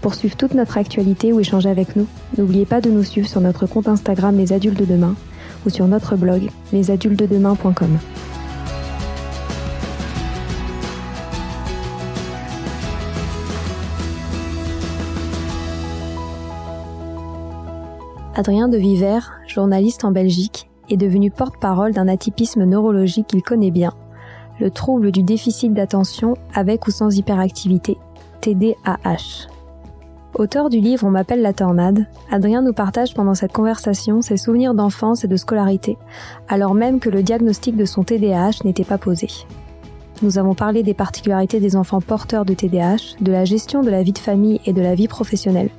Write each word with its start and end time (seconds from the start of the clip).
Pour 0.00 0.14
suivre 0.14 0.36
toute 0.36 0.54
notre 0.54 0.78
actualité 0.78 1.32
ou 1.32 1.40
échanger 1.40 1.68
avec 1.68 1.96
nous, 1.96 2.06
n'oubliez 2.36 2.66
pas 2.66 2.80
de 2.80 2.90
nous 2.90 3.02
suivre 3.02 3.28
sur 3.28 3.40
notre 3.40 3.66
compte 3.66 3.88
Instagram 3.88 4.36
Les 4.36 4.52
Adultes 4.52 4.78
de 4.78 4.84
Demain 4.84 5.14
ou 5.66 5.70
sur 5.70 5.86
notre 5.88 6.16
blog 6.16 6.50
lesadultesdedemain.com. 6.72 7.98
Adrien 18.38 18.68
de 18.68 18.76
Viver, 18.76 19.18
journaliste 19.48 20.04
en 20.04 20.12
Belgique, 20.12 20.70
est 20.88 20.96
devenu 20.96 21.32
porte-parole 21.32 21.92
d'un 21.92 22.06
atypisme 22.06 22.62
neurologique 22.62 23.26
qu'il 23.26 23.42
connaît 23.42 23.72
bien, 23.72 23.92
le 24.60 24.70
trouble 24.70 25.10
du 25.10 25.24
déficit 25.24 25.74
d'attention 25.74 26.34
avec 26.54 26.86
ou 26.86 26.92
sans 26.92 27.16
hyperactivité, 27.16 27.98
TDAH. 28.40 29.57
Auteur 30.34 30.68
du 30.68 30.78
livre 30.78 31.06
On 31.06 31.10
m'appelle 31.10 31.40
la 31.40 31.52
tornade, 31.52 32.06
Adrien 32.30 32.62
nous 32.62 32.74
partage 32.74 33.14
pendant 33.14 33.34
cette 33.34 33.52
conversation 33.52 34.20
ses 34.20 34.36
souvenirs 34.36 34.74
d'enfance 34.74 35.24
et 35.24 35.28
de 35.28 35.36
scolarité, 35.36 35.96
alors 36.48 36.74
même 36.74 37.00
que 37.00 37.08
le 37.08 37.22
diagnostic 37.22 37.76
de 37.76 37.86
son 37.86 38.04
TDAH 38.04 38.64
n'était 38.64 38.84
pas 38.84 38.98
posé. 38.98 39.28
Nous 40.22 40.38
avons 40.38 40.54
parlé 40.54 40.82
des 40.82 40.94
particularités 40.94 41.60
des 41.60 41.76
enfants 41.76 42.00
porteurs 42.00 42.44
de 42.44 42.52
TDAH, 42.52 43.16
de 43.20 43.32
la 43.32 43.44
gestion 43.44 43.82
de 43.82 43.90
la 43.90 44.02
vie 44.02 44.12
de 44.12 44.18
famille 44.18 44.60
et 44.66 44.72
de 44.72 44.82
la 44.82 44.94
vie 44.94 45.08
professionnelle, 45.08 45.70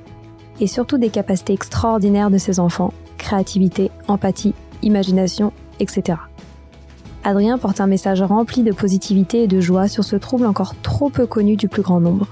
et 0.60 0.66
surtout 0.66 0.98
des 0.98 1.10
capacités 1.10 1.52
extraordinaires 1.52 2.30
de 2.30 2.38
ces 2.38 2.58
enfants, 2.58 2.92
créativité, 3.18 3.90
empathie, 4.08 4.54
imagination, 4.82 5.52
etc. 5.78 6.18
Adrien 7.22 7.56
porte 7.56 7.80
un 7.80 7.86
message 7.86 8.22
rempli 8.22 8.62
de 8.62 8.72
positivité 8.72 9.44
et 9.44 9.46
de 9.46 9.60
joie 9.60 9.88
sur 9.88 10.04
ce 10.04 10.16
trouble 10.16 10.46
encore 10.46 10.74
trop 10.82 11.08
peu 11.08 11.26
connu 11.26 11.56
du 11.56 11.68
plus 11.68 11.82
grand 11.82 12.00
nombre. 12.00 12.26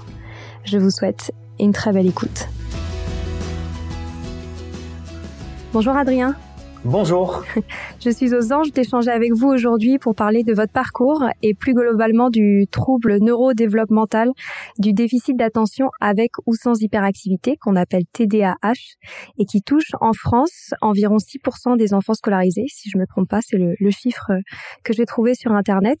Je 0.63 0.77
vous 0.77 0.89
souhaite 0.89 1.31
une 1.59 1.73
très 1.73 1.91
belle 1.91 2.07
écoute. 2.07 2.47
Bonjour 5.73 5.95
Adrien. 5.95 6.35
Bonjour. 6.85 7.43
Je 7.99 8.09
suis 8.09 8.33
aux 8.33 8.53
anges 8.53 8.71
d'échanger 8.71 9.11
avec 9.11 9.33
vous 9.33 9.47
aujourd'hui 9.49 9.99
pour 9.99 10.15
parler 10.15 10.43
de 10.43 10.53
votre 10.53 10.71
parcours 10.71 11.25
et 11.43 11.53
plus 11.53 11.73
globalement 11.73 12.29
du 12.29 12.67
trouble 12.71 13.17
neurodéveloppemental 13.19 14.29
du 14.77 14.93
déficit 14.93 15.35
d'attention 15.35 15.89
avec 15.99 16.31
ou 16.45 16.55
sans 16.55 16.81
hyperactivité 16.81 17.57
qu'on 17.57 17.75
appelle 17.75 18.03
TDAH 18.13 18.95
et 19.37 19.45
qui 19.45 19.61
touche 19.61 19.91
en 19.99 20.13
France 20.13 20.73
environ 20.79 21.17
6% 21.17 21.77
des 21.77 21.93
enfants 21.93 22.13
scolarisés. 22.13 22.67
Si 22.69 22.89
je 22.89 22.97
me 22.97 23.05
trompe 23.05 23.27
pas, 23.27 23.41
c'est 23.41 23.57
le, 23.57 23.73
le 23.77 23.91
chiffre 23.91 24.31
que 24.85 24.93
j'ai 24.93 25.05
trouvé 25.05 25.35
sur 25.35 25.51
Internet. 25.51 25.99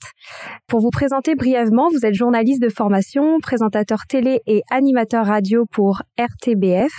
Pour 0.67 0.79
vous 0.79 0.91
présenter 0.91 1.35
brièvement, 1.35 1.89
vous 1.91 2.05
êtes 2.05 2.15
journaliste 2.15 2.61
de 2.61 2.69
formation, 2.69 3.39
présentateur 3.41 4.07
télé 4.07 4.39
et 4.47 4.61
animateur 4.71 5.25
radio 5.25 5.65
pour 5.69 6.03
RTBF. 6.17 6.93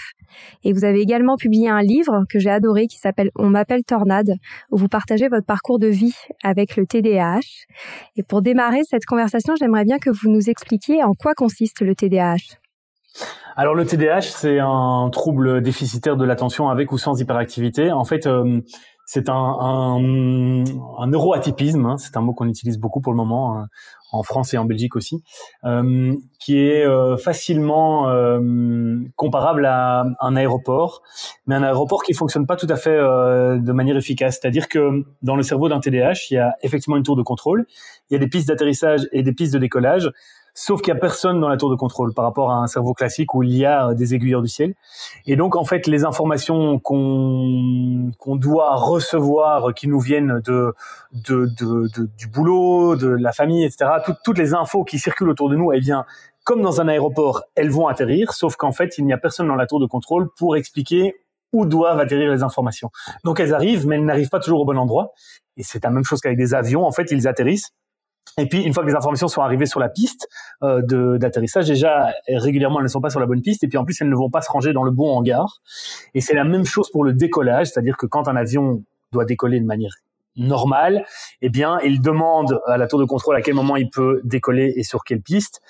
Et 0.64 0.72
vous 0.72 0.84
avez 0.84 1.00
également 1.00 1.36
publié 1.36 1.68
un 1.68 1.82
livre 1.82 2.24
que 2.28 2.38
j'ai 2.38 2.50
adoré 2.50 2.86
qui 2.86 2.98
s'appelle 2.98 3.30
On 3.36 3.48
m'appelle 3.48 3.84
Tornade, 3.84 4.34
où 4.70 4.76
vous 4.76 4.88
partagez 4.88 5.28
votre 5.28 5.46
parcours 5.46 5.78
de 5.78 5.88
vie 5.88 6.16
avec 6.42 6.76
le 6.76 6.86
TDAH. 6.86 7.40
Et 8.16 8.22
pour 8.22 8.42
démarrer 8.42 8.82
cette 8.84 9.04
conversation, 9.04 9.54
j'aimerais 9.58 9.84
bien 9.84 9.98
que 9.98 10.10
vous 10.10 10.30
nous 10.30 10.50
expliquiez 10.50 11.02
en 11.02 11.12
quoi 11.14 11.34
consiste 11.34 11.80
le 11.80 11.94
TDAH. 11.94 12.58
Alors 13.56 13.74
le 13.74 13.84
TDAH, 13.84 14.22
c'est 14.22 14.58
un 14.58 15.10
trouble 15.10 15.60
déficitaire 15.60 16.16
de 16.16 16.24
l'attention 16.24 16.68
avec 16.68 16.92
ou 16.92 16.98
sans 16.98 17.20
hyperactivité. 17.20 17.92
En 17.92 18.04
fait, 18.04 18.26
euh, 18.26 18.60
c'est 19.12 19.28
un, 19.28 19.34
un, 19.34 19.96
un 20.98 21.06
neuroatypisme, 21.08 21.84
hein, 21.84 21.96
c'est 21.96 22.16
un 22.16 22.20
mot 22.20 22.32
qu'on 22.32 22.46
utilise 22.46 22.78
beaucoup 22.78 23.00
pour 23.00 23.12
le 23.12 23.16
moment 23.16 23.58
hein, 23.58 23.66
en 24.12 24.22
France 24.22 24.54
et 24.54 24.56
en 24.56 24.64
Belgique 24.64 24.94
aussi, 24.94 25.24
euh, 25.64 26.14
qui 26.38 26.58
est 26.58 26.86
euh, 26.86 27.16
facilement 27.16 28.08
euh, 28.08 29.00
comparable 29.16 29.66
à 29.66 30.04
un 30.20 30.36
aéroport, 30.36 31.02
mais 31.48 31.56
un 31.56 31.64
aéroport 31.64 32.04
qui 32.04 32.14
fonctionne 32.14 32.46
pas 32.46 32.54
tout 32.54 32.68
à 32.70 32.76
fait 32.76 32.90
euh, 32.90 33.58
de 33.58 33.72
manière 33.72 33.96
efficace. 33.96 34.38
C'est-à-dire 34.40 34.68
que 34.68 35.02
dans 35.22 35.34
le 35.34 35.42
cerveau 35.42 35.68
d'un 35.68 35.80
TDAH, 35.80 36.28
il 36.30 36.34
y 36.34 36.38
a 36.38 36.54
effectivement 36.62 36.96
une 36.96 37.02
tour 37.02 37.16
de 37.16 37.22
contrôle, 37.22 37.66
il 38.10 38.14
y 38.14 38.16
a 38.16 38.20
des 38.20 38.28
pistes 38.28 38.46
d'atterrissage 38.46 39.08
et 39.10 39.24
des 39.24 39.32
pistes 39.32 39.54
de 39.54 39.58
décollage, 39.58 40.08
sauf 40.54 40.80
qu'il 40.82 40.92
y 40.92 40.96
a 40.96 41.00
personne 41.00 41.40
dans 41.40 41.48
la 41.48 41.56
tour 41.56 41.70
de 41.70 41.76
contrôle 41.76 42.12
par 42.14 42.24
rapport 42.24 42.50
à 42.50 42.56
un 42.56 42.66
cerveau 42.66 42.94
classique 42.94 43.34
où 43.34 43.42
il 43.42 43.56
y 43.56 43.64
a 43.64 43.88
euh, 43.88 43.94
des 43.94 44.14
aiguilleurs 44.14 44.42
du 44.42 44.48
ciel. 44.48 44.74
Et 45.26 45.36
donc 45.36 45.56
en 45.56 45.64
fait, 45.64 45.86
les 45.86 46.04
informations 46.04 46.78
qu'on 46.78 48.10
qu'on 48.18 48.36
doit 48.36 48.74
recevoir, 48.76 49.74
qui 49.74 49.88
nous 49.88 50.00
viennent 50.00 50.40
de, 50.44 50.74
de, 51.12 51.48
de, 51.58 52.08
du 52.16 52.26
boulot, 52.28 52.96
de 52.96 53.08
la 53.08 53.32
famille, 53.32 53.64
etc. 53.64 53.90
toutes 54.24 54.38
les 54.38 54.54
infos 54.54 54.84
qui 54.84 54.98
circulent 54.98 55.30
autour 55.30 55.48
de 55.50 55.56
nous, 55.56 55.72
eh 55.72 55.80
bien 55.80 56.04
comme 56.44 56.62
dans 56.62 56.80
un 56.80 56.88
aéroport, 56.88 57.44
elles 57.54 57.70
vont 57.70 57.86
atterrir, 57.86 58.32
sauf 58.32 58.56
qu'en 58.56 58.72
fait, 58.72 58.98
il 58.98 59.04
n'y 59.04 59.12
a 59.12 59.18
personne 59.18 59.46
dans 59.46 59.54
la 59.54 59.66
tour 59.66 59.78
de 59.78 59.86
contrôle 59.86 60.28
pour 60.36 60.56
expliquer 60.56 61.14
où 61.52 61.66
doivent 61.66 61.98
atterrir 61.98 62.30
les 62.30 62.42
informations. 62.42 62.90
Donc 63.24 63.40
elles 63.40 63.54
arrivent, 63.54 63.86
mais 63.86 63.96
elles 63.96 64.04
n'arrivent 64.04 64.30
pas 64.30 64.40
toujours 64.40 64.60
au 64.60 64.64
bon 64.64 64.78
endroit. 64.78 65.12
Et 65.56 65.62
c'est 65.62 65.82
la 65.84 65.90
même 65.90 66.04
chose 66.04 66.20
qu'avec 66.20 66.38
des 66.38 66.54
avions. 66.54 66.86
En 66.86 66.92
fait, 66.92 67.10
ils 67.10 67.26
atterrissent 67.26 67.70
et 68.38 68.46
puis, 68.46 68.62
une 68.62 68.72
fois 68.72 68.82
que 68.82 68.88
les 68.88 68.94
informations 68.94 69.28
sont 69.28 69.42
arrivées 69.42 69.66
sur 69.66 69.80
la 69.80 69.88
piste 69.88 70.28
euh, 70.62 71.18
d'atterrissage, 71.18 71.66
déjà 71.66 72.12
régulièrement 72.28 72.78
elles 72.78 72.84
ne 72.84 72.88
sont 72.88 73.00
pas 73.00 73.10
sur 73.10 73.20
la 73.20 73.26
bonne 73.26 73.42
piste, 73.42 73.64
et 73.64 73.68
puis 73.68 73.76
en 73.76 73.84
plus 73.84 74.00
elles 74.00 74.08
ne 74.08 74.14
vont 74.14 74.30
pas 74.30 74.40
se 74.40 74.50
ranger 74.50 74.72
dans 74.72 74.84
le 74.84 74.90
bon 74.90 75.10
hangar. 75.10 75.60
Et 76.14 76.20
c'est 76.20 76.34
la 76.34 76.44
même 76.44 76.64
chose 76.64 76.90
pour 76.90 77.04
le 77.04 77.12
décollage, 77.12 77.68
c'est-à-dire 77.68 77.96
que 77.96 78.06
quand 78.06 78.28
un 78.28 78.36
avion 78.36 78.82
doit 79.12 79.24
décoller 79.24 79.60
de 79.60 79.66
manière 79.66 79.94
normale, 80.36 81.04
eh 81.42 81.48
bien, 81.48 81.78
il 81.84 82.00
demande 82.00 82.60
à 82.66 82.78
la 82.78 82.86
tour 82.86 82.98
de 82.98 83.04
contrôle 83.04 83.36
à 83.36 83.42
quel 83.42 83.54
moment 83.54 83.76
il 83.76 83.90
peut 83.90 84.20
décoller 84.24 84.72
et 84.76 84.84
sur 84.84 85.04
quelle 85.04 85.20
piste 85.20 85.60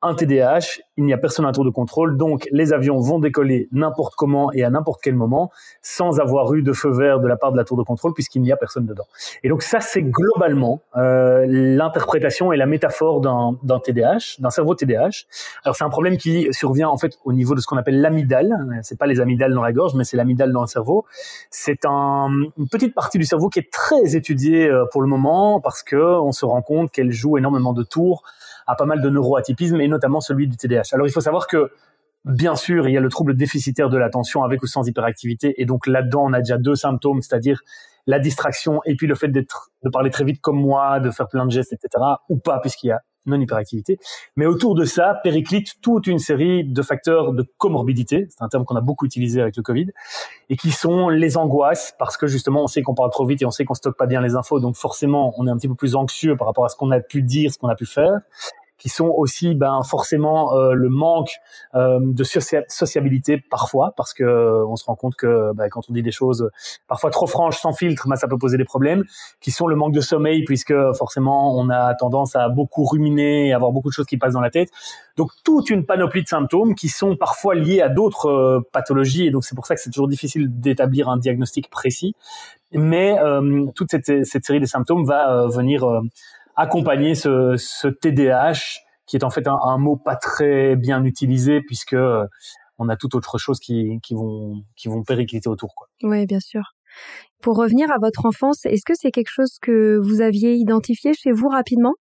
un 0.00 0.14
TDAH, 0.14 0.80
il 0.96 1.04
n'y 1.04 1.12
a 1.12 1.18
personne 1.18 1.44
à 1.44 1.52
tour 1.52 1.64
de 1.64 1.70
contrôle, 1.70 2.16
donc 2.16 2.48
les 2.52 2.72
avions 2.72 3.00
vont 3.00 3.18
décoller 3.18 3.68
n'importe 3.72 4.14
comment 4.14 4.52
et 4.52 4.62
à 4.62 4.70
n'importe 4.70 5.00
quel 5.02 5.16
moment 5.16 5.50
sans 5.82 6.20
avoir 6.20 6.54
eu 6.54 6.62
de 6.62 6.72
feu 6.72 6.90
vert 6.90 7.18
de 7.18 7.26
la 7.26 7.36
part 7.36 7.50
de 7.50 7.56
la 7.56 7.64
tour 7.64 7.76
de 7.76 7.82
contrôle 7.82 8.14
puisqu'il 8.14 8.42
n'y 8.42 8.52
a 8.52 8.56
personne 8.56 8.86
dedans. 8.86 9.06
Et 9.42 9.48
donc 9.48 9.62
ça, 9.62 9.80
c'est 9.80 10.02
globalement 10.02 10.80
euh, 10.96 11.46
l'interprétation 11.48 12.52
et 12.52 12.56
la 12.56 12.66
métaphore 12.66 13.20
d'un 13.20 13.80
TDAH, 13.80 14.36
d'un 14.38 14.50
cerveau 14.50 14.76
TDAH. 14.76 15.24
Alors 15.64 15.74
c'est 15.74 15.84
un 15.84 15.90
problème 15.90 16.16
qui 16.16 16.46
survient 16.52 16.88
en 16.88 16.96
fait 16.96 17.18
au 17.24 17.32
niveau 17.32 17.56
de 17.56 17.60
ce 17.60 17.66
qu'on 17.66 17.76
appelle 17.76 18.00
l'amygdale. 18.00 18.54
C'est 18.82 18.98
pas 18.98 19.06
les 19.06 19.20
amygdales 19.20 19.52
dans 19.52 19.62
la 19.62 19.72
gorge, 19.72 19.94
mais 19.94 20.04
c'est 20.04 20.16
l'amygdale 20.16 20.52
dans 20.52 20.60
le 20.60 20.68
cerveau. 20.68 21.06
C'est 21.50 21.84
un, 21.84 22.28
une 22.56 22.68
petite 22.68 22.94
partie 22.94 23.18
du 23.18 23.24
cerveau 23.24 23.48
qui 23.48 23.58
est 23.58 23.72
très 23.72 24.14
étudiée 24.14 24.68
euh, 24.68 24.84
pour 24.92 25.02
le 25.02 25.08
moment 25.08 25.60
parce 25.60 25.82
que 25.82 25.96
on 25.96 26.30
se 26.30 26.44
rend 26.44 26.62
compte 26.62 26.92
qu'elle 26.92 27.10
joue 27.10 27.36
énormément 27.36 27.72
de 27.72 27.82
tours 27.82 28.22
à 28.68 28.76
pas 28.76 28.84
mal 28.84 29.00
de 29.00 29.10
neuroatypismes 29.10 29.80
et 29.80 29.88
notamment 29.88 30.20
celui 30.20 30.46
du 30.46 30.56
TDAH. 30.56 30.90
Alors 30.92 31.08
il 31.08 31.10
faut 31.10 31.20
savoir 31.20 31.48
que 31.48 31.70
Bien 32.24 32.56
sûr, 32.56 32.88
il 32.88 32.92
y 32.92 32.96
a 32.96 33.00
le 33.00 33.08
trouble 33.08 33.36
déficitaire 33.36 33.88
de 33.88 33.96
l'attention 33.96 34.42
avec 34.42 34.62
ou 34.62 34.66
sans 34.66 34.86
hyperactivité. 34.86 35.54
Et 35.56 35.64
donc 35.64 35.86
là-dedans, 35.86 36.24
on 36.26 36.32
a 36.32 36.40
déjà 36.40 36.58
deux 36.58 36.74
symptômes, 36.74 37.22
c'est-à-dire 37.22 37.62
la 38.06 38.18
distraction 38.18 38.80
et 38.84 38.96
puis 38.96 39.06
le 39.06 39.14
fait 39.14 39.28
d'être, 39.28 39.70
de 39.82 39.88
parler 39.88 40.10
très 40.10 40.24
vite 40.24 40.40
comme 40.40 40.60
moi, 40.60 41.00
de 41.00 41.10
faire 41.10 41.28
plein 41.28 41.46
de 41.46 41.50
gestes, 41.50 41.72
etc. 41.72 42.04
Ou 42.28 42.38
pas, 42.38 42.58
puisqu'il 42.60 42.88
y 42.88 42.90
a 42.90 43.00
non-hyperactivité. 43.28 43.98
Mais 44.36 44.46
autour 44.46 44.74
de 44.74 44.84
ça, 44.84 45.20
périclite 45.22 45.80
toute 45.80 46.06
une 46.06 46.18
série 46.18 46.64
de 46.64 46.82
facteurs 46.82 47.32
de 47.32 47.44
comorbidité, 47.58 48.26
c'est 48.30 48.42
un 48.42 48.48
terme 48.48 48.64
qu'on 48.64 48.76
a 48.76 48.80
beaucoup 48.80 49.06
utilisé 49.06 49.40
avec 49.40 49.56
le 49.56 49.62
Covid, 49.62 49.88
et 50.50 50.56
qui 50.56 50.70
sont 50.70 51.08
les 51.08 51.36
angoisses, 51.36 51.94
parce 51.98 52.16
que 52.16 52.26
justement, 52.26 52.64
on 52.64 52.66
sait 52.66 52.82
qu'on 52.82 52.94
parle 52.94 53.10
trop 53.10 53.26
vite 53.26 53.42
et 53.42 53.46
on 53.46 53.50
sait 53.50 53.64
qu'on 53.64 53.74
stocke 53.74 53.96
pas 53.96 54.06
bien 54.06 54.20
les 54.20 54.34
infos, 54.34 54.60
donc 54.60 54.76
forcément, 54.76 55.34
on 55.38 55.46
est 55.46 55.50
un 55.50 55.56
petit 55.56 55.68
peu 55.68 55.74
plus 55.74 55.94
anxieux 55.94 56.36
par 56.36 56.46
rapport 56.46 56.64
à 56.64 56.68
ce 56.68 56.76
qu'on 56.76 56.90
a 56.90 57.00
pu 57.00 57.22
dire, 57.22 57.52
ce 57.52 57.58
qu'on 57.58 57.68
a 57.68 57.76
pu 57.76 57.86
faire. 57.86 58.20
Qui 58.78 58.88
sont 58.88 59.12
aussi 59.16 59.54
ben 59.54 59.82
forcément 59.82 60.54
euh, 60.54 60.72
le 60.72 60.88
manque 60.88 61.32
euh, 61.74 61.98
de 62.00 62.24
sociabilité 62.24 63.42
parfois 63.50 63.92
parce 63.96 64.14
que 64.14 64.64
on 64.66 64.76
se 64.76 64.84
rend 64.84 64.94
compte 64.94 65.16
que 65.16 65.52
ben, 65.54 65.68
quand 65.68 65.82
on 65.90 65.92
dit 65.92 66.02
des 66.02 66.12
choses 66.12 66.48
parfois 66.86 67.10
trop 67.10 67.26
franches 67.26 67.58
sans 67.58 67.72
filtre 67.72 68.08
ben, 68.08 68.16
ça 68.16 68.28
peut 68.28 68.38
poser 68.38 68.56
des 68.56 68.64
problèmes 68.64 69.04
qui 69.40 69.50
sont 69.50 69.66
le 69.66 69.74
manque 69.74 69.92
de 69.92 70.00
sommeil 70.00 70.44
puisque 70.44 70.74
forcément 70.96 71.58
on 71.58 71.68
a 71.70 71.94
tendance 71.94 72.36
à 72.36 72.48
beaucoup 72.48 72.84
ruminer 72.84 73.48
et 73.48 73.52
avoir 73.52 73.72
beaucoup 73.72 73.88
de 73.88 73.94
choses 73.94 74.06
qui 74.06 74.16
passent 74.16 74.34
dans 74.34 74.40
la 74.40 74.50
tête. 74.50 74.70
Donc 75.16 75.32
toute 75.44 75.70
une 75.70 75.84
panoplie 75.84 76.22
de 76.22 76.28
symptômes 76.28 76.76
qui 76.76 76.88
sont 76.88 77.16
parfois 77.16 77.56
liés 77.56 77.80
à 77.80 77.88
d'autres 77.88 78.28
euh, 78.28 78.60
pathologies 78.72 79.26
et 79.26 79.30
donc 79.30 79.44
c'est 79.44 79.56
pour 79.56 79.66
ça 79.66 79.74
que 79.74 79.80
c'est 79.80 79.90
toujours 79.90 80.08
difficile 80.08 80.48
d'établir 80.60 81.08
un 81.08 81.16
diagnostic 81.16 81.68
précis. 81.68 82.14
Mais 82.72 83.18
euh, 83.18 83.66
toute 83.74 83.90
cette, 83.90 84.26
cette, 84.26 84.44
série 84.44 84.60
de 84.60 84.66
symptômes 84.66 85.06
va 85.06 85.46
venir 85.48 86.02
accompagner 86.58 87.14
ce, 87.14 87.54
ce 87.56 87.88
TDAH 87.88 88.80
qui 89.06 89.16
est 89.16 89.24
en 89.24 89.30
fait 89.30 89.46
un, 89.48 89.78
mot 89.78 89.96
pas 89.96 90.16
très 90.16 90.76
bien 90.76 91.02
utilisé 91.04 91.62
puisque 91.62 91.94
euh, 91.94 92.26
on 92.76 92.90
a 92.90 92.96
toute 92.96 93.14
autre 93.14 93.38
chose 93.38 93.58
qui, 93.58 93.98
qui 94.02 94.14
vont 94.14 94.62
qui 94.76 94.88
vont 94.88 95.02
péricliter 95.02 95.48
autour 95.48 95.74
quoi. 95.74 95.86
Oui, 96.02 96.26
bien 96.26 96.40
sûr. 96.40 96.74
Pour 97.40 97.56
revenir 97.56 97.90
à 97.90 97.96
votre 97.98 98.26
enfance, 98.26 98.66
est-ce 98.66 98.82
que 98.84 98.94
c'est 98.94 99.10
quelque 99.10 99.30
chose 99.30 99.58
que 99.62 99.98
vous 99.98 100.20
aviez 100.20 100.54
identifié 100.54 101.14
chez 101.14 101.30
vous 101.30 101.48
rapidement? 101.48 101.94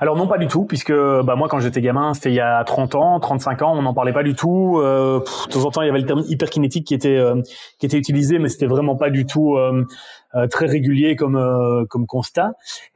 Alors 0.00 0.16
non 0.16 0.26
pas 0.26 0.38
du 0.38 0.48
tout, 0.48 0.64
puisque 0.64 0.92
bah 0.92 1.36
moi 1.36 1.48
quand 1.48 1.60
j'étais 1.60 1.80
gamin, 1.80 2.12
c'était 2.14 2.30
il 2.30 2.34
y 2.34 2.40
a 2.40 2.64
30 2.64 2.96
ans, 2.96 3.20
35 3.20 3.62
ans, 3.62 3.72
on 3.76 3.82
n'en 3.82 3.94
parlait 3.94 4.12
pas 4.12 4.24
du 4.24 4.34
tout. 4.34 4.78
Euh, 4.78 5.20
de 5.20 5.52
temps 5.52 5.64
en 5.64 5.70
temps, 5.70 5.82
il 5.82 5.86
y 5.86 5.90
avait 5.90 6.00
le 6.00 6.06
terme 6.06 6.24
hyperkinétique 6.26 6.86
qui 6.86 6.94
était 6.94 7.16
euh, 7.16 7.40
qui 7.78 7.86
était 7.86 7.96
utilisé, 7.96 8.38
mais 8.38 8.48
c'était 8.48 8.66
vraiment 8.66 8.96
pas 8.96 9.10
du 9.10 9.26
tout 9.26 9.56
euh, 9.56 9.84
très 10.48 10.66
régulier 10.66 11.16
comme 11.16 11.36
euh, 11.36 11.84
comme 11.86 12.06
constat. 12.06 12.52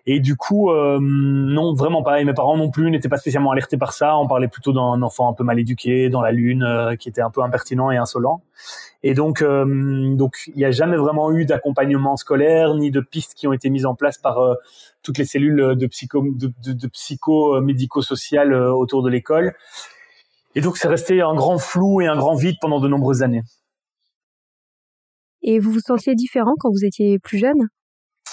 Et 0.06 0.20
du 0.20 0.36
coup, 0.36 0.70
euh, 0.70 0.98
non, 1.00 1.74
vraiment 1.74 2.02
pas. 2.02 2.20
Et 2.20 2.24
mes 2.24 2.34
parents 2.34 2.56
non 2.56 2.70
plus 2.70 2.90
n'étaient 2.90 3.08
pas 3.08 3.16
spécialement 3.16 3.50
alertés 3.50 3.76
par 3.76 3.92
ça. 3.92 4.16
On 4.16 4.28
parlait 4.28 4.48
plutôt 4.48 4.72
d'un 4.72 5.02
enfant 5.02 5.28
un 5.28 5.32
peu 5.32 5.44
mal 5.44 5.58
éduqué, 5.58 6.08
dans 6.08 6.20
la 6.22 6.32
lune, 6.32 6.96
qui 6.98 7.08
était 7.08 7.22
un 7.22 7.30
peu 7.30 7.42
impertinent 7.42 7.90
et 7.90 7.96
insolent. 7.96 8.42
Et 9.02 9.14
donc, 9.14 9.42
donc, 9.42 10.36
il 10.48 10.56
n'y 10.56 10.64
a 10.64 10.70
jamais 10.70 10.96
vraiment 10.96 11.30
eu 11.32 11.44
d'accompagnement 11.44 12.16
scolaire 12.16 12.74
ni 12.74 12.90
de 12.90 13.00
pistes 13.00 13.34
qui 13.34 13.46
ont 13.46 13.52
été 13.52 13.68
mises 13.68 13.86
en 13.86 13.94
place 13.94 14.18
par 14.18 14.38
toutes 15.02 15.18
les 15.18 15.24
cellules 15.24 15.74
de 15.76 15.86
psycho, 15.86 16.22
de, 16.22 16.52
de, 16.64 16.72
de 16.72 16.86
psycho 16.88 17.60
médico-social 17.60 18.54
autour 18.54 19.02
de 19.02 19.10
l'école. 19.10 19.54
Et 20.54 20.60
donc, 20.60 20.76
c'est 20.76 20.88
resté 20.88 21.20
un 21.20 21.34
grand 21.34 21.58
flou 21.58 22.00
et 22.00 22.06
un 22.06 22.16
grand 22.16 22.34
vide 22.34 22.56
pendant 22.60 22.80
de 22.80 22.88
nombreuses 22.88 23.22
années. 23.22 23.42
Et 25.44 25.60
vous 25.60 25.70
vous 25.72 25.80
sentiez 25.80 26.16
différent 26.16 26.54
quand 26.58 26.70
vous 26.70 26.84
étiez 26.84 27.18
plus 27.20 27.38
jeune? 27.38 27.68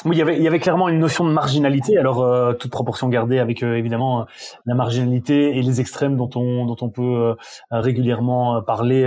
Oui, 0.05 0.15
il 0.15 0.19
y 0.19 0.21
avait, 0.23 0.37
il 0.37 0.41
y 0.41 0.47
avait 0.47 0.59
clairement 0.59 0.89
une 0.89 0.97
notion 0.97 1.25
de 1.25 1.31
marginalité. 1.31 1.95
Alors, 1.97 2.23
euh, 2.23 2.53
toute 2.53 2.71
proportion 2.71 3.07
gardée 3.07 3.37
avec 3.37 3.61
euh, 3.61 3.75
évidemment 3.75 4.21
euh, 4.21 4.23
la 4.65 4.73
marginalité 4.73 5.55
et 5.57 5.61
les 5.61 5.79
extrêmes 5.79 6.17
dont 6.17 6.29
on 6.35 6.65
dont 6.65 6.77
on 6.81 6.89
peut 6.89 7.35
régulièrement 7.69 8.61
parler 8.61 9.05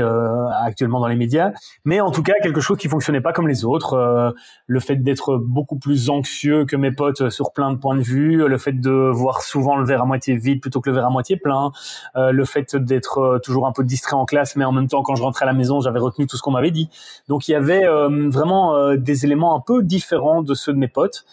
actuellement 0.65 1.01
dans 1.01 1.07
les 1.07 1.17
médias. 1.17 1.53
Mais 1.85 2.01
en 2.01 2.11
tout 2.11 2.23
cas, 2.23 2.33
quelque 2.43 2.61
chose 2.61 2.79
qui 2.79 2.89
fonctionnait 2.89 3.21
pas 3.21 3.33
comme 3.33 3.49
les 3.49 3.65
autres. 3.65 4.35
le 4.67 4.81
fait 4.81 4.97
d'être 4.97 5.37
beaucoup 5.37 5.79
plus 5.79 6.11
anxieux 6.11 6.65
que 6.65 6.77
mes 6.77 6.93
potes 6.93 7.31
sur 7.31 7.53
plein 7.53 7.73
de 7.73 7.79
points 7.79 7.97
de 7.97 8.03
vue, 8.03 8.47
le 8.47 8.59
fait 8.59 8.73
de 8.73 9.11
voir 9.13 9.43
souvent 9.43 9.77
le 9.77 9.85
verre 9.85 10.03
à 10.03 10.07
moitié 10.07 10.37
vide 10.37 10.61
plutôt 10.61 10.81
que 10.81 10.91
le 10.91 10.97
verre 10.97 11.07
à 11.07 11.11
moitié 11.11 11.37
plein, 11.37 11.71
le 12.15 12.45
fait 12.45 12.77
d'être 12.77 13.41
toujours 13.43 13.67
un 13.67 13.73
peu 13.73 13.85
distrait 13.85 14.17
en 14.17 14.25
classe, 14.25 14.57
mais 14.57 14.65
en 14.65 14.73
même 14.73 14.89
temps, 14.89 15.03
quand 15.03 15.15
je 15.15 15.23
rentrais 15.23 15.45
à 15.45 15.47
la 15.47 15.55
maison, 15.55 15.81
j'avais 15.81 16.01
retenu 16.01 16.27
tout 16.27 16.37
ce 16.37 16.43
qu'on 16.43 16.53
m'avait 16.53 16.71
dit. 16.71 16.89
Donc, 17.29 17.49
il 17.49 17.53
y 17.53 17.57
avait 17.57 17.85
vraiment 18.29 18.95
des 18.95 19.25
éléments 19.25 19.57
un 19.57 19.61
peu 19.61 19.83
différents 19.83 20.43
de 20.43 20.55
ceux 20.55 20.73
de 20.73 20.79
mes 20.85 20.89
potes 20.89 21.25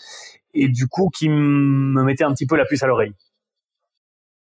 et 0.53 0.67
du 0.67 0.87
coup 0.87 1.09
qui 1.09 1.29
me 1.29 2.03
mettait 2.03 2.23
un 2.23 2.33
petit 2.33 2.45
peu 2.45 2.55
la 2.57 2.65
puce 2.65 2.83
à 2.83 2.87
l'oreille. 2.87 3.13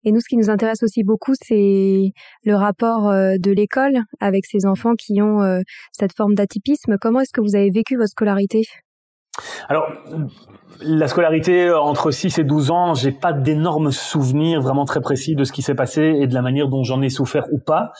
Et 0.04 0.10
nous, 0.10 0.20
ce 0.20 0.28
qui 0.28 0.36
nous 0.36 0.50
intéresse 0.50 0.82
aussi 0.82 1.04
beaucoup, 1.04 1.32
c'est 1.40 2.12
le 2.44 2.54
rapport 2.56 3.08
euh, 3.08 3.34
de 3.38 3.52
l'école 3.52 4.00
avec 4.20 4.46
ces 4.46 4.66
enfants 4.66 4.94
qui 4.94 5.22
ont 5.22 5.42
euh, 5.42 5.60
cette 5.92 6.16
forme 6.16 6.34
d'atypisme. 6.34 6.96
Comment 7.00 7.20
est-ce 7.20 7.32
que 7.32 7.40
vous 7.40 7.54
avez 7.54 7.70
vécu 7.70 7.96
votre 7.96 8.10
scolarité? 8.10 8.62
Alors, 9.68 9.90
la 10.80 11.06
scolarité 11.06 11.68
euh, 11.68 11.78
entre 11.78 12.10
6 12.10 12.38
et 12.38 12.44
12 12.44 12.70
ans, 12.72 12.94
j'ai 12.94 13.12
pas 13.12 13.32
d'énormes 13.32 13.92
souvenirs 13.92 14.60
vraiment 14.60 14.84
très 14.84 15.00
précis 15.00 15.36
de 15.36 15.44
ce 15.44 15.52
qui 15.52 15.62
s'est 15.62 15.76
passé 15.76 16.02
et 16.20 16.26
de 16.26 16.34
la 16.34 16.42
manière 16.42 16.68
dont 16.68 16.82
j'en 16.82 17.00
ai 17.00 17.08
souffert 17.08 17.46
ou 17.52 17.58
pas. 17.58 17.92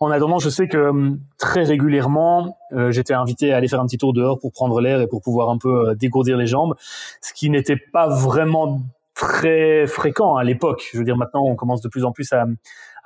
En 0.00 0.10
attendant, 0.10 0.38
je 0.38 0.50
sais 0.50 0.68
que 0.68 0.88
hum, 0.88 1.20
très 1.38 1.64
régulièrement, 1.64 2.58
euh, 2.72 2.90
j'étais 2.90 3.14
invité 3.14 3.52
à 3.52 3.56
aller 3.56 3.68
faire 3.68 3.80
un 3.80 3.86
petit 3.86 3.98
tour 3.98 4.12
dehors 4.12 4.38
pour 4.38 4.52
prendre 4.52 4.80
l'air 4.80 5.00
et 5.00 5.06
pour 5.06 5.22
pouvoir 5.22 5.50
un 5.50 5.58
peu 5.58 5.88
euh, 5.90 5.94
dégourdir 5.94 6.36
les 6.36 6.46
jambes, 6.46 6.74
ce 7.20 7.32
qui 7.32 7.50
n'était 7.50 7.76
pas 7.76 8.08
vraiment 8.08 8.80
très 9.14 9.86
fréquent 9.86 10.36
à 10.36 10.44
l'époque. 10.44 10.88
Je 10.92 10.98
veux 10.98 11.04
dire, 11.04 11.16
maintenant, 11.16 11.42
on 11.44 11.56
commence 11.56 11.80
de 11.80 11.88
plus 11.88 12.04
en 12.04 12.12
plus 12.12 12.30
à, 12.32 12.44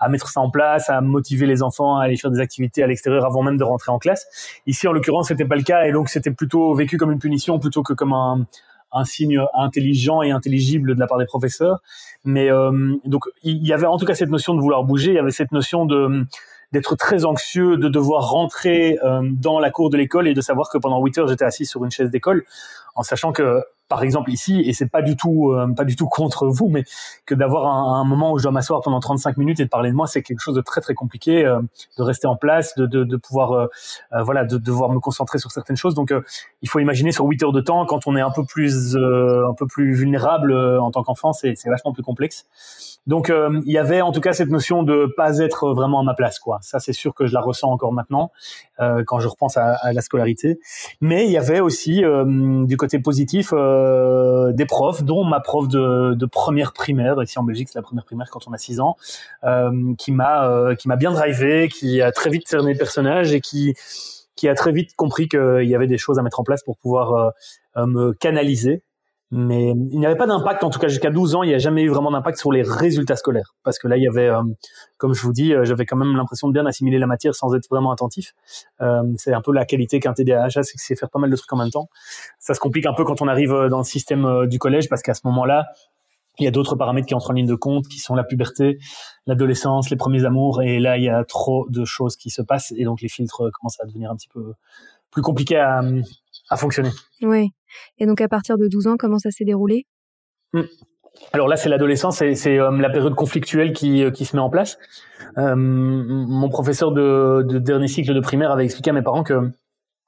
à 0.00 0.08
mettre 0.08 0.28
ça 0.28 0.40
en 0.40 0.50
place, 0.50 0.90
à 0.90 1.00
motiver 1.00 1.46
les 1.46 1.62
enfants 1.62 1.96
à 1.96 2.04
aller 2.04 2.16
faire 2.16 2.30
des 2.30 2.40
activités 2.40 2.82
à 2.82 2.86
l'extérieur 2.86 3.24
avant 3.24 3.42
même 3.42 3.58
de 3.58 3.64
rentrer 3.64 3.92
en 3.92 3.98
classe. 3.98 4.26
Ici, 4.66 4.88
en 4.88 4.92
l'occurrence, 4.92 5.28
c'était 5.28 5.44
pas 5.44 5.56
le 5.56 5.62
cas 5.62 5.84
et 5.84 5.92
donc 5.92 6.08
c'était 6.08 6.32
plutôt 6.32 6.74
vécu 6.74 6.96
comme 6.96 7.12
une 7.12 7.18
punition 7.18 7.58
plutôt 7.60 7.82
que 7.82 7.92
comme 7.92 8.12
un, 8.12 8.46
un 8.92 9.04
signe 9.04 9.40
intelligent 9.54 10.22
et 10.22 10.30
intelligible 10.30 10.94
de 10.94 11.00
la 11.00 11.06
part 11.06 11.18
des 11.18 11.26
professeurs. 11.26 11.80
Mais 12.24 12.50
euh, 12.50 12.96
donc 13.04 13.24
il 13.42 13.64
y 13.66 13.72
avait 13.72 13.86
en 13.86 13.98
tout 13.98 14.06
cas 14.06 14.14
cette 14.14 14.30
notion 14.30 14.54
de 14.54 14.60
vouloir 14.60 14.84
bouger, 14.84 15.10
il 15.10 15.16
y 15.16 15.18
avait 15.18 15.30
cette 15.30 15.52
notion 15.52 15.86
de 15.86 16.24
d'être 16.72 16.96
très 16.96 17.24
anxieux, 17.24 17.76
de 17.76 17.88
devoir 17.88 18.30
rentrer 18.30 18.98
euh, 19.02 19.22
dans 19.22 19.58
la 19.58 19.70
cour 19.70 19.90
de 19.90 19.96
l'école 19.96 20.28
et 20.28 20.34
de 20.34 20.40
savoir 20.40 20.68
que 20.70 20.78
pendant 20.78 21.02
8 21.02 21.18
heures 21.18 21.28
j'étais 21.28 21.44
assis 21.44 21.66
sur 21.66 21.84
une 21.84 21.90
chaise 21.90 22.10
d'école, 22.10 22.44
en 22.94 23.02
sachant 23.02 23.32
que 23.32 23.62
par 23.90 24.04
exemple 24.04 24.30
ici, 24.30 24.62
et 24.64 24.72
c'est 24.72 24.88
pas 24.88 25.02
du 25.02 25.16
tout 25.16 25.50
euh, 25.50 25.66
pas 25.76 25.84
du 25.84 25.96
tout 25.96 26.06
contre 26.06 26.46
vous, 26.46 26.68
mais 26.68 26.84
que 27.26 27.34
d'avoir 27.34 27.66
un, 27.66 28.04
moment 28.04 28.32
où 28.32 28.38
je 28.38 28.44
dois 28.44 28.52
m'asseoir 28.52 28.80
pendant 28.82 29.00
35 29.00 29.36
minutes 29.36 29.58
et 29.58 29.64
de 29.64 29.68
parler 29.68 29.90
de 29.90 29.96
moi, 29.96 30.06
c'est 30.06 30.22
quelque 30.22 30.40
chose 30.40 30.54
de 30.54 30.60
très 30.60 30.80
très 30.80 30.94
compliqué, 30.94 31.44
euh, 31.44 31.60
de 31.98 32.02
rester 32.02 32.28
en 32.28 32.36
place, 32.36 32.76
de, 32.76 32.86
de, 32.86 33.02
de 33.02 33.16
pouvoir 33.16 33.52
euh, 33.52 33.66
voilà, 34.22 34.44
de, 34.44 34.58
devoir 34.58 34.90
me 34.90 35.00
concentrer 35.00 35.38
sur 35.38 35.50
certaines 35.50 35.76
choses. 35.76 35.94
Donc 35.94 36.14
il 36.62 36.68
faut 36.68 36.78
imaginer 36.78 37.10
sur 37.10 37.24
8 37.24 37.42
heures 37.42 37.52
de 37.52 37.60
temps, 37.60 37.84
quand 37.84 38.06
on 38.06 38.16
est 38.16 38.20
un 38.20 38.30
peu 38.30 38.44
plus 38.44 38.96
un 38.96 39.54
peu 39.58 39.66
plus 39.66 39.92
vulnérable 39.92 40.54
en 40.54 40.92
tant 40.92 41.02
qu'enfant, 41.02 41.32
c'est 41.32 41.56
vachement 41.66 41.92
plus 41.92 42.04
complexe. 42.04 42.46
Donc 43.06 43.30
euh, 43.30 43.60
il 43.64 43.72
y 43.72 43.78
avait 43.78 44.02
en 44.02 44.12
tout 44.12 44.20
cas 44.20 44.32
cette 44.32 44.50
notion 44.50 44.82
de 44.82 45.12
pas 45.16 45.38
être 45.38 45.72
vraiment 45.72 46.00
à 46.00 46.02
ma 46.02 46.14
place, 46.14 46.38
quoi. 46.38 46.58
Ça 46.60 46.78
c'est 46.78 46.92
sûr 46.92 47.14
que 47.14 47.26
je 47.26 47.34
la 47.34 47.40
ressens 47.40 47.68
encore 47.68 47.92
maintenant 47.92 48.30
euh, 48.80 49.02
quand 49.06 49.20
je 49.20 49.28
repense 49.28 49.56
à, 49.56 49.74
à, 49.74 49.92
la 49.92 50.02
scolarité. 50.02 50.60
Mais 51.00 51.26
il 51.26 51.32
y 51.32 51.38
avait 51.38 51.60
aussi 51.60 52.04
euh, 52.04 52.64
du 52.66 52.76
côté 52.76 52.98
positif 52.98 53.52
euh, 53.52 53.79
des 54.52 54.66
profs, 54.66 55.02
dont 55.02 55.24
ma 55.24 55.40
prof 55.40 55.68
de, 55.68 56.26
première 56.26 56.72
primaire 56.72 57.22
ici 57.22 57.38
en 57.38 57.42
Belgique, 57.42 57.68
c'est 57.68 57.78
la 57.78 57.82
première 57.82 58.04
primaire 58.04 58.28
quand 58.30 58.46
on 58.46 58.52
a 58.52 58.58
6 58.58 58.80
ans, 58.80 58.96
qui 59.98 60.12
m'a 60.12 60.74
qui 60.78 60.88
m'a 60.88 60.96
bien 60.96 61.12
drivé, 61.12 61.68
qui 61.68 62.00
a 62.02 62.12
très 62.12 62.30
vite 62.30 62.48
cerné 62.48 62.72
le 62.72 62.78
personnage 62.78 63.32
et 63.32 63.40
qui 63.40 63.74
qui 64.36 64.48
a 64.48 64.54
très 64.54 64.72
vite 64.72 64.94
compris 64.96 65.28
qu'il 65.28 65.68
y 65.68 65.74
avait 65.74 65.86
des 65.86 65.98
choses 65.98 66.18
à 66.18 66.22
mettre 66.22 66.40
en 66.40 66.44
place 66.44 66.62
pour 66.62 66.76
pouvoir 66.76 67.32
me 67.76 68.12
canaliser 68.12 68.82
mais 69.32 69.70
il 69.70 70.00
n'y 70.00 70.06
avait 70.06 70.16
pas 70.16 70.26
d'impact, 70.26 70.64
en 70.64 70.70
tout 70.70 70.80
cas 70.80 70.88
jusqu'à 70.88 71.10
12 71.10 71.36
ans, 71.36 71.42
il 71.44 71.50
n'y 71.50 71.54
a 71.54 71.58
jamais 71.58 71.82
eu 71.82 71.88
vraiment 71.88 72.10
d'impact 72.10 72.36
sur 72.36 72.50
les 72.50 72.62
résultats 72.62 73.14
scolaires. 73.14 73.54
Parce 73.62 73.78
que 73.78 73.86
là, 73.86 73.96
il 73.96 74.02
y 74.02 74.08
avait, 74.08 74.28
euh, 74.28 74.42
comme 74.96 75.14
je 75.14 75.22
vous 75.22 75.32
dis, 75.32 75.54
euh, 75.54 75.64
j'avais 75.64 75.86
quand 75.86 75.96
même 75.96 76.16
l'impression 76.16 76.48
de 76.48 76.52
bien 76.52 76.66
assimiler 76.66 76.98
la 76.98 77.06
matière 77.06 77.34
sans 77.36 77.54
être 77.54 77.68
vraiment 77.70 77.92
attentif. 77.92 78.34
Euh, 78.80 79.02
c'est 79.16 79.32
un 79.32 79.40
peu 79.40 79.52
la 79.52 79.64
qualité 79.64 80.00
qu'un 80.00 80.14
TDAH 80.14 80.50
c'est 80.50 80.62
que 80.62 80.82
c'est 80.82 80.96
faire 80.96 81.10
pas 81.10 81.20
mal 81.20 81.30
de 81.30 81.36
trucs 81.36 81.52
en 81.52 81.56
même 81.56 81.70
temps. 81.70 81.88
Ça 82.40 82.54
se 82.54 82.60
complique 82.60 82.86
un 82.86 82.92
peu 82.92 83.04
quand 83.04 83.22
on 83.22 83.28
arrive 83.28 83.52
dans 83.70 83.78
le 83.78 83.84
système 83.84 84.46
du 84.48 84.58
collège, 84.58 84.88
parce 84.88 85.02
qu'à 85.02 85.14
ce 85.14 85.20
moment-là, 85.24 85.66
il 86.40 86.44
y 86.44 86.48
a 86.48 86.50
d'autres 86.50 86.74
paramètres 86.74 87.06
qui 87.06 87.14
entrent 87.14 87.30
en 87.30 87.34
ligne 87.34 87.46
de 87.46 87.54
compte, 87.54 87.86
qui 87.86 87.98
sont 87.98 88.16
la 88.16 88.24
puberté, 88.24 88.78
l'adolescence, 89.26 89.90
les 89.90 89.96
premiers 89.96 90.24
amours, 90.24 90.60
et 90.62 90.80
là, 90.80 90.96
il 90.96 91.04
y 91.04 91.08
a 91.08 91.22
trop 91.24 91.66
de 91.68 91.84
choses 91.84 92.16
qui 92.16 92.30
se 92.30 92.42
passent, 92.42 92.72
et 92.76 92.84
donc 92.84 93.00
les 93.00 93.08
filtres 93.08 93.44
commencent 93.52 93.80
à 93.80 93.86
devenir 93.86 94.10
un 94.10 94.16
petit 94.16 94.28
peu 94.28 94.54
plus 95.10 95.22
compliqués 95.22 95.58
à, 95.58 95.82
à 96.48 96.56
fonctionner. 96.56 96.90
Oui. 97.22 97.52
Et 97.98 98.06
donc 98.06 98.20
à 98.20 98.28
partir 98.28 98.58
de 98.58 98.68
12 98.68 98.86
ans, 98.86 98.96
comment 98.98 99.18
ça 99.18 99.30
s'est 99.30 99.44
déroulé? 99.44 99.86
Hmm. 100.52 100.62
Alors 101.32 101.48
là, 101.48 101.56
c'est 101.56 101.68
l'adolescence, 101.68 102.18
c'est 102.18 102.58
euh, 102.58 102.70
la 102.78 102.90
période 102.90 103.14
conflictuelle 103.14 103.72
qui, 103.72 104.02
euh, 104.02 104.10
qui 104.10 104.24
se 104.24 104.36
met 104.36 104.42
en 104.42 104.50
place. 104.50 104.78
Euh, 105.38 105.54
mon 105.56 106.48
professeur 106.48 106.92
de 106.92 107.58
dernier 107.58 107.88
cycle 107.88 108.14
de 108.14 108.20
primaire 108.20 108.50
avait 108.50 108.64
expliqué 108.64 108.90
à 108.90 108.92
mes 108.92 109.02
parents 109.02 109.22
que 109.22 109.50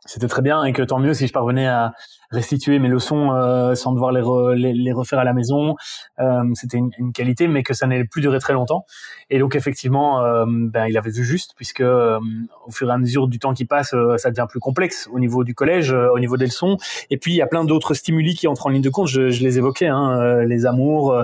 c'était 0.05 0.29
très 0.29 0.43
bien 0.43 0.65
et 0.65 0.73
que 0.73 0.83
tant 0.83 0.99
mieux 0.99 1.15
si 1.15 1.27
je 1.27 1.33
parvenais 1.33 1.67
à 1.67 1.93
restituer 2.33 2.79
mes 2.79 2.89
leçons 2.89 3.33
euh, 3.33 3.75
sans 3.75 3.93
devoir 3.93 4.11
les, 4.11 4.73
les, 4.73 4.93
refaire 4.93 5.19
à 5.19 5.25
la 5.25 5.33
maison. 5.35 5.77
Euh, 6.19 6.43
c'était 6.55 6.79
une, 6.79 6.91
une, 6.99 7.13
qualité, 7.13 7.47
mais 7.47 7.63
que 7.63 7.75
ça 7.75 7.87
n'allait 7.87 8.05
plus 8.05 8.23
durer 8.23 8.39
très 8.39 8.55
longtemps. 8.55 8.87
Et 9.31 9.39
donc 9.39 9.55
effectivement, 9.55 10.25
euh, 10.25 10.45
ben, 10.49 10.87
il 10.87 10.97
avait 10.97 11.11
vu 11.11 11.25
juste, 11.25 11.53
puisque 11.57 11.83
euh, 11.83 12.19
au 12.67 12.71
fur 12.71 12.89
et 12.89 12.93
à 12.93 12.99
mesure 12.99 13.29
du 13.29 13.39
temps 13.39 13.53
qui 13.53 13.65
passe, 13.65 13.93
euh, 13.95 14.17
ça 14.17 14.31
devient 14.31 14.47
plus 14.49 14.61
complexe 14.61 15.09
au 15.13 15.19
niveau 15.19 15.45
du 15.45 15.55
collège, 15.55 15.93
au 15.93 16.19
niveau 16.19 16.37
des 16.37 16.47
leçons. 16.47 16.79
Et 17.11 17.19
puis 17.19 17.33
il 17.33 17.37
y 17.37 17.43
a 17.43 17.47
plein 17.47 17.65
d'autres 17.65 17.95
stimuli 17.95 18.35
qui 18.35 18.49
entrent 18.49 18.67
en 18.67 18.71
ligne 18.71 18.83
de 18.83 18.91
compte. 18.91 19.09
Je, 19.09 19.31
je 19.31 19.43
les 19.43 19.59
évoquais, 19.59 19.89
hein, 19.89 20.43
les 20.45 20.67
amours, 20.67 21.17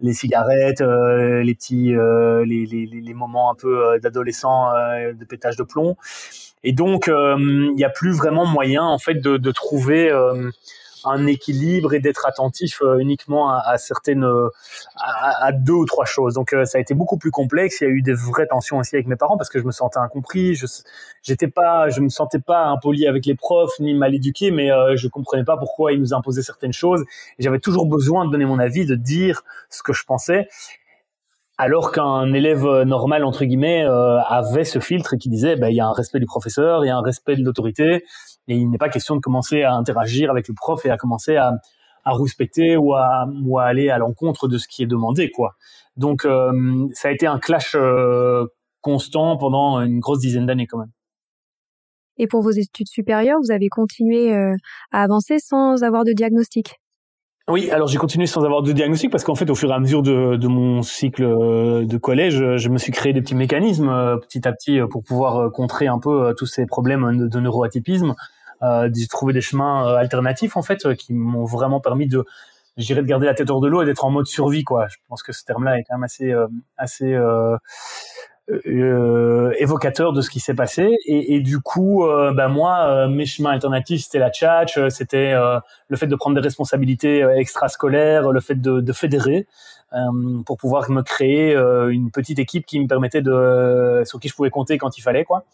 les 0.00 0.12
cigarettes, 0.12 0.80
les 0.80 1.54
petits, 1.54 1.92
les, 1.92 2.66
les, 2.66 2.86
les, 2.86 3.14
moments 3.14 3.50
un 3.50 3.54
peu 3.54 3.98
d'adolescents 4.00 4.72
de 4.72 5.24
pétage 5.24 5.56
de 5.56 5.62
plomb. 5.62 5.96
Et 6.64 6.72
donc, 6.72 7.04
il 7.06 7.12
euh, 7.12 7.72
n'y 7.74 7.84
a 7.84 7.90
plus 7.90 8.12
vraiment 8.12 8.46
moyen 8.46 8.82
en 8.82 8.98
fait 8.98 9.14
de, 9.14 9.36
de 9.36 9.50
trouver 9.50 10.10
euh, 10.10 10.50
un 11.04 11.26
équilibre 11.26 11.94
et 11.94 11.98
d'être 11.98 12.24
attentif 12.26 12.80
euh, 12.82 12.98
uniquement 12.98 13.52
à, 13.52 13.76
certaines, 13.78 14.24
à, 14.96 15.46
à, 15.46 15.52
deux 15.52 15.72
ou 15.72 15.84
trois 15.84 16.04
choses. 16.04 16.34
Donc 16.34 16.54
ça 16.64 16.78
a 16.78 16.80
été 16.80 16.94
beaucoup 16.94 17.18
plus 17.18 17.32
complexe. 17.32 17.80
Il 17.80 17.84
y 17.84 17.86
a 17.88 17.90
eu 17.90 18.02
des 18.02 18.14
vraies 18.14 18.46
tensions 18.46 18.78
aussi 18.78 18.94
avec 18.94 19.08
mes 19.08 19.16
parents 19.16 19.36
parce 19.36 19.50
que 19.50 19.58
je 19.58 19.64
me 19.64 19.72
sentais 19.72 19.98
incompris. 19.98 20.54
Je 20.54 20.66
j'étais 21.24 21.48
pas, 21.48 21.88
je 21.88 22.00
me 22.00 22.08
sentais 22.08 22.38
pas 22.38 22.66
impoli 22.66 23.08
avec 23.08 23.26
les 23.26 23.34
profs 23.34 23.80
ni 23.80 23.94
mal 23.94 24.14
éduqué, 24.14 24.52
mais 24.52 24.68
je 24.94 25.08
comprenais 25.08 25.44
pas 25.44 25.56
pourquoi 25.56 25.92
ils 25.92 25.98
nous 26.00 26.14
imposaient 26.14 26.42
certaines 26.42 26.72
choses. 26.72 27.04
J'avais 27.40 27.58
toujours 27.58 27.86
besoin 27.86 28.24
de 28.24 28.30
donner 28.30 28.44
mon 28.44 28.60
avis, 28.60 28.86
de 28.86 28.94
dire 28.94 29.42
ce 29.70 29.82
que 29.82 29.92
je 29.92 30.04
pensais 30.04 30.48
alors 31.58 31.92
qu'un 31.92 32.32
élève 32.32 32.66
normal 32.82 33.24
entre 33.24 33.44
guillemets 33.44 33.84
euh, 33.84 34.20
avait 34.22 34.64
ce 34.64 34.78
filtre 34.78 35.16
qui 35.16 35.28
disait 35.28 35.56
bah, 35.56 35.70
il 35.70 35.76
y 35.76 35.80
a 35.80 35.86
un 35.86 35.92
respect 35.92 36.18
du 36.18 36.26
professeur, 36.26 36.84
il 36.84 36.88
y 36.88 36.90
a 36.90 36.96
un 36.96 37.02
respect 37.02 37.36
de 37.36 37.44
l'autorité 37.44 38.04
et 38.48 38.56
il 38.56 38.68
n'est 38.70 38.78
pas 38.78 38.88
question 38.88 39.16
de 39.16 39.20
commencer 39.20 39.62
à 39.62 39.74
interagir 39.74 40.30
avec 40.30 40.48
le 40.48 40.54
prof 40.54 40.84
et 40.86 40.90
à 40.90 40.96
commencer 40.96 41.36
à, 41.36 41.52
à 42.04 42.12
rouspéter 42.12 42.76
ou 42.76 42.94
à, 42.94 43.26
ou 43.44 43.58
à 43.58 43.64
aller 43.64 43.90
à 43.90 43.98
l'encontre 43.98 44.48
de 44.48 44.58
ce 44.58 44.66
qui 44.66 44.82
est 44.82 44.86
demandé 44.86 45.30
quoi. 45.30 45.54
Donc 45.96 46.24
euh, 46.24 46.88
ça 46.94 47.08
a 47.08 47.10
été 47.12 47.26
un 47.26 47.38
clash 47.38 47.76
euh, 47.76 48.46
constant 48.80 49.36
pendant 49.36 49.80
une 49.80 50.00
grosse 50.00 50.20
dizaine 50.20 50.46
d'années 50.46 50.66
quand 50.66 50.78
même. 50.78 50.92
Et 52.18 52.26
pour 52.26 52.42
vos 52.42 52.50
études 52.50 52.88
supérieures, 52.88 53.38
vous 53.42 53.52
avez 53.52 53.68
continué 53.68 54.34
à 54.34 55.02
avancer 55.02 55.38
sans 55.38 55.82
avoir 55.82 56.04
de 56.04 56.12
diagnostic? 56.12 56.81
Oui, 57.48 57.70
alors 57.70 57.88
j'ai 57.88 57.98
continué 57.98 58.26
sans 58.26 58.44
avoir 58.44 58.62
de 58.62 58.70
diagnostic 58.72 59.10
parce 59.10 59.24
qu'en 59.24 59.34
fait, 59.34 59.50
au 59.50 59.56
fur 59.56 59.70
et 59.70 59.74
à 59.74 59.80
mesure 59.80 60.02
de, 60.02 60.36
de, 60.36 60.46
mon 60.46 60.82
cycle 60.82 61.24
euh, 61.24 61.84
de 61.84 61.98
collège, 61.98 62.56
je 62.56 62.68
me 62.68 62.78
suis 62.78 62.92
créé 62.92 63.12
des 63.12 63.20
petits 63.20 63.34
mécanismes 63.34 63.88
euh, 63.88 64.16
petit 64.16 64.46
à 64.46 64.52
petit 64.52 64.78
euh, 64.78 64.86
pour 64.86 65.02
pouvoir 65.02 65.50
contrer 65.50 65.88
un 65.88 65.98
peu 65.98 66.34
tous 66.38 66.46
ces 66.46 66.66
problèmes 66.66 67.28
de, 67.28 67.40
neuroatypisme. 67.40 68.14
Euh, 68.62 68.88
j'ai 68.94 69.08
trouvé 69.08 69.32
des 69.32 69.40
chemins 69.40 69.92
alternatifs 69.96 70.56
en 70.56 70.62
fait 70.62 70.94
qui 70.94 71.12
m'ont 71.14 71.44
vraiment 71.44 71.80
permis 71.80 72.06
de, 72.06 72.24
je 72.76 72.94
de 72.94 73.02
garder 73.02 73.26
la 73.26 73.34
tête 73.34 73.50
hors 73.50 73.60
de 73.60 73.66
l'eau 73.66 73.82
et 73.82 73.86
d'être 73.86 74.04
en 74.04 74.10
mode 74.10 74.26
survie 74.26 74.62
quoi. 74.62 74.86
Je 74.88 74.98
pense 75.08 75.24
que 75.24 75.32
ce 75.32 75.44
terme-là 75.44 75.80
est 75.80 75.82
quand 75.82 75.96
même 75.96 76.04
assez, 76.04 76.32
assez 76.76 77.12
euh, 77.12 77.56
évocateur 78.48 80.12
de 80.12 80.20
ce 80.20 80.30
qui 80.30 80.40
s'est 80.40 80.54
passé. 80.54 80.96
Et, 81.06 81.34
et, 81.34 81.40
du 81.40 81.60
coup 81.60 82.04
euh, 82.04 82.32
bah 82.32 82.48
moi 82.48 82.86
euh, 82.88 83.08
mes 83.08 83.26
chemins 83.26 83.50
alternatifs 83.50 84.04
c'était 84.04 84.18
la 84.18 84.30
tchatch 84.30 84.78
euh, 84.78 84.90
c'était 84.90 85.32
le 85.88 85.96
fait 85.96 86.06
de 86.06 86.16
prendre 86.16 86.34
des 86.34 86.42
responsabilités 86.42 87.20
extrascolaires 87.36 88.30
le 88.30 88.40
fait 88.40 88.60
de, 88.60 88.80
de 88.80 88.92
fédérer 88.92 89.46
pour 90.46 90.56
pouvoir 90.56 90.90
me 90.90 91.02
créer 91.02 91.54
une 91.54 92.10
petite 92.10 92.38
équipe 92.38 92.64
qui 92.64 92.80
me 92.80 92.86
permettait 92.86 93.20
de 93.20 94.02
sur 94.06 94.18
qui 94.20 94.28
je 94.28 94.34
pouvais 94.34 94.50
compter 94.50 94.78
quand 94.78 94.96
il 94.96 95.02
fallait 95.02 95.24
quoi. 95.24 95.44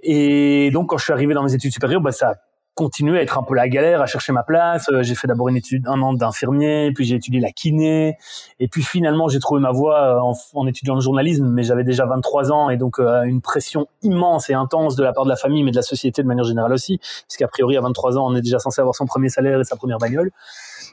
Et 0.00 0.70
donc 0.70 0.90
quand 0.90 0.98
je 0.98 1.04
suis 1.04 1.12
arrivé 1.12 1.34
dans 1.34 1.42
mes 1.42 1.54
études 1.54 1.72
supérieures 1.72 2.00
bah 2.00 2.12
ça 2.12 2.36
continué 2.78 3.18
à 3.18 3.22
être 3.22 3.36
un 3.36 3.42
peu 3.42 3.56
la 3.56 3.68
galère, 3.68 4.00
à 4.00 4.06
chercher 4.06 4.32
ma 4.32 4.44
place. 4.44 4.88
Euh, 4.90 5.02
j'ai 5.02 5.16
fait 5.16 5.26
d'abord 5.26 5.48
une 5.48 5.56
étude 5.56 5.88
un 5.88 6.00
an 6.00 6.12
d'infirmier, 6.12 6.92
puis 6.94 7.04
j'ai 7.04 7.16
étudié 7.16 7.40
la 7.40 7.50
kiné, 7.50 8.16
et 8.60 8.68
puis 8.68 8.84
finalement 8.84 9.26
j'ai 9.26 9.40
trouvé 9.40 9.60
ma 9.60 9.72
voie 9.72 10.24
euh, 10.24 10.32
en, 10.54 10.66
étudiant 10.68 10.94
le 10.94 11.00
journalisme, 11.00 11.48
mais 11.48 11.64
j'avais 11.64 11.82
déjà 11.82 12.06
23 12.06 12.52
ans 12.52 12.70
et 12.70 12.76
donc 12.76 13.00
euh, 13.00 13.24
une 13.24 13.40
pression 13.40 13.88
immense 14.02 14.48
et 14.48 14.54
intense 14.54 14.94
de 14.94 15.02
la 15.02 15.12
part 15.12 15.24
de 15.24 15.28
la 15.28 15.34
famille, 15.34 15.64
mais 15.64 15.72
de 15.72 15.76
la 15.76 15.82
société 15.82 16.22
de 16.22 16.28
manière 16.28 16.44
générale 16.44 16.72
aussi, 16.72 16.98
puisqu'à 17.26 17.48
priori 17.48 17.76
à 17.76 17.80
23 17.80 18.16
ans 18.16 18.30
on 18.30 18.36
est 18.36 18.42
déjà 18.42 18.60
censé 18.60 18.80
avoir 18.80 18.94
son 18.94 19.06
premier 19.06 19.28
salaire 19.28 19.58
et 19.58 19.64
sa 19.64 19.74
première 19.74 19.98
bagnole. 19.98 20.30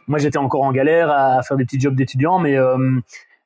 Moi 0.08 0.18
j'étais 0.18 0.39
encore 0.39 0.63
en 0.63 0.72
galère 0.72 1.12
à, 1.12 1.44
faire 1.44 1.56
des 1.56 1.65
petits 1.65 1.80
jobs 1.80 1.96
d'étudiant, 1.96 2.39
mais 2.39 2.58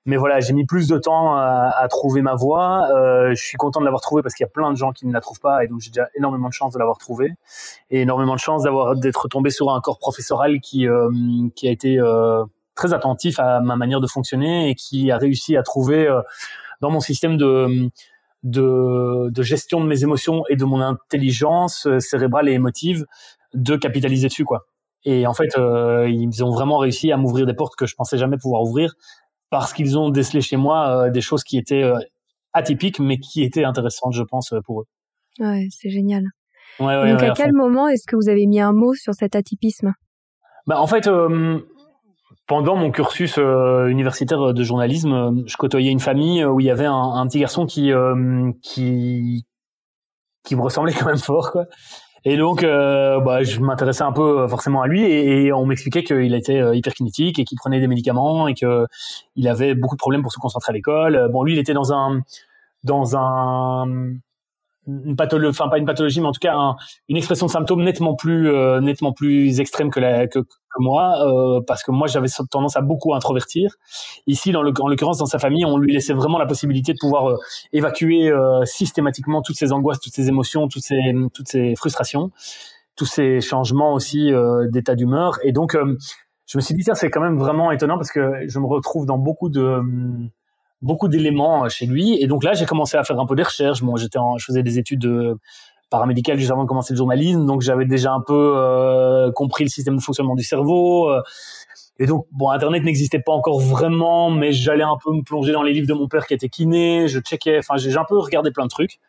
mais 0.06 0.18
voilà, 0.18 0.40
j'ai 0.40 0.54
mis 0.54 0.66
plus 0.66 0.88
de 0.88 0.98
temps 0.98 1.36
à, 1.36 1.72
à 1.78 1.88
trouver 1.88 2.22
ma 2.22 2.36
voie. 2.36 2.88
Euh, 2.92 3.30
je 3.36 3.42
suis 3.42 3.58
content 3.58 3.80
de 3.80 3.86
l'avoir 3.86 4.02
trouvé 4.02 4.22
parce 4.22 4.34
qu'il 4.34 4.44
y 4.44 4.48
a 4.48 4.52
plein 4.52 4.72
de 4.72 4.78
gens 4.78 4.92
qui 4.92 5.06
ne 5.06 5.14
la 5.14 5.22
trouvent 5.22 5.40
pas 5.40 5.64
et 5.64 5.68
donc 5.68 5.82
j'ai 5.82 5.92
déjà 5.92 6.08
énormément 6.16 6.48
de 6.48 6.54
chance 6.54 6.74
de 6.74 6.80
l'avoir 6.80 6.98
trouvé 6.98 7.34
et 7.90 8.02
énormément 8.02 8.34
de 8.34 8.40
chance 8.40 8.64
d'avoir 8.64 8.96
d'être 8.96 9.28
tombé 9.28 9.50
sur 9.50 9.70
un 9.72 9.82
corps 9.82 10.00
professoral 10.00 10.60
qui 10.62 10.88
euh, 10.88 11.10
qui 11.56 11.68
a 11.68 11.72
été 11.72 12.00
euh, 12.00 12.44
très 12.76 12.94
attentif 12.94 13.40
à 13.40 13.60
ma 13.60 13.76
manière 13.76 14.00
de 14.00 14.08
fonctionner 14.08 14.70
et 14.70 14.76
qui 14.76 15.12
a 15.12 15.18
réussi 15.18 15.58
à 15.58 15.64
trouver 15.64 16.08
euh, 16.08 16.22
dans 16.82 16.90
mon 16.90 17.02
système 17.02 17.38
de 17.38 17.90
de, 18.44 19.30
de 19.30 19.44
gestion 19.44 19.82
de 19.82 19.86
mes 19.86 20.04
émotions 20.04 20.44
et 20.50 20.56
de 20.56 20.64
mon 20.64 20.80
intelligence 20.80 21.88
euh, 21.88 22.00
cérébrale 22.00 22.48
et 22.48 22.54
émotive 22.54 23.06
de 23.54 23.76
capitaliser 23.76 24.28
dessus 24.28 24.46
quoi. 24.46 24.66
Et 25.06 25.28
en 25.28 25.34
fait, 25.34 25.58
euh, 25.58 26.10
ils 26.10 26.44
ont 26.44 26.52
vraiment 26.52 26.78
réussi 26.78 27.12
à 27.12 27.18
m'ouvrir 27.18 27.46
des 27.46 27.54
portes 27.54 27.76
que 27.76 27.86
je 27.86 27.96
pensais 27.96 28.18
jamais 28.18 28.38
pouvoir 28.38 28.64
ouvrir 28.64 28.96
parce 29.50 29.74
qu'ils 29.74 29.98
ont 29.98 30.10
décelé 30.10 30.42
chez 30.42 30.58
moi 30.58 31.06
euh, 31.06 31.10
des 31.10 31.22
choses 31.22 31.44
qui 31.44 31.58
étaient 31.58 31.84
euh, 31.84 32.00
atypiques, 32.54 33.00
mais 33.00 33.18
qui 33.18 33.44
étaient 33.44 33.64
intéressantes, 33.64 34.14
je 34.14 34.24
pense, 34.24 34.54
euh, 34.54 34.60
pour 34.64 34.82
eux. 34.82 34.86
Ouais, 35.40 35.68
c'est 35.72 35.90
génial. 35.90 36.24
Ouais, 36.80 36.86
ouais, 36.86 37.12
Donc, 37.12 37.24
à 37.24 37.32
quel 37.32 37.54
moment 37.54 37.88
est-ce 37.88 38.06
que 38.08 38.16
vous 38.16 38.30
avez 38.30 38.46
mis 38.46 38.60
un 38.60 38.74
mot 38.74 38.94
sur 38.94 39.14
cet 39.14 39.36
atypisme? 39.36 39.94
Bah, 40.68 40.80
En 40.80 40.88
fait, 40.88 41.10
pendant 42.48 42.76
mon 42.76 42.92
cursus 42.92 43.38
universitaire 43.38 44.54
de 44.54 44.64
journalisme, 44.64 45.44
je 45.46 45.58
côtoyais 45.58 45.92
une 45.92 46.00
famille 46.00 46.46
où 46.46 46.60
il 46.60 46.66
y 46.66 46.70
avait 46.70 46.86
un, 46.86 46.94
un 46.94 47.28
petit 47.28 47.40
garçon 47.40 47.66
qui, 47.66 47.92
qui, 48.62 49.46
qui 50.44 50.56
me 50.56 50.62
ressemblait 50.62 50.94
quand 51.00 51.08
même 51.08 51.18
fort, 51.18 51.52
quoi. 51.52 51.66
Et 52.26 52.38
donc, 52.38 52.64
euh, 52.64 53.20
bah, 53.22 53.44
je 53.44 53.60
m'intéressais 53.60 54.04
un 54.04 54.12
peu 54.12 54.42
euh, 54.42 54.48
forcément 54.48 54.82
à 54.82 54.88
lui 54.88 55.04
et, 55.04 55.54
on 55.54 55.66
m'expliquait 55.66 56.04
qu'il 56.04 56.34
était 56.34 56.60
euh, 56.60 56.76
hyperkinétique 56.76 57.40
et 57.40 57.46
qu'il 57.46 57.58
prenait 57.58 57.80
des 57.80 57.88
médicaments 57.88 58.48
et 58.48 58.54
que 58.54 58.86
il 59.36 59.48
avait 59.48 59.74
beaucoup 59.76 59.96
de 59.96 60.00
problèmes 60.00 60.22
pour 60.22 60.32
se 60.32 60.40
concentrer 60.40 60.72
à 60.72 60.74
l'école. 60.74 61.30
Bon, 61.32 61.44
lui, 61.44 61.54
il 61.54 61.60
était 61.60 61.74
dans 61.74 61.94
un 61.94 62.22
dans 62.84 63.16
un 63.18 63.86
une 65.06 65.16
pathologie, 65.16 65.50
enfin 65.50 65.70
pas 65.70 65.78
une 65.78 65.86
pathologie, 65.86 66.22
mais 66.22 66.28
en 66.28 66.32
tout 66.32 66.40
cas 66.40 66.56
une 67.08 67.18
expression 67.18 67.46
de 67.46 67.52
symptômes 67.52 67.84
nettement 67.84 68.16
plus 68.16 68.50
euh, 68.50 68.80
nettement 68.82 69.14
plus 69.14 69.60
extrême 69.60 69.90
que, 69.90 70.00
la, 70.00 70.28
que, 70.28 70.40
que 70.40 70.80
moi, 70.80 71.16
euh, 71.26 71.62
parce 71.66 71.84
que 71.84 71.92
moi 71.92 72.08
j'avais 72.08 72.28
tendance 72.52 72.76
à 72.76 72.82
beaucoup 72.82 73.14
introvertir. 73.14 73.76
Ici, 74.28 74.52
dans 74.52 74.62
le, 74.62 74.72
en 74.80 74.88
l'occurrence, 74.88 75.18
dans 75.18 75.26
sa 75.26 75.40
famille, 75.40 75.66
on 75.66 75.78
lui 75.78 75.94
laissait 75.94 76.14
vraiment 76.14 76.38
la 76.38 76.46
possibilité 76.46 76.94
de 76.94 76.98
pouvoir 77.00 77.30
euh, 77.30 77.38
évacuer 77.74 78.32
systématiquement 78.66 79.42
toutes 79.42 79.58
ses 79.58 79.72
angoisses, 79.72 80.00
toutes 80.00 80.14
ses 80.14 80.28
émotions, 80.28 80.68
toutes 80.68 80.84
ses 80.84 81.14
toutes 81.34 81.48
ses 81.48 81.76
frustrations, 81.76 82.32
tous 82.96 83.06
ces 83.06 83.42
changements 83.42 83.94
aussi 83.94 84.32
d'état 84.72 84.96
d'humeur. 84.96 85.40
Et 85.44 85.52
donc, 85.52 85.78
je 86.48 86.58
me 86.58 86.62
suis 86.62 86.74
dit 86.74 86.84
ça, 86.84 86.96
c'est 86.96 87.10
quand 87.10 87.22
même 87.22 87.38
vraiment 87.38 87.72
étonnant 87.72 87.98
parce 87.98 88.12
que 88.12 88.48
je 88.48 88.60
me 88.60 88.66
retrouve 88.66 89.06
dans 89.06 89.18
beaucoup 89.18 89.50
de 89.50 89.82
beaucoup 90.82 91.08
d'éléments 91.08 91.66
euh, 91.66 91.70
chez 91.70 91.86
lui. 91.86 92.22
Et 92.22 92.28
donc 92.28 92.44
là, 92.44 92.54
j'ai 92.54 92.66
commencé 92.66 92.98
à 92.98 93.04
faire 93.04 93.20
un 93.20 93.26
peu 93.26 93.36
des 93.36 93.44
recherches. 93.44 93.82
Moi, 93.82 94.00
j'étais, 94.00 94.20
je 94.38 94.46
faisais 94.46 94.64
des 94.64 94.80
études 94.80 95.02
de 95.02 95.38
paramédicales 95.90 96.38
juste 96.38 96.52
avant 96.52 96.64
de 96.64 96.68
commencer 96.68 96.94
le 96.94 96.98
journalisme, 96.98 97.48
donc 97.48 97.62
j'avais 97.62 97.86
déjà 97.86 98.14
un 98.14 98.22
peu 98.22 98.54
euh, 98.56 99.32
compris 99.32 99.64
le 99.64 99.70
système 99.70 99.96
de 99.96 100.02
fonctionnement 100.02 100.36
du 100.36 100.44
cerveau. 100.44 101.10
Euh. 101.10 101.22
et 101.98 102.06
donc, 102.06 102.28
bon, 102.32 102.50
Internet 102.52 102.84
n'existait 102.84 103.20
pas 103.20 103.32
encore 103.32 103.60
vraiment, 103.60 104.30
mais 104.30 104.52
j'allais 104.52 104.84
un 104.84 104.98
peu 105.04 105.12
me 105.12 105.24
plonger 105.24 105.52
dans 105.52 105.64
les 105.64 105.74
livres 105.74 105.88
de 105.88 105.94
mon 105.94 106.08
père 106.08 106.28
qui 106.28 106.36
était 106.36 106.50
kiné. 106.50 107.08
Je 107.08 107.20
checkais, 107.20 107.58
enfin, 107.58 107.78
j'ai 107.78 107.98
un 107.98 108.06
peu 108.08 108.20
regardé 108.20 108.52
plein 108.52 108.66
de 108.66 108.70
trucs. 108.70 109.00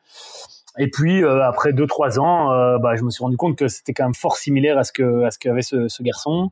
Et 0.79 0.89
puis 0.89 1.23
euh, 1.23 1.45
après 1.45 1.73
deux 1.73 1.87
trois 1.87 2.21
ans, 2.21 2.53
euh, 2.53 2.79
bah, 2.79 2.95
je 2.95 3.03
me 3.03 3.11
suis 3.11 3.23
rendu 3.23 3.37
compte 3.37 3.57
que 3.57 3.69
c'était 3.69 3.93
quand 3.93 4.05
même 4.05 4.15
fort 4.15 4.37
similaire 4.37 4.79
à 4.79 4.85
ce 4.85 4.93
que 4.93 5.25
à 5.25 5.31
ce 5.31 5.39
qu'avait 5.39 5.63
ce, 5.63 5.89
ce 5.89 6.03
garçon. 6.03 6.51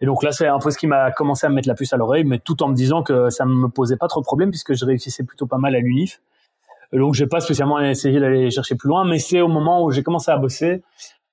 Et 0.00 0.06
donc 0.06 0.22
là, 0.22 0.32
c'est 0.32 0.46
un 0.46 0.58
peu 0.58 0.70
ce 0.70 0.78
qui 0.78 0.86
m'a 0.86 1.12
commencé 1.12 1.46
à 1.46 1.50
me 1.50 1.54
mettre 1.54 1.68
la 1.68 1.74
puce 1.74 1.92
à 1.92 1.96
l'oreille, 1.96 2.24
mais 2.24 2.38
tout 2.38 2.62
en 2.62 2.68
me 2.68 2.74
disant 2.74 3.02
que 3.02 3.30
ça 3.30 3.44
me 3.44 3.68
posait 3.68 3.96
pas 3.96 4.08
trop 4.08 4.20
de 4.20 4.26
problème 4.26 4.50
puisque 4.50 4.74
je 4.74 4.84
réussissais 4.84 5.24
plutôt 5.24 5.46
pas 5.46 5.58
mal 5.58 5.76
à 5.76 5.80
l'unif. 5.80 6.20
Donc 6.92 7.14
j'ai 7.14 7.26
pas 7.26 7.40
spécialement 7.40 7.80
essayé 7.80 8.20
d'aller 8.20 8.50
chercher 8.50 8.74
plus 8.74 8.88
loin, 8.88 9.04
mais 9.04 9.18
c'est 9.18 9.40
au 9.40 9.48
moment 9.48 9.82
où 9.82 9.90
j'ai 9.90 10.02
commencé 10.02 10.30
à 10.30 10.36
bosser, 10.36 10.82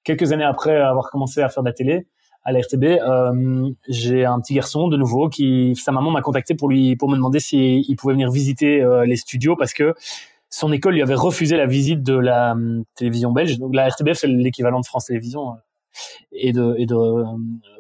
quelques 0.03 0.31
années 0.31 0.45
après 0.45 0.77
avoir 0.77 1.09
commencé 1.09 1.41
à 1.41 1.49
faire 1.49 1.63
de 1.63 1.69
la 1.69 1.73
télé 1.73 2.07
à 2.45 2.53
la 2.53 2.61
RTB, 2.61 2.83
euh, 2.83 3.69
j'ai 3.89 4.25
un 4.25 4.39
petit 4.39 4.53
garçon 4.53 4.87
de 4.87 4.95
nouveau 4.95 5.27
qui 5.27 5.75
sa 5.75 5.91
maman 5.91 6.09
m'a 6.09 6.21
contacté 6.21 6.55
pour 6.55 6.69
lui 6.69 6.95
pour 6.95 7.09
me 7.09 7.15
demander 7.15 7.39
s'il 7.39 7.83
il 7.87 7.95
pouvait 7.97 8.13
venir 8.13 8.31
visiter 8.31 8.81
euh, 8.81 9.05
les 9.05 9.17
studios 9.17 9.57
parce 9.57 9.73
que 9.73 9.93
son 10.49 10.71
école 10.71 10.95
lui 10.95 11.01
avait 11.01 11.15
refusé 11.15 11.57
la 11.57 11.65
visite 11.65 12.03
de 12.03 12.17
la 12.17 12.53
hum, 12.53 12.83
télévision 12.95 13.31
belge. 13.31 13.57
Donc 13.59 13.75
la 13.75 13.87
RTBF, 13.87 14.17
c'est 14.17 14.27
l'équivalent 14.27 14.79
de 14.79 14.85
France 14.85 15.05
Télévisions 15.05 15.51
euh, 15.51 15.53
et 16.31 16.51
de, 16.51 16.61
euh, 16.61 17.23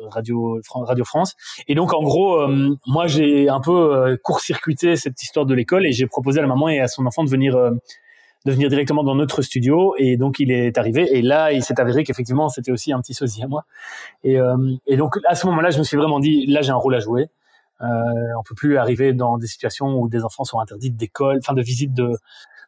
Radio, 0.09 0.59
France. 1.03 1.35
Et 1.67 1.75
donc 1.75 1.93
en 1.93 2.03
gros, 2.03 2.47
moi 2.87 3.07
j'ai 3.07 3.49
un 3.49 3.61
peu 3.61 3.95
euh, 3.95 4.17
court-circuité 4.21 4.95
cette 4.95 5.21
histoire 5.21 5.45
de 5.45 5.53
l'école 5.53 5.85
et 5.85 5.91
j'ai 5.91 6.07
proposé 6.07 6.39
à 6.39 6.41
la 6.41 6.47
maman 6.47 6.69
et 6.69 6.79
à 6.79 6.87
son 6.87 7.05
enfant 7.05 7.23
de 7.23 7.29
venir 7.29 7.55
de 8.45 8.53
venir 8.53 8.69
directement 8.69 9.03
dans 9.03 9.15
notre 9.15 9.41
studio 9.41 9.95
et 9.97 10.15
donc 10.15 10.39
il 10.39 10.49
est 10.49 10.77
arrivé 10.77 11.09
et 11.11 11.21
là 11.21 11.51
il 11.51 11.61
s'est 11.61 11.79
avéré 11.79 12.05
qu'effectivement 12.05 12.47
c'était 12.47 12.71
aussi 12.71 12.93
un 12.93 13.01
petit 13.01 13.13
sosie 13.13 13.43
à 13.43 13.47
moi 13.47 13.65
et, 14.23 14.37
et 14.87 14.95
donc 14.95 15.17
à 15.27 15.35
ce 15.35 15.45
moment-là 15.47 15.71
je 15.71 15.77
me 15.77 15.83
suis 15.83 15.97
vraiment 15.97 16.21
dit 16.21 16.45
là 16.45 16.61
j'ai 16.61 16.71
un 16.71 16.75
rôle 16.75 16.95
à 16.95 17.01
jouer 17.01 17.29
euh, 17.81 17.85
on 18.37 18.43
peut 18.43 18.55
plus 18.55 18.77
arriver 18.77 19.13
dans 19.13 19.37
des 19.37 19.47
situations 19.47 19.99
où 19.99 20.09
des 20.09 20.23
enfants 20.23 20.43
sont 20.43 20.59
interdits 20.59 20.91
d'école, 20.91 21.39
enfin 21.41 21.53
de 21.53 21.61
visite 21.61 21.93
de 21.93 22.11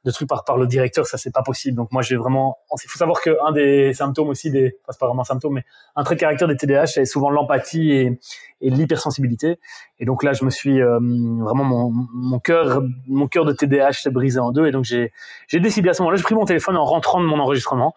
de 0.04 0.12
trucs 0.12 0.28
par, 0.28 0.44
par 0.44 0.58
le 0.58 0.66
directeur, 0.66 1.06
ça 1.06 1.18
c'est 1.18 1.32
pas 1.32 1.44
possible. 1.44 1.78
Donc 1.78 1.92
moi 1.92 2.02
je 2.02 2.16
vais 2.16 2.20
vraiment. 2.20 2.58
Il 2.84 2.90
faut 2.90 2.98
savoir 2.98 3.22
que 3.22 3.38
un 3.46 3.52
des 3.52 3.94
symptômes 3.94 4.30
aussi 4.30 4.50
des, 4.50 4.76
enfin 4.82 4.92
c'est 4.92 5.00
pas 5.00 5.08
vraiment 5.08 5.22
un 5.22 5.26
symptôme, 5.26 5.54
mais 5.54 5.64
un 5.96 6.04
trait 6.04 6.16
de 6.16 6.20
caractère 6.20 6.48
des 6.48 6.58
TDAH 6.58 6.88
c'est 6.88 7.06
souvent 7.06 7.30
l'empathie 7.30 7.92
et, 7.92 8.20
et 8.62 8.70
l'hypersensibilité. 8.70 9.60
Et 10.00 10.06
donc 10.06 10.24
là 10.24 10.34
je 10.34 10.44
me 10.44 10.50
suis 10.50 10.82
euh, 10.82 11.00
vraiment 11.00 11.64
mon 11.64 11.92
mon 12.14 12.40
cœur 12.40 12.82
mon 13.08 13.28
cœur 13.28 13.46
de 13.46 13.54
TDAH 13.54 13.94
s'est 13.94 14.12
brisé 14.12 14.40
en 14.40 14.52
deux 14.52 14.66
et 14.66 14.72
donc 14.72 14.86
j'ai 14.86 15.12
j'ai 15.48 15.60
décidé 15.60 15.90
à 15.90 15.94
ce 15.94 16.02
moment-là, 16.02 16.18
j'ai 16.18 16.24
pris 16.24 16.36
mon 16.36 16.46
téléphone 16.46 16.78
en 16.78 16.86
rentrant 16.86 17.22
de 17.22 17.26
mon 17.26 17.40
enregistrement 17.40 17.94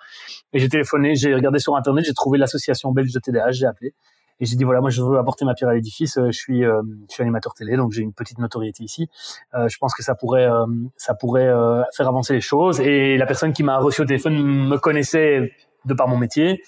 et 0.52 0.58
j'ai 0.58 0.68
téléphoné, 0.68 1.16
j'ai 1.16 1.34
regardé 1.34 1.58
sur 1.58 1.74
internet, 1.76 2.04
j'ai 2.04 2.14
trouvé 2.14 2.38
l'association 2.38 2.92
belge 2.92 3.12
de 3.12 3.18
TDAH, 3.18 3.52
j'ai 3.52 3.66
appelé 3.66 3.94
Et 4.40 4.46
j'ai 4.46 4.56
dit 4.56 4.64
voilà, 4.64 4.80
moi 4.80 4.90
je 4.90 5.02
veux 5.02 5.18
apporter 5.18 5.44
ma 5.44 5.54
pierre 5.54 5.70
à 5.70 5.74
l'édifice. 5.74 6.18
Je 6.18 6.32
suis, 6.32 6.62
je 6.62 6.82
suis 7.08 7.22
animateur 7.22 7.54
télé, 7.54 7.76
donc 7.76 7.92
j'ai 7.92 8.02
une 8.02 8.12
petite 8.12 8.38
notoriété 8.38 8.82
ici. 8.82 9.08
je 9.52 9.76
pense 9.78 9.94
que 9.94 10.02
ça 10.02 10.14
pourrait, 10.14 10.48
ça 10.96 11.14
pourrait 11.14 11.52
faire 11.96 12.08
avancer 12.08 12.34
les 12.34 12.40
choses. 12.40 12.80
Et 12.80 13.16
la 13.16 13.26
personne 13.26 13.52
qui 13.52 13.62
m'a 13.62 13.78
reçu 13.78 14.02
au 14.02 14.04
téléphone 14.04 14.42
me 14.42 14.76
connaissait 14.76 15.52
de 15.84 15.94
par 15.94 16.08
mon 16.08 16.16
métier. 16.16 16.62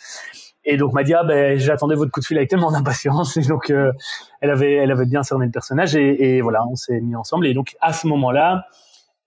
Et 0.68 0.76
donc 0.76 0.92
m'a 0.92 1.04
dit 1.04 1.14
ah 1.14 1.22
ben 1.22 1.56
j'attendais 1.58 1.94
votre 1.94 2.10
coup 2.10 2.20
de 2.20 2.24
fil 2.24 2.36
avec 2.36 2.50
tellement 2.50 2.72
d'impatience 2.72 3.36
et 3.36 3.42
donc 3.42 3.70
euh, 3.70 3.92
elle 4.40 4.50
avait 4.50 4.74
elle 4.74 4.90
avait 4.90 5.06
bien 5.06 5.22
cerné 5.22 5.46
le 5.46 5.52
personnage 5.52 5.94
et, 5.94 6.36
et 6.36 6.40
voilà 6.42 6.66
on 6.68 6.74
s'est 6.74 7.00
mis 7.00 7.14
ensemble 7.14 7.46
et 7.46 7.54
donc 7.54 7.76
à 7.80 7.92
ce 7.92 8.08
moment-là 8.08 8.66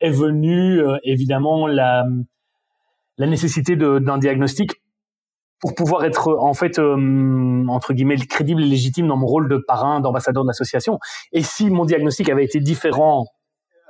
est 0.02 0.12
venue 0.12 0.82
euh, 0.82 0.98
évidemment 1.04 1.66
la 1.66 2.06
la 3.18 3.28
nécessité 3.28 3.78
d'un 3.78 4.18
diagnostic 4.18 4.82
pour 5.60 5.76
pouvoir 5.76 6.06
être 6.06 6.38
en 6.40 6.54
fait 6.54 6.80
euh, 6.80 7.66
entre 7.68 7.94
guillemets 7.94 8.18
crédible 8.18 8.62
et 8.62 8.66
légitime 8.66 9.08
dans 9.08 9.18
mon 9.18 9.28
rôle 9.28 9.50
de 9.50 9.58
parrain 9.58 10.00
d'ambassadeur 10.00 10.44
de 10.44 10.48
l'association. 10.48 11.00
Et 11.32 11.44
si 11.44 11.70
mon 11.70 11.86
diagnostic 11.86 12.30
avait 12.30 12.46
été 12.46 12.60
différent 12.60 13.26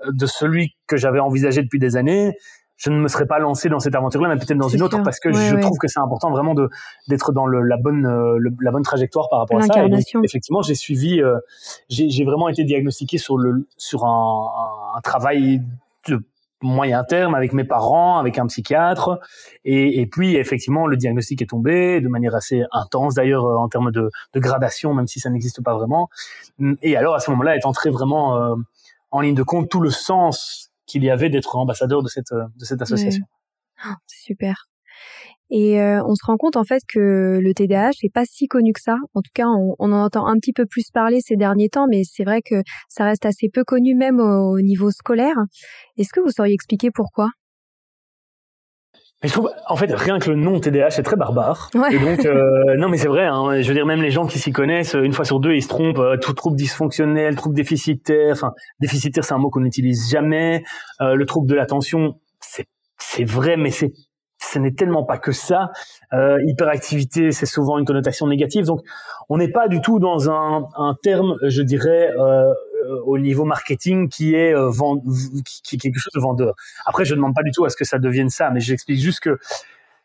de 0.08 0.26
celui 0.26 0.76
que 0.88 0.98
j'avais 0.98 1.20
envisagé 1.20 1.62
depuis 1.62 1.80
des 1.80 1.98
années 1.98 2.36
je 2.80 2.90
ne 2.90 2.98
me 2.98 3.10
serais 3.10 3.26
pas 3.26 3.40
lancé 3.40 3.68
dans 3.68 3.80
cette 3.80 3.94
aventure-là, 3.94 4.30
mais 4.30 4.38
peut-être 4.38 4.58
dans 4.58 4.70
une 4.70 4.82
autre, 4.82 5.04
parce 5.04 5.20
que 5.20 5.34
je 5.34 5.56
trouve 5.60 5.78
que 5.78 5.88
c'est 5.88 6.00
important 6.00 6.32
vraiment 6.32 6.54
de 6.54 6.70
d'être 7.10 7.34
dans 7.34 7.46
le, 7.46 7.62
la 7.62 7.76
bonne 7.76 8.06
euh, 8.06 8.40
la 8.62 8.72
bonne 8.72 8.84
trajectoire 8.84 9.28
par 9.30 9.40
rapport 9.40 9.60
à 9.60 9.64
ça. 9.64 9.86
Et 9.86 9.90
donc, 9.90 10.02
effectivement, 10.24 10.62
j'ai 10.62 10.76
suivi, 10.76 11.22
euh, 11.22 11.38
j'ai 11.90 12.24
vraiment 12.24 12.48
été 12.48 12.64
diagnostiqué 12.64 13.18
sur 13.18 13.38
le 13.38 13.68
sur 13.78 14.06
un, 14.06 14.46
un, 14.96 15.02
travail 15.02 15.62
moyen 16.62 17.04
terme 17.04 17.36
avec 17.36 17.54
mes 17.54 17.64
parents, 17.64 18.18
avec 18.18 18.38
un 18.38 18.48
psychiatre, 18.48 19.20
et, 19.66 20.02
et, 20.02 20.06
puis 20.06 20.36
effectivement 20.36 20.88
le 20.88 20.98
diagnostic 20.98 21.42
est 21.42 21.48
tombé 21.48 22.02
de 22.02 22.08
manière 22.08 22.36
assez 22.36 22.64
intense 22.72 23.16
d'ailleurs 23.16 23.46
euh, 23.46 23.58
en 23.58 23.70
termes 23.70 23.92
de, 23.92 24.10
gradation, 24.36 24.94
même 24.94 25.08
si 25.08 25.20
ça 25.20 25.30
n'existe 25.30 25.64
pas 25.64 25.74
vraiment. 25.74 26.10
Et 26.82 26.96
alors 26.96 27.16
à 27.16 27.20
ce 27.20 27.32
moment-là 27.32 27.56
est 27.56 27.66
entré 27.66 27.90
vraiment 27.90 28.56
en 29.12 29.22
ligne 29.22 29.36
de 29.36 29.44
compte 29.44 29.70
tout 29.70 29.82
le 29.82 29.90
sens 29.90 30.72
qu'il 30.86 31.04
y 31.04 31.10
avait 31.10 31.30
d'être 31.30 31.56
ambassadeur 31.56 32.02
de 32.04 32.08
cette, 32.08 32.34
de 32.34 32.66
cette 32.66 32.82
association. 32.82 33.26
Oh, 33.86 33.94
super. 34.08 34.70
Et 35.50 35.82
euh, 35.82 36.04
on 36.06 36.16
se 36.16 36.26
rend 36.26 36.38
compte 36.38 36.56
en 36.56 36.64
fait 36.64 36.82
que 36.88 37.40
le 37.42 37.54
TDAH 37.54 37.92
n'est 38.04 38.10
pas 38.14 38.26
si 38.26 38.48
connu 38.48 38.74
que 38.74 38.82
ça. 38.82 38.98
En 39.14 39.22
tout 39.22 39.32
cas, 39.34 39.48
on, 39.48 39.76
en 39.80 39.92
entend 39.92 40.28
un 40.28 40.36
petit 40.36 40.54
peu 40.54 40.66
plus 40.66 40.92
parler 40.92 41.20
ces 41.22 41.36
derniers 41.36 41.70
temps, 41.70 41.88
mais 41.90 42.04
c'est 42.04 42.24
vrai 42.24 42.42
que 42.42 42.62
ça 42.88 43.06
reste 43.06 43.26
assez 43.26 43.50
peu 43.52 43.64
connu 43.64 43.96
même 43.96 44.20
au 44.20 44.62
niveau 44.62 44.92
scolaire. 44.92 45.36
Est-ce 45.98 46.10
que 46.14 46.20
vous 46.20 46.32
sauriez 46.32 46.54
expliquer 46.54 46.92
pourquoi? 46.92 47.30
Mais 49.22 49.28
je 49.28 49.34
trouve, 49.34 49.52
en 49.68 49.76
fait, 49.76 49.94
rien 49.94 50.18
que 50.18 50.30
le 50.30 50.38
nom 50.38 50.62
TDAH 50.62 51.00
est 51.00 51.04
très 51.04 51.18
barbare. 51.18 51.70
Et 51.92 52.00
donc, 52.00 52.26
euh, 52.26 52.78
non, 52.78 52.88
mais 52.88 52.98
c'est 52.98 53.10
vrai. 53.10 53.26
Hein, 53.26 53.62
je 53.62 53.68
veux 53.68 53.74
dire, 53.74 53.86
même 53.86 54.02
les 54.02 54.12
gens 54.12 54.26
qui 54.26 54.40
s'y 54.40 54.54
connaissent, 54.54 54.94
une 54.94 55.12
fois 55.12 55.26
sur 55.26 55.42
deux, 55.42 55.54
ils 55.54 55.62
se 55.62 55.68
trompent. 55.68 56.00
Euh, 56.00 56.16
tout 56.16 56.34
trouble 56.34 56.56
dysfonctionnel, 56.56 57.36
trouble 57.36 57.56
déficitaire. 57.56 58.32
Enfin, 58.32 58.54
déficitaire, 58.80 59.26
c'est 59.26 59.34
un 59.34 59.38
mot 59.38 59.50
qu'on 59.50 59.60
n'utilise 59.60 60.10
jamais. 60.10 60.64
Euh, 61.02 61.16
le 61.16 61.26
trouble 61.26 61.50
de 61.50 61.56
l'attention, 61.56 62.16
c'est 62.40 62.66
c'est 63.02 63.24
vrai, 63.24 63.56
mais 63.58 63.72
c'est 63.72 63.94
ce 64.42 64.60
n'est 64.60 64.72
tellement 64.72 65.04
pas 65.04 65.18
que 65.18 65.32
ça. 65.32 65.72
Euh, 66.14 66.38
hyperactivité, 66.48 67.32
c'est 67.32 67.46
souvent 67.46 67.78
une 67.78 67.86
connotation 67.86 68.28
négative. 68.28 68.66
Donc, 68.66 68.82
on 69.28 69.38
n'est 69.38 69.52
pas 69.52 69.68
du 69.68 69.82
tout 69.82 70.00
dans 70.00 70.30
un, 70.30 70.68
un 70.76 70.96
terme, 71.02 71.36
je 71.44 71.62
dirais, 71.62 72.12
euh, 72.18 72.54
euh, 72.90 73.02
au 73.06 73.18
niveau 73.20 73.46
marketing 73.46 74.10
qui 74.10 74.36
est 74.36 74.54
euh, 74.54 74.72
qui, 75.64 75.76
est 75.76 75.80
quelque 75.80 76.00
chose 76.00 76.14
de 76.16 76.20
vendeur. 76.20 76.56
Après, 76.86 77.06
je 77.06 77.14
ne 77.14 77.18
demande 77.18 77.36
pas 77.36 77.44
du 77.44 77.52
tout 77.52 77.66
à 77.66 77.70
ce 77.70 77.76
que 77.76 77.86
ça 77.86 78.00
devienne 78.00 78.30
ça, 78.30 78.50
mais 78.50 78.60
j'explique 78.60 79.00
juste 79.00 79.20
que 79.20 79.38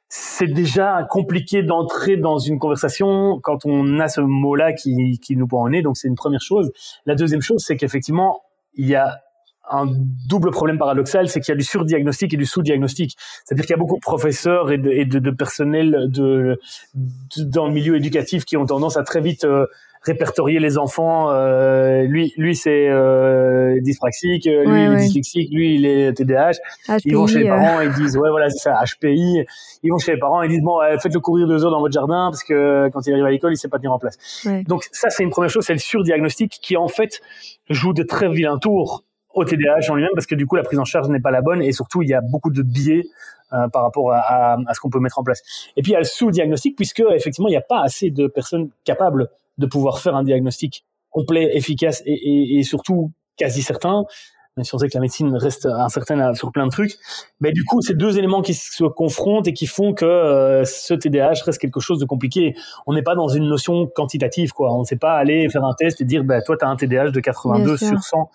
c'est 0.09 0.47
déjà 0.47 1.07
compliqué 1.09 1.63
d'entrer 1.63 2.17
dans 2.17 2.39
une 2.39 2.59
conversation 2.59 3.41
quand 3.43 3.65
on 3.65 3.99
a 4.01 4.09
ce 4.09 4.21
mot-là 4.21 4.73
qui, 4.73 5.19
qui 5.21 5.37
nous 5.37 5.47
prend 5.47 5.63
en 5.63 5.69
nez. 5.71 5.83
Donc, 5.83 5.97
c'est 5.97 6.09
une 6.09 6.15
première 6.15 6.43
chose. 6.43 6.73
La 7.07 7.15
deuxième 7.15 7.43
chose, 7.43 7.65
c'est 7.65 7.77
qu'effectivement, 7.77 8.43
il 8.75 8.87
y 8.87 8.95
a 8.95 9.24
un 9.71 9.87
double 10.29 10.51
problème 10.51 10.79
paradoxal, 10.79 11.29
c'est 11.29 11.41
qu'il 11.41 11.53
y 11.53 11.57
a 11.57 11.59
du 11.59 11.65
surdiagnostic 11.65 12.35
et 12.35 12.37
du 12.37 12.47
sous-diagnostic. 12.47 13.17
C'est-à-dire 13.45 13.65
qu'il 13.65 13.73
y 13.73 13.79
a 13.79 13.79
beaucoup 13.79 13.97
de 13.97 14.01
professeurs 14.01 14.71
et 14.71 14.79
de, 14.79 14.91
et 14.91 15.05
de, 15.05 15.19
de 15.19 15.31
personnel 15.31 16.09
de, 16.11 16.61
dans 17.39 17.67
le 17.67 17.73
milieu 17.73 17.97
éducatif 17.97 18.45
qui 18.45 18.57
ont 18.57 18.67
tendance 18.67 18.97
à 18.97 19.03
très 19.03 19.21
vite 19.21 19.45
euh, 19.45 19.67
répertorier 20.03 20.61
les 20.61 20.77
enfants. 20.77 21.31
Euh, 21.31 22.03
lui, 22.03 22.35
lui 22.37 22.55
c'est 22.55 22.89
euh, 22.89 23.81
dyspraxique, 23.81 24.45
lui 24.45 24.85
il 24.85 24.93
est 24.93 24.97
dyslexique, 24.97 25.49
lui 25.51 25.77
il 25.77 25.87
est 25.87 26.13
TDAH. 26.13 26.53
ils 27.07 27.17
vont 27.17 27.27
chez 27.27 27.39
les 27.39 27.49
parents 27.49 27.81
et 27.81 27.87
ils 27.87 27.95
disent 27.95 28.19
ouais 28.19 28.29
voilà 28.29 28.51
c'est 28.51 28.59
ça 28.59 28.79
HPI. 28.85 29.47
Ils 29.83 29.91
vont 29.91 29.99
chez 29.99 30.13
les 30.13 30.19
parents 30.19 30.43
et 30.43 30.47
ils 30.47 30.51
disent 30.51 30.63
bon 30.63 30.79
faites-le 31.01 31.21
courir 31.21 31.49
deux 31.49 31.65
heures 31.65 31.71
dans 31.71 31.81
votre 31.81 31.95
jardin 31.95 32.29
parce 32.31 32.45
que 32.45 32.91
quand 32.93 33.07
il 33.07 33.15
arrive 33.15 33.25
à 33.25 33.31
l'école 33.31 33.55
il 33.55 33.57
sait 33.57 33.69
pas 33.69 33.79
tenir 33.79 33.93
en 33.93 33.99
place. 33.99 34.47
Donc 34.67 34.85
ça 34.93 35.09
c'est 35.09 35.23
une 35.23 35.31
première 35.31 35.51
chose, 35.51 35.65
c'est 35.65 35.73
le 35.73 35.79
surdiagnostic 35.79 36.59
qui 36.61 36.77
en 36.77 36.89
fait 36.89 37.23
joue 37.71 37.95
de 37.95 38.03
très 38.03 38.29
vilains 38.29 38.59
tours 38.59 39.05
au 39.35 39.45
TDAH 39.45 39.91
en 39.91 39.95
lui-même 39.95 40.11
parce 40.15 40.27
que 40.27 40.35
du 40.35 40.47
coup 40.47 40.57
la 40.57 40.63
prise 40.63 40.79
en 40.79 40.85
charge 40.85 41.09
n'est 41.09 41.21
pas 41.21 41.31
la 41.31 41.43
bonne 41.43 41.63
et 41.63 41.73
surtout 41.73 42.03
il 42.03 42.09
y 42.09 42.15
a 42.15 42.21
beaucoup 42.21 42.51
de 42.51 42.63
biais 42.63 43.03
euh, 43.53 43.69
par 43.69 43.83
rapport 43.83 44.13
à, 44.13 44.57
à, 44.67 44.75
ce 44.75 44.81
qu'on 44.81 44.91
peut 44.91 45.01
mettre 45.01 45.19
en 45.19 45.25
place. 45.25 45.43
Et 45.77 45.83
puis 45.83 45.93
il 45.93 45.95
y 45.95 45.97
a 45.97 46.01
le 46.01 46.05
sous-diagnostic 46.05 46.77
puisque 46.77 47.03
effectivement 47.13 47.49
il 47.49 47.53
n'y 47.53 47.57
a 47.57 47.63
pas 47.63 47.83
assez 47.83 48.11
de 48.11 48.27
personnes 48.27 48.71
capables 48.85 49.29
de 49.59 49.67
pouvoir 49.67 50.01
faire 50.01 50.17
un 50.17 50.25
diagnostic 50.25 50.85
complet, 51.11 51.57
efficace 51.57 52.03
et, 52.07 52.13
et, 52.13 52.59
et 52.59 52.63
surtout 52.63 53.13
quasi 53.37 53.63
certain. 53.63 54.05
Si 54.63 54.73
on 54.73 54.79
sait 54.79 54.87
que 54.87 54.95
la 54.95 55.01
médecine 55.01 55.35
reste 55.35 55.67
incertaine 55.67 56.33
sur 56.35 56.53
plein 56.53 56.67
de 56.67 56.71
trucs, 56.71 56.97
mais 57.41 57.51
du 57.51 57.65
coup, 57.65 57.83
c'est 57.83 57.97
deux 57.97 58.19
éléments 58.19 58.41
qui 58.41 58.55
se 58.55 58.85
confrontent 58.85 59.49
et 59.49 59.53
qui 59.53 59.67
font 59.67 59.95
que 59.95 60.05
euh, 60.05 60.65
ce 60.65 60.95
TDAH 60.95 61.43
reste 61.45 61.59
quelque 61.59 61.81
chose 61.81 61.99
de 61.99 62.05
compliqué. 62.05 62.55
On 62.87 62.95
n'est 62.95 63.03
pas 63.03 63.17
dans 63.17 63.27
une 63.27 63.49
notion 63.49 63.89
quantitative, 63.89 64.53
quoi. 64.53 64.73
On 64.73 64.81
ne 64.81 64.85
sait 64.85 64.97
pas 64.97 65.15
aller 65.15 65.49
faire 65.49 65.65
un 65.65 65.75
test 65.77 66.01
et 66.01 66.05
dire, 66.05 66.23
bah, 66.23 66.41
toi, 66.41 66.57
tu 66.57 66.65
as 66.65 66.69
un 66.69 66.77
TDAH 66.77 67.11
de 67.11 67.19
82 67.19 67.77
sur 67.79 68.01
100. 68.01 68.31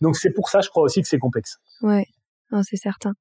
Donc, 0.00 0.16
c'est 0.16 0.32
pour 0.32 0.48
ça, 0.48 0.60
je 0.60 0.70
crois 0.70 0.82
aussi 0.82 1.02
que 1.02 1.08
c'est 1.08 1.18
complexe. 1.18 1.58
Ouais. 1.82 2.06
c'est 2.64 2.76
certain. 2.76 3.12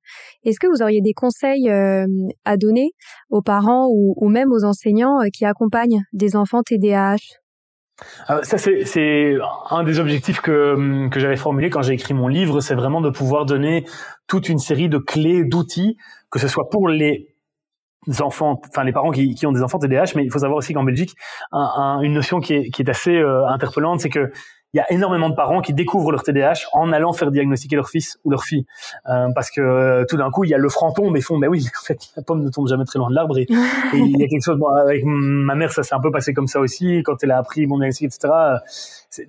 Est-ce 0.44 0.60
que 0.60 0.66
vous 0.68 0.82
auriez 0.82 1.02
des 1.02 1.14
conseils 1.14 1.70
euh, 1.70 2.08
à 2.46 2.58
donner 2.58 2.90
aux 3.30 3.44
parents 3.44 3.88
ou, 3.92 4.16
ou 4.18 4.28
même 4.28 4.52
aux 4.52 4.64
enseignants 4.64 5.22
euh, 5.22 5.28
qui 5.32 5.46
accompagnent 5.46 6.02
des 6.14 6.36
enfants 6.36 6.64
TDAH 6.64 7.18
ah, 7.18 7.39
ça, 8.44 8.58
c'est 8.58 9.38
un 9.70 9.84
des 9.84 10.00
objectifs 10.00 10.42
que, 10.42 11.08
que 11.10 11.20
j'avais 11.20 11.36
formulé 11.36 11.70
quand 11.70 11.82
j'ai 11.82 11.94
écrit 11.94 12.14
mon 12.14 12.28
livre, 12.28 12.62
c'est 12.62 12.76
vraiment 12.76 13.02
de 13.02 13.10
pouvoir 13.10 13.46
donner 13.46 13.86
toute 14.28 14.50
une 14.50 14.60
série 14.60 14.90
de 14.90 14.98
clés, 14.98 15.44
d'outils, 15.44 15.98
que 16.32 16.40
ce 16.40 16.48
soit 16.48 16.70
pour 16.70 16.88
les 16.88 17.28
enfants, 18.20 18.60
enfin 18.68 18.84
les 18.84 18.94
parents 18.94 19.12
qui, 19.12 19.46
ont 19.46 19.52
des 19.52 19.62
enfants 19.62 19.80
TDAH, 19.80 20.14
mais 20.16 20.24
il 20.24 20.32
faut 20.32 20.40
savoir 20.40 20.58
aussi 20.58 20.74
qu'en 20.74 20.84
Belgique, 20.84 21.16
un, 21.52 22.00
une 22.02 22.14
notion 22.14 22.40
qui 22.40 22.54
est, 22.54 22.70
qui 22.70 22.82
est 22.82 22.90
assez 22.90 23.16
euh, 23.16 23.46
interpellante, 23.48 24.00
c'est 24.00 24.10
que 24.10 24.32
il 24.74 24.78
y 24.78 24.80
a 24.80 24.92
énormément 24.92 25.30
de 25.30 25.36
parents 25.36 25.62
qui 25.62 25.74
découvrent 25.74 26.12
leur 26.12 26.24
TDAH 26.24 26.68
en 26.74 26.92
allant 26.92 27.12
faire 27.14 27.32
diagnostiquer 27.32 27.76
leur 27.76 27.90
fils 27.90 28.20
ou 28.24 28.30
leur 28.30 28.44
fille, 28.44 28.66
euh, 29.08 29.28
parce 29.34 29.50
que 29.50 29.62
euh, 29.62 30.06
tout 30.08 30.18
d'un 30.18 30.30
coup 30.30 30.44
il 30.44 30.50
y 30.50 30.54
a 30.54 30.58
le 30.58 30.70
franc 30.70 30.92
tombe 30.92 31.16
et 31.18 31.22
font, 31.22 31.38
mais 31.38 31.48
oui, 31.48 31.66
en 31.82 31.84
fait 31.84 32.00
la 32.16 32.24
pomme 32.24 32.44
ne 32.44 32.50
tombe 32.50 32.68
jamais 32.68 32.86
très 32.86 33.00
loin 33.00 33.10
de 33.10 33.16
l'arbre 33.16 33.38
et, 33.40 33.48
il 33.94 34.20
y 34.20 34.24
a 34.24 34.28
quelque 34.28 34.44
chose. 34.44 34.58
Bon, 34.58 34.68
avec 34.68 35.04
ma 35.06 35.56
mère, 35.56 35.72
ça 35.72 35.84
s'est 35.84 35.96
un 35.96 36.00
peu 36.00 36.12
passé 36.12 36.34
comme 36.34 36.48
ça 36.48 36.60
aussi 36.60 37.02
quand 37.04 37.24
elle 37.24 37.32
a 37.32 37.38
appris 37.38 37.66
mon 37.66 37.78
diagnostic, 37.78 38.08
etc. 38.08 38.34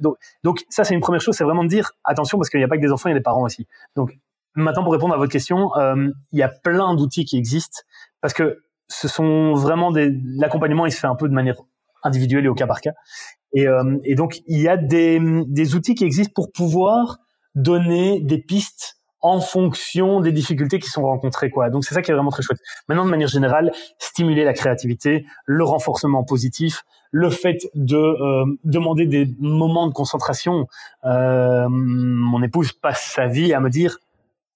Donc, 0.00 0.16
donc 0.44 0.64
ça 0.68 0.84
c'est 0.84 0.94
une 0.94 1.00
première 1.00 1.20
chose, 1.20 1.34
c'est 1.34 1.44
vraiment 1.44 1.64
de 1.64 1.68
dire 1.68 1.92
attention 2.04 2.38
parce 2.38 2.50
qu'il 2.50 2.58
n'y 2.60 2.64
a 2.64 2.68
pas 2.68 2.76
que 2.76 2.82
des 2.82 2.92
enfants, 2.92 3.08
il 3.08 3.12
y 3.12 3.16
a 3.16 3.18
des 3.18 3.22
parents 3.22 3.44
aussi. 3.44 3.66
Donc 3.96 4.18
maintenant 4.54 4.82
pour 4.82 4.92
répondre 4.92 5.14
à 5.14 5.16
votre 5.16 5.32
question, 5.32 5.70
euh, 5.76 6.10
il 6.32 6.38
y 6.38 6.42
a 6.42 6.48
plein 6.48 6.94
d'outils 6.94 7.24
qui 7.24 7.38
existent 7.38 7.80
parce 8.20 8.34
que 8.34 8.62
ce 8.88 9.08
sont 9.08 9.54
vraiment 9.54 9.90
des 9.92 10.10
l'accompagnement 10.36 10.84
il 10.84 10.92
se 10.92 10.98
fait 10.98 11.06
un 11.06 11.14
peu 11.14 11.28
de 11.28 11.34
manière 11.34 11.56
individuelle 12.02 12.44
et 12.44 12.48
au 12.48 12.54
cas 12.54 12.66
par 12.66 12.80
cas 12.80 12.92
et, 13.52 13.66
euh, 13.66 13.98
et 14.04 14.14
donc, 14.14 14.40
il 14.46 14.60
y 14.60 14.68
a 14.68 14.76
des, 14.76 15.20
des 15.46 15.74
outils 15.74 15.94
qui 15.94 16.04
existent 16.04 16.32
pour 16.34 16.52
pouvoir 16.52 17.18
donner 17.54 18.20
des 18.20 18.38
pistes 18.38 19.00
en 19.22 19.40
fonction 19.40 20.20
des 20.20 20.32
difficultés 20.32 20.78
qui 20.78 20.88
sont 20.88 21.02
rencontrées 21.02 21.50
quoi. 21.50 21.68
Donc 21.70 21.84
c'est 21.84 21.94
ça 21.94 22.02
qui 22.02 22.10
est 22.10 22.14
vraiment 22.14 22.30
très 22.30 22.42
chouette. 22.42 22.60
Maintenant 22.88 23.04
de 23.04 23.10
manière 23.10 23.28
générale, 23.28 23.70
stimuler 23.98 24.44
la 24.44 24.54
créativité, 24.54 25.26
le 25.44 25.64
renforcement 25.64 26.24
positif, 26.24 26.84
le 27.10 27.28
fait 27.28 27.68
de 27.74 27.96
euh, 27.96 28.44
demander 28.64 29.06
des 29.06 29.28
moments 29.38 29.88
de 29.88 29.92
concentration. 29.92 30.66
Euh, 31.04 31.66
mon 31.68 32.42
épouse 32.42 32.72
passe 32.72 33.12
sa 33.14 33.26
vie 33.26 33.52
à 33.52 33.60
me 33.60 33.68
dire 33.68 33.98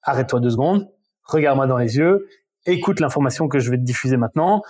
arrête-toi 0.02 0.40
deux 0.40 0.50
secondes, 0.50 0.88
regarde-moi 1.24 1.66
dans 1.66 1.78
les 1.78 1.96
yeux, 1.96 2.26
écoute 2.64 3.00
l'information 3.00 3.48
que 3.48 3.58
je 3.58 3.70
vais 3.70 3.76
te 3.76 3.82
diffuser 3.82 4.16
maintenant 4.16 4.62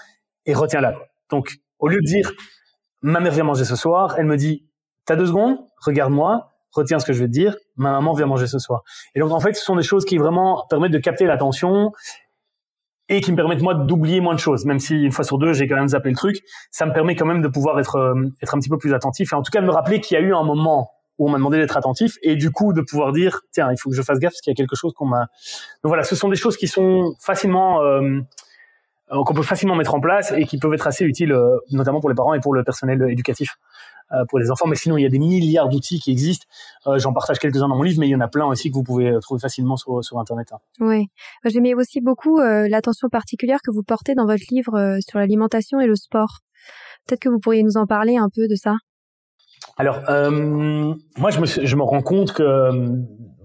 et 0.46 0.54
retiens-la. 0.54 0.96
Donc 1.30 1.58
au 1.78 1.88
lieu 1.88 1.98
de 2.00 2.06
dire 2.06 2.32
ma 3.04 3.20
mère 3.20 3.32
vient 3.32 3.44
manger 3.44 3.66
ce 3.66 3.76
soir, 3.76 4.14
elle 4.16 4.24
me 4.24 4.36
dit, 4.36 4.64
t'as 5.04 5.14
deux 5.14 5.26
secondes, 5.26 5.58
regarde-moi, 5.84 6.50
retiens 6.72 6.98
ce 6.98 7.04
que 7.04 7.12
je 7.12 7.20
vais 7.20 7.26
te 7.26 7.32
dire, 7.32 7.54
ma 7.76 7.92
maman 7.92 8.14
vient 8.14 8.24
manger 8.26 8.46
ce 8.46 8.58
soir. 8.58 8.82
Et 9.14 9.20
donc 9.20 9.30
en 9.30 9.40
fait, 9.40 9.52
ce 9.52 9.62
sont 9.62 9.76
des 9.76 9.82
choses 9.82 10.06
qui 10.06 10.16
vraiment 10.16 10.64
permettent 10.70 10.92
de 10.92 10.98
capter 10.98 11.26
l'attention 11.26 11.92
et 13.10 13.20
qui 13.20 13.30
me 13.30 13.36
permettent 13.36 13.60
moi 13.60 13.74
d'oublier 13.74 14.22
moins 14.22 14.32
de 14.32 14.40
choses, 14.40 14.64
même 14.64 14.78
si 14.78 15.02
une 15.02 15.12
fois 15.12 15.22
sur 15.22 15.36
deux 15.36 15.52
j'ai 15.52 15.68
quand 15.68 15.76
même 15.76 15.88
zappé 15.88 16.08
le 16.08 16.16
truc, 16.16 16.40
ça 16.70 16.86
me 16.86 16.94
permet 16.94 17.14
quand 17.14 17.26
même 17.26 17.42
de 17.42 17.48
pouvoir 17.48 17.78
être 17.78 17.96
euh, 17.96 18.14
être 18.42 18.54
un 18.54 18.58
petit 18.58 18.70
peu 18.70 18.78
plus 18.78 18.94
attentif 18.94 19.34
et 19.34 19.36
en 19.36 19.42
tout 19.42 19.50
cas 19.50 19.60
de 19.60 19.66
me 19.66 19.70
rappeler 19.70 20.00
qu'il 20.00 20.18
y 20.18 20.18
a 20.18 20.22
eu 20.22 20.34
un 20.34 20.42
moment 20.42 20.90
où 21.18 21.28
on 21.28 21.30
m'a 21.30 21.36
demandé 21.36 21.58
d'être 21.58 21.76
attentif 21.76 22.16
et 22.22 22.36
du 22.36 22.50
coup 22.50 22.72
de 22.72 22.80
pouvoir 22.80 23.12
dire 23.12 23.42
tiens 23.52 23.70
il 23.70 23.76
faut 23.78 23.90
que 23.90 23.96
je 23.96 24.00
fasse 24.00 24.18
gaffe 24.18 24.32
parce 24.32 24.40
qu'il 24.40 24.50
y 24.50 24.54
a 24.54 24.56
quelque 24.56 24.76
chose 24.76 24.94
qu'on 24.94 25.04
m'a. 25.04 25.26
Donc 25.82 25.90
voilà 25.90 26.04
ce 26.04 26.16
sont 26.16 26.30
des 26.30 26.36
choses 26.36 26.56
qui 26.56 26.66
sont 26.66 27.14
facilement 27.20 27.82
euh, 27.82 28.22
qu'on 29.10 29.34
peut 29.34 29.42
facilement 29.42 29.76
mettre 29.76 29.94
en 29.94 30.00
place 30.00 30.32
et 30.36 30.44
qui 30.44 30.58
peuvent 30.58 30.74
être 30.74 30.86
assez 30.86 31.04
utiles, 31.04 31.32
euh, 31.32 31.58
notamment 31.70 32.00
pour 32.00 32.08
les 32.08 32.14
parents 32.14 32.34
et 32.34 32.40
pour 32.40 32.54
le 32.54 32.64
personnel 32.64 33.02
éducatif. 33.10 33.50
pour 34.28 34.38
les 34.38 34.50
enfants. 34.50 34.66
Mais 34.68 34.76
sinon, 34.76 34.96
il 34.96 35.02
y 35.02 35.06
a 35.06 35.08
des 35.08 35.18
milliards 35.18 35.68
d'outils 35.68 35.98
qui 35.98 36.10
existent. 36.12 36.46
J'en 36.96 37.12
partage 37.12 37.38
quelques-uns 37.38 37.68
dans 37.68 37.76
mon 37.76 37.82
livre, 37.82 37.98
mais 38.00 38.06
il 38.06 38.10
y 38.10 38.14
en 38.14 38.20
a 38.20 38.28
plein 38.28 38.46
aussi 38.46 38.70
que 38.70 38.74
vous 38.74 38.82
pouvez 38.82 39.18
trouver 39.20 39.40
facilement 39.40 39.76
sur, 39.76 40.04
sur 40.04 40.18
Internet. 40.18 40.48
Hein. 40.52 40.58
Oui, 40.78 41.06
j'aimais 41.44 41.74
aussi 41.74 42.00
beaucoup 42.00 42.38
l'attention 42.38 43.08
particulière 43.08 43.58
que 43.64 43.72
vous 43.72 43.82
portez 43.82 44.14
dans 44.14 44.26
votre 44.26 44.44
livre 44.50 44.98
sur 45.00 45.18
l'alimentation 45.18 45.80
et 45.80 45.86
le 45.86 45.96
sport. 45.96 46.40
Peut-être 47.06 47.20
que 47.20 47.28
vous 47.28 47.40
pourriez 47.40 47.62
nous 47.62 47.76
en 47.76 47.86
parler 47.86 48.16
un 48.16 48.28
peu 48.34 48.46
de 48.46 48.54
ça? 48.54 48.74
Alors, 49.78 50.00
moi, 51.16 51.30
je 51.30 51.40
me, 51.40 51.46
je 51.46 51.76
me 51.76 51.82
rends 51.82 52.02
compte 52.02 52.32
que 52.32 52.70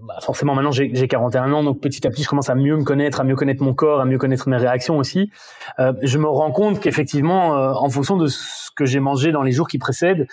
bah, 0.09 0.17
forcément 0.21 0.55
maintenant 0.55 0.71
j'ai 0.71 1.07
41 1.07 1.53
ans, 1.53 1.63
donc 1.63 1.79
petit 1.79 2.05
à 2.05 2.09
petit 2.09 2.23
je 2.23 2.27
commence 2.27 2.49
à 2.49 2.55
mieux 2.55 2.75
me 2.75 2.83
connaître, 2.83 3.21
à 3.21 3.23
mieux 3.23 3.35
connaître 3.35 3.63
mon 3.63 3.73
corps, 3.73 4.01
à 4.01 4.05
mieux 4.05 4.17
connaître 4.17 4.49
mes 4.49 4.57
réactions 4.57 4.97
aussi. 4.97 5.29
Euh, 5.77 5.93
je 6.01 6.17
me 6.17 6.27
rends 6.27 6.51
compte 6.51 6.79
qu'effectivement, 6.79 7.55
euh, 7.55 7.73
en 7.73 7.89
fonction 7.89 8.17
de 8.17 8.27
ce 8.27 8.71
que 8.75 8.85
j'ai 8.85 8.99
mangé 8.99 9.31
dans 9.31 9.43
les 9.43 9.51
jours 9.51 9.67
qui 9.67 9.77
précèdent, 9.77 10.27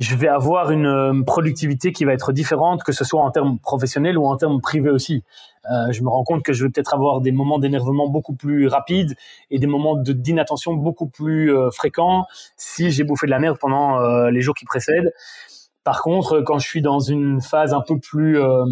je 0.00 0.16
vais 0.16 0.28
avoir 0.28 0.70
une 0.70 0.86
euh, 0.86 1.22
productivité 1.24 1.92
qui 1.92 2.04
va 2.04 2.12
être 2.12 2.32
différente, 2.32 2.82
que 2.82 2.92
ce 2.92 3.04
soit 3.04 3.22
en 3.22 3.30
termes 3.30 3.58
professionnels 3.58 4.18
ou 4.18 4.26
en 4.26 4.36
termes 4.36 4.60
privés 4.60 4.90
aussi. 4.90 5.22
Euh, 5.70 5.92
je 5.92 6.02
me 6.02 6.08
rends 6.08 6.24
compte 6.24 6.42
que 6.42 6.52
je 6.52 6.64
vais 6.64 6.70
peut-être 6.70 6.94
avoir 6.94 7.20
des 7.20 7.32
moments 7.32 7.58
d'énervement 7.58 8.08
beaucoup 8.08 8.34
plus 8.34 8.66
rapides 8.66 9.14
et 9.50 9.58
des 9.58 9.66
moments 9.66 9.96
d'inattention 9.96 10.74
beaucoup 10.74 11.06
plus 11.06 11.54
euh, 11.54 11.70
fréquents 11.70 12.26
si 12.56 12.90
j'ai 12.90 13.04
bouffé 13.04 13.26
de 13.26 13.30
la 13.30 13.38
merde 13.38 13.56
pendant 13.58 14.00
les 14.28 14.40
jours 14.40 14.54
qui 14.54 14.64
précèdent. 14.64 15.12
Par 15.84 16.00
contre, 16.00 16.40
quand 16.40 16.58
je 16.58 16.66
suis 16.66 16.82
dans 16.82 16.98
une 16.98 17.40
phase 17.42 17.74
un 17.74 17.82
peu 17.82 17.98
plus 17.98 18.38
euh, 18.40 18.64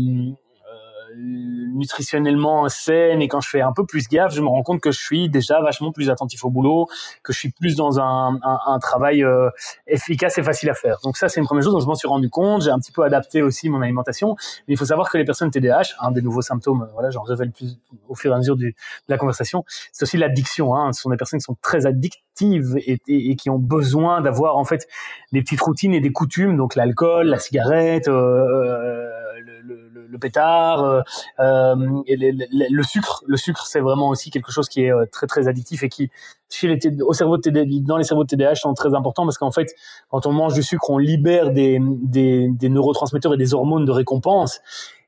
nutritionnellement 1.17 2.69
saine 2.69 3.23
et 3.23 3.29
quand 3.29 3.41
je 3.41 3.49
fais 3.49 3.61
un 3.61 3.73
peu 3.73 3.85
plus 3.85 4.09
gaffe, 4.09 4.35
je 4.35 4.41
me 4.41 4.49
rends 4.49 4.63
compte 4.63 4.81
que 4.81 4.91
je 4.91 5.01
suis 5.01 5.29
déjà 5.29 5.61
vachement 5.61 5.93
plus 5.93 6.11
attentif 6.11 6.45
au 6.45 6.51
boulot, 6.51 6.87
que 7.23 7.33
je 7.33 7.39
suis 7.39 7.51
plus 7.51 7.77
dans 7.77 8.01
un, 8.01 8.39
un, 8.43 8.59
un 8.67 8.79
travail 8.79 9.25
euh, 9.25 9.51
efficace 9.87 10.39
et 10.39 10.43
facile 10.43 10.71
à 10.71 10.75
faire. 10.75 10.99
Donc 11.05 11.17
ça, 11.17 11.29
c'est 11.29 11.41
une 11.41 11.47
première 11.47 11.65
chose 11.65 11.73
dont 11.73 11.81
je 11.81 11.87
m'en 11.87 11.95
suis 11.95 12.09
rendu 12.09 12.31
compte. 12.31 12.63
J'ai 12.63 12.71
un 12.71 12.79
petit 12.79 12.93
peu 12.93 13.03
adapté 13.03 13.43
aussi 13.43 13.69
mon 13.69 13.83
alimentation. 13.83 14.37
Mais 14.67 14.75
il 14.75 14.77
faut 14.77 14.85
savoir 14.85 15.11
que 15.11 15.19
les 15.19 15.25
personnes 15.25 15.51
TDAH, 15.51 15.95
un 16.01 16.11
des 16.11 16.23
nouveaux 16.23 16.43
symptômes, 16.43 16.89
voilà, 16.93 17.11
j'en 17.11 17.23
révèle 17.23 17.51
plus 17.51 17.79
au 18.09 18.15
fur 18.15 18.31
et 18.31 18.35
à 18.35 18.39
mesure 18.39 18.57
du, 18.57 18.71
de 18.71 18.75
la 19.09 19.19
conversation, 19.19 19.65
c'est 19.93 20.05
aussi 20.05 20.17
l'addiction. 20.17 20.75
Hein. 20.75 20.93
Ce 20.93 21.03
sont 21.03 21.11
des 21.11 21.17
personnes 21.17 21.41
qui 21.41 21.45
sont 21.45 21.57
très 21.61 21.87
addictives 21.87 22.77
et, 22.79 23.01
et, 23.07 23.37
qui 23.37 23.51
ont 23.51 23.59
besoin 23.59 24.21
d'avoir 24.21 24.57
en 24.57 24.65
fait 24.65 24.89
des 25.33 25.43
petites 25.43 25.61
routines 25.61 25.95
et 25.95 26.01
des 26.01 26.13
coutumes, 26.13 26.57
donc 26.57 26.75
l'alcool, 26.75 27.29
la 27.29 27.39
cigarette. 27.39 28.09
Euh, 28.09 28.13
euh 28.13 29.23
le, 29.45 29.61
le, 29.63 29.82
le, 30.13 30.19
pétard, 30.19 30.85
euh, 30.85 31.01
euh 31.41 31.75
le, 32.07 32.83
sucre. 32.83 33.25
Le 33.27 33.37
sucre, 33.37 33.67
c'est 33.67 33.81
vraiment 33.81 34.11
aussi 34.11 34.31
quelque 34.31 34.53
chose 34.53 34.69
qui 34.69 34.83
est 34.83 34.93
euh, 34.93 35.07
très 35.11 35.27
très 35.27 35.49
addictif 35.49 35.83
et 35.83 35.89
qui, 35.89 36.11
chez 36.51 36.69
les 36.69 36.79
au 37.03 37.13
cerveau 37.13 37.39
de 37.39 37.81
dans 37.85 37.97
les 37.97 38.05
cerveaux 38.05 38.25
de 38.25 38.29
TDAH, 38.29 38.57
sont 38.57 38.75
très 38.75 38.95
importants 38.95 39.25
parce 39.25 39.39
qu'en 39.39 39.51
fait, 39.51 39.75
quand 40.11 40.27
on 40.27 40.33
mange 40.33 40.55
du 40.55 40.63
sucre, 40.63 40.91
on 40.91 40.99
libère 40.99 41.51
des, 41.51 41.79
des, 41.81 42.49
des 42.51 42.69
neurotransmetteurs 42.69 43.35
et 43.35 43.39
des 43.39 43.55
hormones 43.55 43.85
de 43.85 43.93
récompense. 43.93 44.61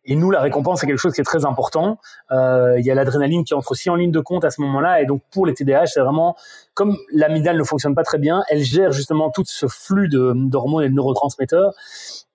Et 0.06 0.16
nous, 0.16 0.30
la 0.30 0.40
récompense, 0.40 0.80
c'est 0.80 0.86
quelque 0.86 0.98
chose 0.98 1.14
qui 1.14 1.20
est 1.20 1.24
très 1.24 1.46
important. 1.46 1.98
Euh, 2.30 2.78
il 2.78 2.84
y 2.84 2.90
a 2.90 2.94
l'adrénaline 2.94 3.44
qui 3.44 3.54
entre 3.54 3.72
aussi 3.72 3.88
en 3.88 3.94
ligne 3.94 4.10
de 4.10 4.20
compte 4.20 4.44
à 4.44 4.50
ce 4.50 4.60
moment-là. 4.60 5.00
Et 5.00 5.06
donc, 5.06 5.22
pour 5.30 5.46
les 5.46 5.54
TDAH, 5.54 5.86
c'est 5.86 6.00
vraiment 6.00 6.36
comme 6.74 6.96
l'amygdale 7.12 7.56
ne 7.56 7.62
fonctionne 7.62 7.94
pas 7.94 8.02
très 8.02 8.18
bien, 8.18 8.42
elle 8.48 8.62
gère 8.62 8.90
justement 8.90 9.30
tout 9.30 9.44
ce 9.46 9.66
flux 9.68 10.08
d'hormones 10.08 10.84
et 10.84 10.88
de 10.88 10.94
neurotransmetteurs. 10.94 11.72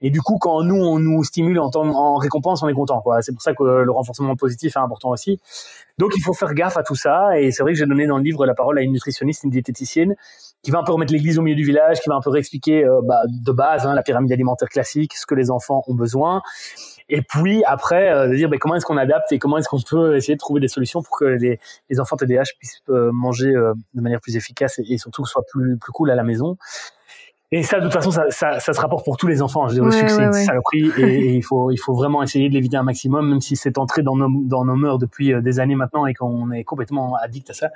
Et 0.01 0.10
du 0.12 0.21
coup, 0.21 0.38
quand 0.39 0.63
nous, 0.63 0.82
on 0.82 0.97
nous 0.97 1.25
stimule 1.25 1.60
en, 1.60 1.69
en 1.75 2.15
récompense, 2.15 2.63
on 2.63 2.69
est 2.69 2.73
content. 2.73 3.03
C'est 3.19 3.34
pour 3.34 3.41
ça 3.41 3.53
que 3.53 3.63
le 3.63 3.91
renforcement 3.91 4.38
positif 4.38 4.77
est 4.77 4.79
important 4.79 5.10
aussi. 5.10 5.41
Donc, 5.97 6.13
il 6.15 6.23
faut 6.23 6.34
faire 6.34 6.53
gaffe 6.53 6.77
à 6.77 6.84
tout 6.84 6.95
ça. 6.95 7.38
Et 7.38 7.51
c'est 7.51 7.63
vrai 7.63 7.73
que 7.73 7.77
j'ai 7.77 7.86
donné 7.86 8.08
dans 8.08 8.17
le 8.17 8.23
livre 8.23 8.45
la 8.45 8.53
parole 8.53 8.79
à 8.79 8.82
une 8.82 8.93
nutritionniste, 8.93 9.43
une 9.43 9.49
diététicienne, 9.49 10.15
qui 10.63 10.71
va 10.71 10.79
un 10.79 10.84
peu 10.84 10.93
remettre 10.93 11.12
l'église 11.12 11.38
au 11.38 11.41
milieu 11.41 11.58
du 11.58 11.65
village, 11.65 11.99
qui 11.99 12.08
va 12.08 12.15
un 12.15 12.21
peu 12.21 12.29
réexpliquer 12.29 12.86
euh, 12.86 13.01
bah, 13.03 13.19
de 13.27 13.51
base 13.51 13.86
hein, 13.86 13.93
la 13.93 14.03
pyramide 14.03 14.32
alimentaire 14.32 14.69
classique, 14.69 15.15
ce 15.15 15.25
que 15.25 15.36
les 15.36 15.51
enfants 15.51 15.84
ont 15.88 15.95
besoin. 15.95 16.41
Et 17.10 17.22
puis 17.22 17.63
après, 17.65 18.12
euh, 18.12 18.28
de 18.28 18.36
dire 18.36 18.50
bah, 18.50 18.58
comment 18.60 18.76
est-ce 18.76 18.86
qu'on 18.86 18.98
adapte 18.98 19.32
et 19.32 19.39
comment 19.39 19.58
est-ce 19.58 19.67
qu'on 19.67 19.82
peut 19.82 20.15
essayer 20.15 20.36
de 20.36 20.39
trouver 20.39 20.62
des 20.62 20.67
solutions 20.67 21.02
pour 21.02 21.17
que 21.17 21.26
les, 21.26 21.60
enfants 22.00 22.15
TDAH 22.15 22.43
puissent 22.58 22.82
euh, 22.89 23.12
manger 23.12 23.52
de 23.52 24.02
manière 24.02 24.22
plus 24.22 24.36
efficace 24.36 24.80
et, 24.80 24.84
et 24.88 24.98
surtout 24.98 25.24
que 25.24 25.28
ce 25.28 25.34
soit 25.34 25.45
plus, 25.52 25.78
plus 25.78 25.91
cool 25.91 26.12
à 26.12 26.15
la 26.15 26.24
maison. 26.24 26.58
Et 27.51 27.63
ça, 27.63 27.79
de 27.79 27.85
toute 27.85 27.93
façon, 27.93 28.12
ça, 28.12 28.29
ça, 28.29 28.59
ça, 28.59 28.73
se 28.73 28.79
rapporte 28.79 29.03
pour 29.03 29.17
tous 29.17 29.25
les 29.25 29.41
enfants. 29.41 29.67
Je 29.67 29.73
veux 29.73 29.75
dire, 29.75 29.85
le 29.85 29.91
succès, 29.91 30.15
c'est 30.15 30.23
une 30.23 30.45
saloperie 30.45 30.91
et, 30.97 31.33
il 31.33 31.41
faut, 31.41 31.71
il 31.71 31.77
faut 31.77 31.95
vraiment 31.95 32.21
essayer 32.21 32.47
de 32.47 32.53
l'éviter 32.53 32.77
un 32.77 32.83
maximum, 32.83 33.27
même 33.27 33.41
si 33.41 33.55
c'est 33.55 33.79
entré 33.79 34.03
dans 34.03 34.15
nos, 34.15 34.29
dans 34.43 34.65
nos 34.65 34.75
mœurs 34.75 34.99
depuis 34.99 35.33
euh, 35.33 35.41
des 35.41 35.59
années 35.59 35.75
maintenant 35.75 36.05
et 36.05 36.13
qu'on 36.13 36.51
est 36.51 36.63
complètement 36.63 37.15
addict 37.15 37.49
à 37.49 37.53
ça. 37.53 37.69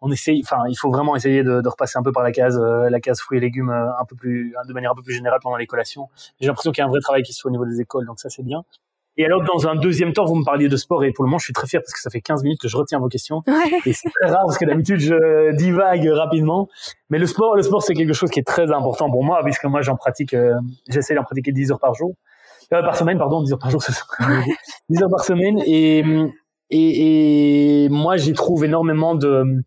On 0.00 0.10
essaye, 0.10 0.42
enfin, 0.44 0.64
il 0.68 0.74
faut 0.74 0.90
vraiment 0.90 1.14
essayer 1.14 1.44
de, 1.44 1.60
de 1.60 1.68
repasser 1.68 1.96
un 1.96 2.02
peu 2.02 2.10
par 2.10 2.24
la 2.24 2.32
case, 2.32 2.58
euh, 2.58 2.90
la 2.90 2.98
case 2.98 3.20
fruits 3.20 3.38
et 3.38 3.40
légumes 3.40 3.70
euh, 3.70 3.86
un 4.00 4.04
peu 4.04 4.16
plus, 4.16 4.52
de 4.66 4.72
manière 4.72 4.90
un 4.90 4.96
peu 4.96 5.02
plus 5.02 5.14
générale 5.14 5.38
pendant 5.40 5.56
les 5.56 5.66
collations. 5.66 6.08
J'ai 6.40 6.48
l'impression 6.48 6.72
qu'il 6.72 6.82
y 6.82 6.84
a 6.84 6.86
un 6.86 6.90
vrai 6.90 7.00
travail 7.00 7.22
qui 7.22 7.32
se 7.32 7.40
fait 7.40 7.46
au 7.46 7.52
niveau 7.52 7.66
des 7.66 7.80
écoles, 7.80 8.06
donc 8.06 8.18
ça 8.18 8.30
c'est 8.30 8.42
bien. 8.42 8.64
Et 9.16 9.24
alors, 9.24 9.44
dans 9.44 9.68
un 9.68 9.76
deuxième 9.76 10.12
temps, 10.12 10.24
vous 10.24 10.34
me 10.34 10.44
parliez 10.44 10.68
de 10.68 10.76
sport 10.76 11.04
et 11.04 11.12
pour 11.12 11.24
le 11.24 11.28
moment, 11.28 11.38
je 11.38 11.44
suis 11.44 11.52
très 11.52 11.68
fier 11.68 11.80
parce 11.80 11.92
que 11.92 12.00
ça 12.00 12.10
fait 12.10 12.20
15 12.20 12.42
minutes 12.42 12.60
que 12.60 12.68
je 12.68 12.76
retiens 12.76 12.98
vos 12.98 13.08
questions. 13.08 13.42
Et 13.86 13.92
c'est 13.92 14.08
très 14.10 14.30
rare 14.30 14.42
parce 14.44 14.58
que 14.58 14.64
d'habitude, 14.64 14.98
je 14.98 15.54
divague 15.54 16.08
rapidement. 16.08 16.68
Mais 17.10 17.18
le 17.18 17.26
sport, 17.26 17.54
le 17.54 17.62
sport, 17.62 17.82
c'est 17.82 17.94
quelque 17.94 18.12
chose 18.12 18.30
qui 18.30 18.40
est 18.40 18.46
très 18.46 18.72
important 18.72 19.10
pour 19.10 19.22
moi 19.22 19.40
puisque 19.44 19.64
moi, 19.64 19.82
j'en 19.82 19.94
pratique, 19.94 20.34
euh, 20.34 20.54
j'essaie 20.88 21.14
d'en 21.14 21.22
pratiquer 21.22 21.52
10 21.52 21.70
heures 21.70 21.80
par 21.80 21.94
jour. 21.94 22.14
Euh, 22.72 22.82
par 22.82 22.96
semaine, 22.96 23.18
pardon, 23.18 23.42
10 23.42 23.52
heures 23.52 23.58
par 23.58 23.70
jour, 23.70 23.82
c'est 23.82 23.92
10 24.88 25.02
heures 25.02 25.10
par 25.10 25.24
semaine. 25.24 25.60
Et, 25.64 26.04
et, 26.70 27.84
et 27.84 27.88
moi, 27.90 28.16
j'y 28.16 28.32
trouve 28.32 28.64
énormément 28.64 29.14
de, 29.14 29.62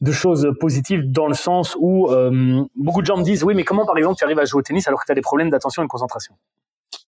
de 0.00 0.12
choses 0.12 0.50
positives 0.60 1.10
dans 1.10 1.26
le 1.26 1.34
sens 1.34 1.76
où 1.78 2.08
euh, 2.10 2.64
beaucoup 2.74 3.00
de 3.00 3.06
gens 3.06 3.16
me 3.16 3.22
disent, 3.22 3.44
oui, 3.44 3.54
mais 3.54 3.64
comment, 3.64 3.84
par 3.84 3.98
exemple, 3.98 4.16
tu 4.16 4.24
arrives 4.24 4.38
à 4.38 4.44
jouer 4.44 4.60
au 4.60 4.62
tennis 4.62 4.86
alors 4.88 5.00
que 5.00 5.06
tu 5.06 5.12
as 5.12 5.14
des 5.14 5.20
problèmes 5.20 5.50
d'attention 5.50 5.82
et 5.82 5.86
de 5.86 5.90
concentration? 5.90 6.34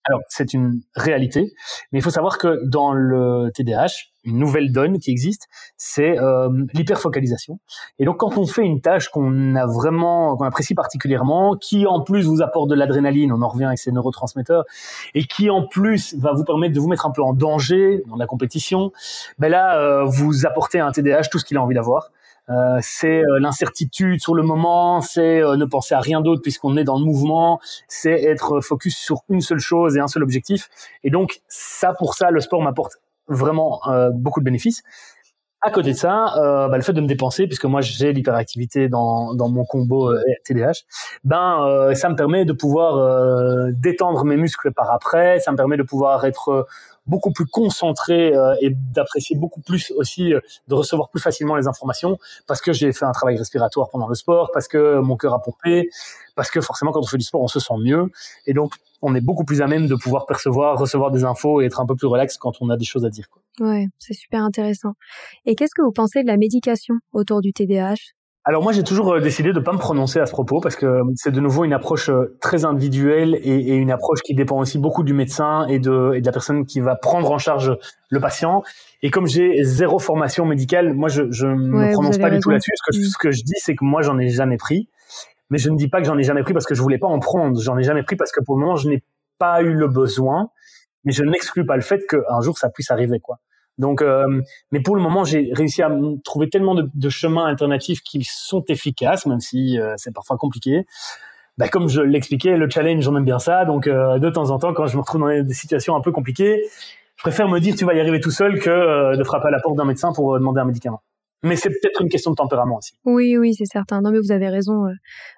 Alors, 0.09 0.21
c'est 0.29 0.55
une 0.55 0.81
réalité, 0.97 1.53
mais 1.93 1.99
il 1.99 2.03
faut 2.03 2.11
savoir 2.11 2.39
que 2.39 2.65
dans 2.65 2.93
le 2.93 3.51
TDAH, 3.55 4.09
une 4.25 4.39
nouvelle 4.39 4.73
donne 4.73 4.99
qui 4.99 5.11
existe, 5.11 5.49
c'est 5.77 6.19
euh, 6.19 6.49
l'hyperfocalisation. 6.73 7.61
Et 7.99 8.05
donc, 8.05 8.19
quand 8.19 8.39
on 8.39 8.47
fait 8.47 8.63
une 8.63 8.81
tâche 8.81 9.11
qu'on 9.11 9.55
a 9.55 9.67
vraiment, 9.67 10.37
qu'on 10.37 10.45
apprécie 10.45 10.75
particulièrement, 10.75 11.57
qui 11.57 11.87
en 11.87 12.01
plus 12.01 12.27
vous 12.27 12.43
apporte 12.43 12.71
de 12.71 12.75
l'adrénaline, 12.75 13.33
on 13.33 13.43
en 13.43 13.49
revient 13.49 13.67
avec 13.67 13.79
ces 13.79 13.93
neurotransmetteurs, 13.93 14.65
et 15.15 15.25
qui 15.25 15.51
en 15.51 15.67
plus 15.67 16.15
va 16.17 16.33
vous 16.33 16.45
permettre 16.45 16.75
de 16.75 16.81
vous 16.81 16.89
mettre 16.89 17.07
un 17.07 17.11
peu 17.11 17.23
en 17.23 17.35
danger 17.35 18.03
dans 18.07 18.17
la 18.17 18.27
compétition, 18.27 18.93
ben 19.39 19.49
là, 19.49 19.79
euh, 19.79 20.05
vous 20.05 20.47
apportez 20.47 20.81
à 20.81 20.87
un 20.87 20.93
TDAH 20.93 21.29
tout 21.31 21.39
ce 21.39 21.45
qu'il 21.45 21.59
a 21.59 21.63
envie 21.63 21.75
d'avoir. 21.75 22.11
Euh, 22.51 22.79
c'est 22.81 23.21
euh, 23.21 23.39
l'incertitude 23.41 24.21
sur 24.21 24.35
le 24.35 24.43
moment, 24.43 25.01
c'est 25.01 25.43
euh, 25.43 25.57
ne 25.57 25.65
penser 25.65 25.95
à 25.95 26.01
rien 26.01 26.21
d'autre 26.21 26.41
puisqu'on 26.43 26.77
est 26.77 26.85
dans 26.85 26.99
le 26.99 27.05
mouvement, 27.05 27.61
c'est 27.89 28.23
être 28.23 28.61
focus 28.61 28.97
sur 28.97 29.23
une 29.29 29.41
seule 29.41 29.59
chose 29.59 29.97
et 29.97 30.01
un 30.01 30.09
seul 30.09 30.23
objectif. 30.23 30.69
Et 31.05 31.11
donc 31.11 31.41
ça, 31.49 31.93
pour 31.93 32.15
ça, 32.15 32.31
le 32.31 32.41
sport 32.41 32.63
m'apporte 32.63 32.95
vraiment 33.29 33.83
beaucoup 34.15 34.41
de 34.41 34.45
bénéfices. 34.45 34.83
À 35.61 35.71
côté 35.71 35.91
de 35.91 35.97
ça, 35.97 36.33
bah, 36.37 36.77
le 36.77 36.83
fait 36.83 36.95
de 36.95 37.01
me 37.03 37.07
dépenser, 37.07 37.47
puisque 37.47 37.67
moi 37.67 37.83
j'ai 37.83 38.15
l'hyperactivité 38.15 38.89
dans, 38.89 39.35
dans 39.35 39.51
mon 39.51 39.65
combo 39.65 40.11
TDH, 40.47 40.87
ben 41.25 41.93
ça 41.95 42.09
me 42.09 42.15
permet 42.15 42.47
de 42.47 42.55
pouvoir 42.55 43.69
détendre 43.73 44.25
mes 44.25 44.39
muscles 44.39 44.73
par 44.73 44.91
après, 44.91 45.41
ça 45.41 45.53
me 45.53 45.59
permet 45.59 45.77
de 45.77 45.83
pouvoir 45.83 46.25
être 46.25 46.67
beaucoup 47.09 47.33
plus 47.33 47.47
concentré 47.47 48.35
euh, 48.35 48.55
et 48.61 48.71
d'apprécier 48.71 49.37
beaucoup 49.37 49.61
plus 49.61 49.93
aussi, 49.97 50.33
euh, 50.33 50.41
de 50.69 50.75
recevoir 50.75 51.09
plus 51.09 51.21
facilement 51.21 51.57
les 51.57 51.67
informations 51.67 52.19
parce 52.47 52.61
que 52.61 52.73
j'ai 52.73 52.93
fait 52.93 53.05
un 53.05 53.13
travail 53.13 53.37
respiratoire 53.37 53.89
pendant 53.91 54.09
le 54.09 54.15
sport, 54.15 54.51
parce 54.53 54.69
que 54.69 55.01
mon 55.01 55.17
cœur 55.17 55.35
a 55.35 55.43
pompé, 55.43 55.89
parce 56.37 56.51
que 56.51 56.61
forcément 56.61 56.93
quand 56.93 57.01
on 57.01 57.07
fait 57.07 57.19
du 57.19 57.25
sport 57.25 57.43
on 57.43 57.49
se 57.49 57.61
sent 57.61 57.75
mieux 57.83 58.11
et 58.47 58.53
donc 58.53 58.75
on 59.03 59.15
est 59.15 59.21
beaucoup 59.21 59.45
plus 59.45 59.63
à 59.63 59.67
même 59.67 59.87
de 59.87 59.95
pouvoir 59.95 60.27
percevoir, 60.27 60.79
recevoir 60.79 61.11
des 61.11 61.25
infos 61.25 61.61
et 61.61 61.67
être 61.67 61.81
un 61.81 61.87
peu 61.87 61.95
plus 61.95 62.07
relax 62.07 62.37
quand 62.37 62.61
on 62.61 62.69
a 62.69 62.77
des 62.77 62.85
choses 62.85 63.05
à 63.05 63.11
dire. 63.11 63.29
Quoi. 63.31 63.43
Ouais, 63.61 63.87
c'est 63.99 64.15
super 64.15 64.43
intéressant. 64.43 64.95
Et 65.47 65.55
qu'est-ce 65.55 65.75
que 65.75 65.83
vous 65.83 65.93
pensez 65.93 66.23
de 66.23 66.27
la 66.27 66.37
médication 66.37 66.95
autour 67.13 67.41
du 67.41 67.53
TDAH 67.53 68.18
alors 68.49 68.63
moi 68.63 68.73
j'ai 68.73 68.83
toujours 68.83 69.13
euh, 69.13 69.21
décidé 69.21 69.53
de 69.53 69.61
pas 69.61 69.73
me 69.75 69.79
prononcer 69.79 70.21
à 70.21 70.25
ce 70.25 70.33
propos 70.33 70.59
parce 70.61 70.75
que 70.75 70.87
euh, 70.87 71.03
c'est 71.17 71.31
de 71.31 71.39
nouveau 71.39 71.67
une 71.67 71.75
approche 71.75 72.09
euh, 72.09 72.35
très 72.41 72.65
individuelle 72.65 73.39
et, 73.43 73.75
et, 73.75 73.75
une 73.75 73.91
approche 73.91 74.23
qui 74.23 74.35
dépend 74.35 74.59
aussi 74.59 74.79
beaucoup 74.79 75.03
du 75.03 75.13
médecin 75.13 75.67
et 75.67 75.79
de, 75.79 76.15
et 76.15 76.23
de 76.23 76.27
la 76.27 76.33
personne 76.33 76.65
qui 76.65 76.81
va 76.81 76.97
prendre 76.97 77.31
en 77.31 77.37
charge 77.37 77.77
le 78.09 78.21
patient. 78.21 78.63
Et 79.03 79.11
comme 79.11 79.27
j'ai 79.27 79.63
zéro 79.65 79.99
formation 79.99 80.47
médicale, 80.47 80.95
moi 80.95 81.11
je, 81.11 81.25
je 81.31 81.47
me 81.47 81.93
prononce 81.93 82.17
pas 82.17 82.31
du 82.31 82.41
tout 82.41 82.49
là-dessus. 82.49 82.71
Ce 82.75 82.91
que, 82.91 82.97
mm. 82.97 83.03
ce 83.03 83.19
que 83.19 83.31
je 83.33 83.43
dis 83.43 83.57
c'est 83.59 83.75
que 83.77 83.85
moi 83.85 84.01
j'en 84.01 84.19
ai 84.19 84.31
jamais 84.31 84.57
pris, 84.57 84.89
mais 85.51 85.59
je 85.59 85.69
ne 85.69 85.77
dis 85.77 85.89
pas 85.89 86.01
que 86.01 86.07
j'en 86.07 86.17
ai 86.17 86.23
jamais 86.23 86.43
pris 86.43 86.55
parce 86.55 86.65
que 86.65 86.75
je 86.75 86.81
voulais 86.81 86.99
pas 86.99 87.09
en 87.09 87.19
prendre. 87.19 87.61
J'en 87.61 87.77
ai 87.77 87.83
jamais 87.83 88.03
pris 88.03 88.17
parce 88.17 88.33
que 88.33 88.43
pour 88.43 88.57
le 88.57 88.63
moment 88.63 88.77
je 88.77 88.89
n'ai 88.89 89.05
pas 89.39 89.61
eu 89.61 89.75
le 89.75 89.89
besoin, 89.89 90.49
mais 91.05 91.13
je 91.13 91.23
n'exclus 91.23 91.67
pas 91.67 91.77
le 91.77 91.83
fait 91.83 92.01
qu'un 92.09 92.41
jour 92.41 92.57
ça 92.57 92.71
puisse 92.71 92.91
arriver 92.91 93.21
quoi. 93.21 93.41
Donc, 93.79 94.03
euh, 94.03 94.43
mais 94.73 94.81
pour 94.81 94.97
le 94.97 95.03
moment, 95.03 95.25
j'ai 95.25 95.51
réussi 95.53 95.83
à 95.83 95.91
trouver 96.25 96.49
tellement 96.49 96.75
de, 96.75 97.09
chemins 97.09 97.47
alternatifs 97.47 98.01
qui 98.03 98.25
sont 98.25 98.65
efficaces, 98.69 99.27
même 99.27 99.41
si 99.41 99.79
euh, 99.79 99.95
c'est 99.97 100.13
parfois 100.13 100.37
compliqué. 100.37 100.85
Bah, 101.57 101.69
comme 101.69 101.89
je 101.89 102.01
l'expliquais, 102.01 102.57
le 102.57 102.69
challenge, 102.69 103.03
j'en 103.03 103.17
aime 103.17 103.25
bien 103.25 103.39
ça. 103.39 103.65
Donc, 103.65 103.87
euh, 103.87 104.19
de 104.19 104.31
temps 104.31 104.51
en 104.51 104.59
temps, 104.59 104.75
quand 104.75 104.87
je 104.87 104.97
me 104.97 105.01
retrouve 105.01 105.21
dans 105.21 105.43
des 105.43 105.55
situations 105.55 105.97
un 105.97 106.01
peu 106.01 106.13
compliquées, 106.13 106.63
je 107.17 107.23
préfère 107.23 107.49
me 107.49 107.59
dire 107.59 107.75
tu 107.75 107.85
vas 107.85 107.95
y 107.95 108.01
arriver 108.01 108.21
tout 108.21 108.31
seul 108.31 108.61
que 108.61 109.17
de 109.17 109.25
frapper 109.25 109.49
à 109.49 109.51
la 109.51 109.61
porte 109.61 109.77
d'un 109.77 109.85
médecin 109.85 110.13
pour 110.13 110.39
demander 110.39 110.61
un 110.61 110.65
médicament. 110.65 111.03
Mais 111.43 111.57
c'est 111.57 111.71
peut-être 111.71 112.03
une 112.03 112.09
question 112.09 112.33
de 112.33 112.37
tempérament 112.37 112.79
aussi. 112.79 112.93
Oui, 113.05 113.37
oui, 113.37 113.55
c'est 113.55 113.65
certain. 113.65 114.01
Non, 114.01 114.11
mais 114.11 114.19
vous 114.19 114.33
avez 114.33 114.49
raison 114.49 114.85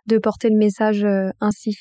de 0.07 0.19
porter 0.19 0.51
le 0.51 0.57
message 0.57 1.07
ainsi. 1.41 1.77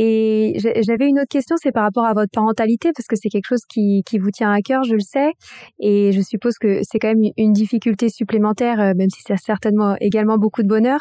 Et 0.00 0.56
j'avais 0.86 1.08
une 1.08 1.18
autre 1.18 1.28
question, 1.28 1.56
c'est 1.60 1.72
par 1.72 1.82
rapport 1.82 2.04
à 2.04 2.14
votre 2.14 2.30
parentalité, 2.32 2.92
parce 2.96 3.08
que 3.08 3.16
c'est 3.16 3.28
quelque 3.28 3.48
chose 3.48 3.64
qui, 3.68 4.04
vous 4.20 4.30
tient 4.30 4.52
à 4.52 4.60
cœur, 4.60 4.84
je 4.84 4.94
le 4.94 5.00
sais, 5.00 5.32
et 5.80 6.12
je 6.12 6.20
suppose 6.20 6.56
que 6.58 6.82
c'est 6.84 7.00
quand 7.00 7.08
même 7.08 7.32
une 7.36 7.52
difficulté 7.52 8.08
supplémentaire, 8.08 8.80
euh, 8.80 8.92
même 8.96 9.10
si 9.10 9.22
c'est 9.26 9.36
certainement 9.36 9.96
également 10.00 10.38
beaucoup 10.38 10.62
de 10.62 10.68
bonheur. 10.68 11.00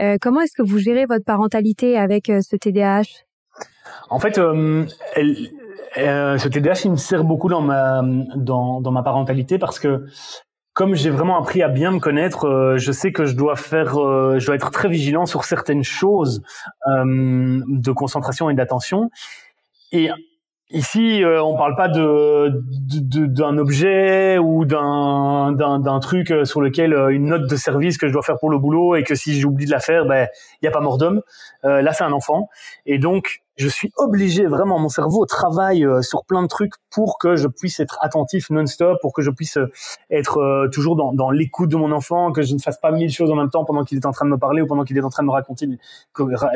Euh, 0.00 0.16
comment 0.18 0.40
est-ce 0.40 0.54
que 0.56 0.66
vous 0.66 0.78
gérez 0.78 1.04
votre 1.04 1.24
parentalité 1.24 1.98
avec 1.98 2.30
euh, 2.30 2.40
ce 2.40 2.56
TDAH 2.56 3.02
En 4.08 4.18
fait, 4.18 4.36
ce 4.36 4.88
TDAH, 6.48 6.80
il 6.86 6.92
me 6.92 6.96
sert 6.96 7.24
beaucoup 7.24 7.50
dans 7.50 7.60
ma 7.60 9.02
parentalité 9.02 9.58
parce 9.58 9.78
que 9.78 10.06
comme 10.80 10.94
j'ai 10.94 11.10
vraiment 11.10 11.38
appris 11.38 11.62
à 11.62 11.68
bien 11.68 11.90
me 11.90 11.98
connaître, 11.98 12.48
euh, 12.48 12.78
je 12.78 12.90
sais 12.90 13.12
que 13.12 13.26
je 13.26 13.36
dois 13.36 13.54
faire, 13.54 13.98
euh, 13.98 14.38
je 14.38 14.46
dois 14.46 14.54
être 14.54 14.70
très 14.70 14.88
vigilant 14.88 15.26
sur 15.26 15.44
certaines 15.44 15.84
choses 15.84 16.42
euh, 16.86 17.60
de 17.68 17.92
concentration 17.92 18.48
et 18.48 18.54
d'attention. 18.54 19.10
Et 19.92 20.08
ici, 20.70 21.22
on 21.22 21.54
parle 21.54 21.76
pas 21.76 21.88
de 21.88 22.62
d'un 23.26 23.58
objet 23.58 24.38
ou 24.38 24.64
d'un 24.64 25.52
d'un 25.52 26.00
truc 26.00 26.32
sur 26.44 26.62
lequel 26.62 26.94
une 27.10 27.26
note 27.26 27.46
de 27.46 27.56
service 27.56 27.98
que 27.98 28.08
je 28.08 28.14
dois 28.14 28.22
faire 28.22 28.38
pour 28.38 28.48
le 28.48 28.56
boulot 28.56 28.96
et 28.96 29.02
que 29.02 29.14
si 29.14 29.38
j'oublie 29.38 29.66
de 29.66 29.70
la 29.70 29.80
faire, 29.80 30.06
ben 30.06 30.28
il 30.62 30.64
y 30.64 30.68
a 30.68 30.70
pas 30.70 30.80
mort 30.80 30.96
d'homme. 30.96 31.20
là, 31.62 31.92
c'est 31.92 32.04
un 32.04 32.12
enfant, 32.12 32.48
et 32.86 32.98
donc 32.98 33.42
je 33.60 33.68
suis 33.68 33.92
obligé 33.98 34.46
vraiment, 34.46 34.78
mon 34.78 34.88
cerveau 34.88 35.26
travaille 35.26 35.84
euh, 35.84 36.00
sur 36.00 36.24
plein 36.24 36.42
de 36.42 36.48
trucs 36.48 36.72
pour 36.90 37.18
que 37.18 37.36
je 37.36 37.46
puisse 37.46 37.78
être 37.78 37.98
attentif 38.00 38.48
non-stop, 38.48 38.98
pour 39.02 39.12
que 39.12 39.20
je 39.20 39.30
puisse 39.30 39.58
euh, 39.58 39.70
être 40.10 40.38
euh, 40.38 40.68
toujours 40.68 40.96
dans, 40.96 41.12
dans 41.12 41.30
l'écoute 41.30 41.68
de 41.68 41.76
mon 41.76 41.92
enfant, 41.92 42.32
que 42.32 42.40
je 42.40 42.54
ne 42.54 42.58
fasse 42.58 42.78
pas 42.80 42.90
mille 42.90 43.12
choses 43.12 43.30
en 43.30 43.36
même 43.36 43.50
temps 43.50 43.66
pendant 43.66 43.84
qu'il 43.84 43.98
est 43.98 44.06
en 44.06 44.12
train 44.12 44.24
de 44.24 44.30
me 44.30 44.38
parler 44.38 44.62
ou 44.62 44.66
pendant 44.66 44.82
qu'il 44.84 44.96
est 44.96 45.02
en 45.02 45.10
train 45.10 45.22
de 45.22 45.26
me 45.26 45.32
raconter 45.32 45.68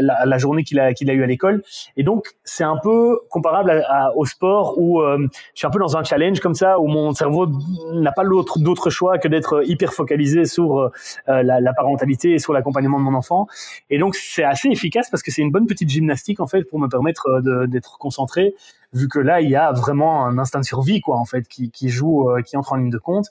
la, 0.00 0.38
journée 0.38 0.64
qu'il 0.64 0.80
a, 0.80 0.94
qu'il 0.94 1.10
a 1.10 1.12
eu 1.12 1.22
à 1.22 1.26
l'école. 1.26 1.62
Et 1.98 2.04
donc, 2.04 2.28
c'est 2.42 2.64
un 2.64 2.78
peu 2.82 3.20
comparable 3.28 3.84
au 4.16 4.24
sport 4.24 4.78
où 4.78 5.02
je 5.02 5.28
suis 5.54 5.66
un 5.66 5.70
peu 5.70 5.78
dans 5.78 5.96
un 5.96 6.04
challenge 6.04 6.40
comme 6.40 6.54
ça, 6.54 6.80
où 6.80 6.86
mon 6.86 7.12
cerveau 7.12 7.46
n'a 7.92 8.12
pas 8.12 8.24
d'autre 8.24 8.90
choix 8.90 9.18
que 9.18 9.28
d'être 9.28 9.62
hyper 9.66 9.92
focalisé 9.92 10.46
sur 10.46 10.90
la, 11.26 11.60
la 11.60 11.74
parentalité 11.74 12.32
et 12.32 12.38
sur 12.38 12.52
l'accompagnement 12.52 12.98
de 12.98 13.04
mon 13.04 13.14
enfant. 13.14 13.46
Et 13.90 13.98
donc, 13.98 14.14
c'est 14.14 14.44
assez 14.44 14.68
efficace 14.68 15.10
parce 15.10 15.22
que 15.22 15.30
c'est 15.30 15.42
une 15.42 15.50
bonne 15.52 15.66
petite 15.66 15.88
gymnastique 15.88 16.40
en 16.40 16.46
fait 16.46 16.64
pour 16.64 16.78
me 16.78 16.88
permettre 16.94 17.26
euh, 17.28 17.66
d'être 17.66 17.98
concentré, 17.98 18.54
vu 18.92 19.08
que 19.08 19.18
là 19.18 19.40
il 19.40 19.50
y 19.50 19.56
a 19.56 19.72
vraiment 19.72 20.24
un 20.26 20.38
instinct 20.38 20.60
de 20.60 20.64
survie 20.64 21.00
quoi 21.00 21.16
en 21.16 21.24
fait 21.24 21.48
qui, 21.48 21.88
joue, 21.88 22.30
euh, 22.30 22.42
qui 22.42 22.56
entre 22.56 22.72
en 22.72 22.76
ligne 22.76 22.90
de 22.90 22.98
compte. 22.98 23.26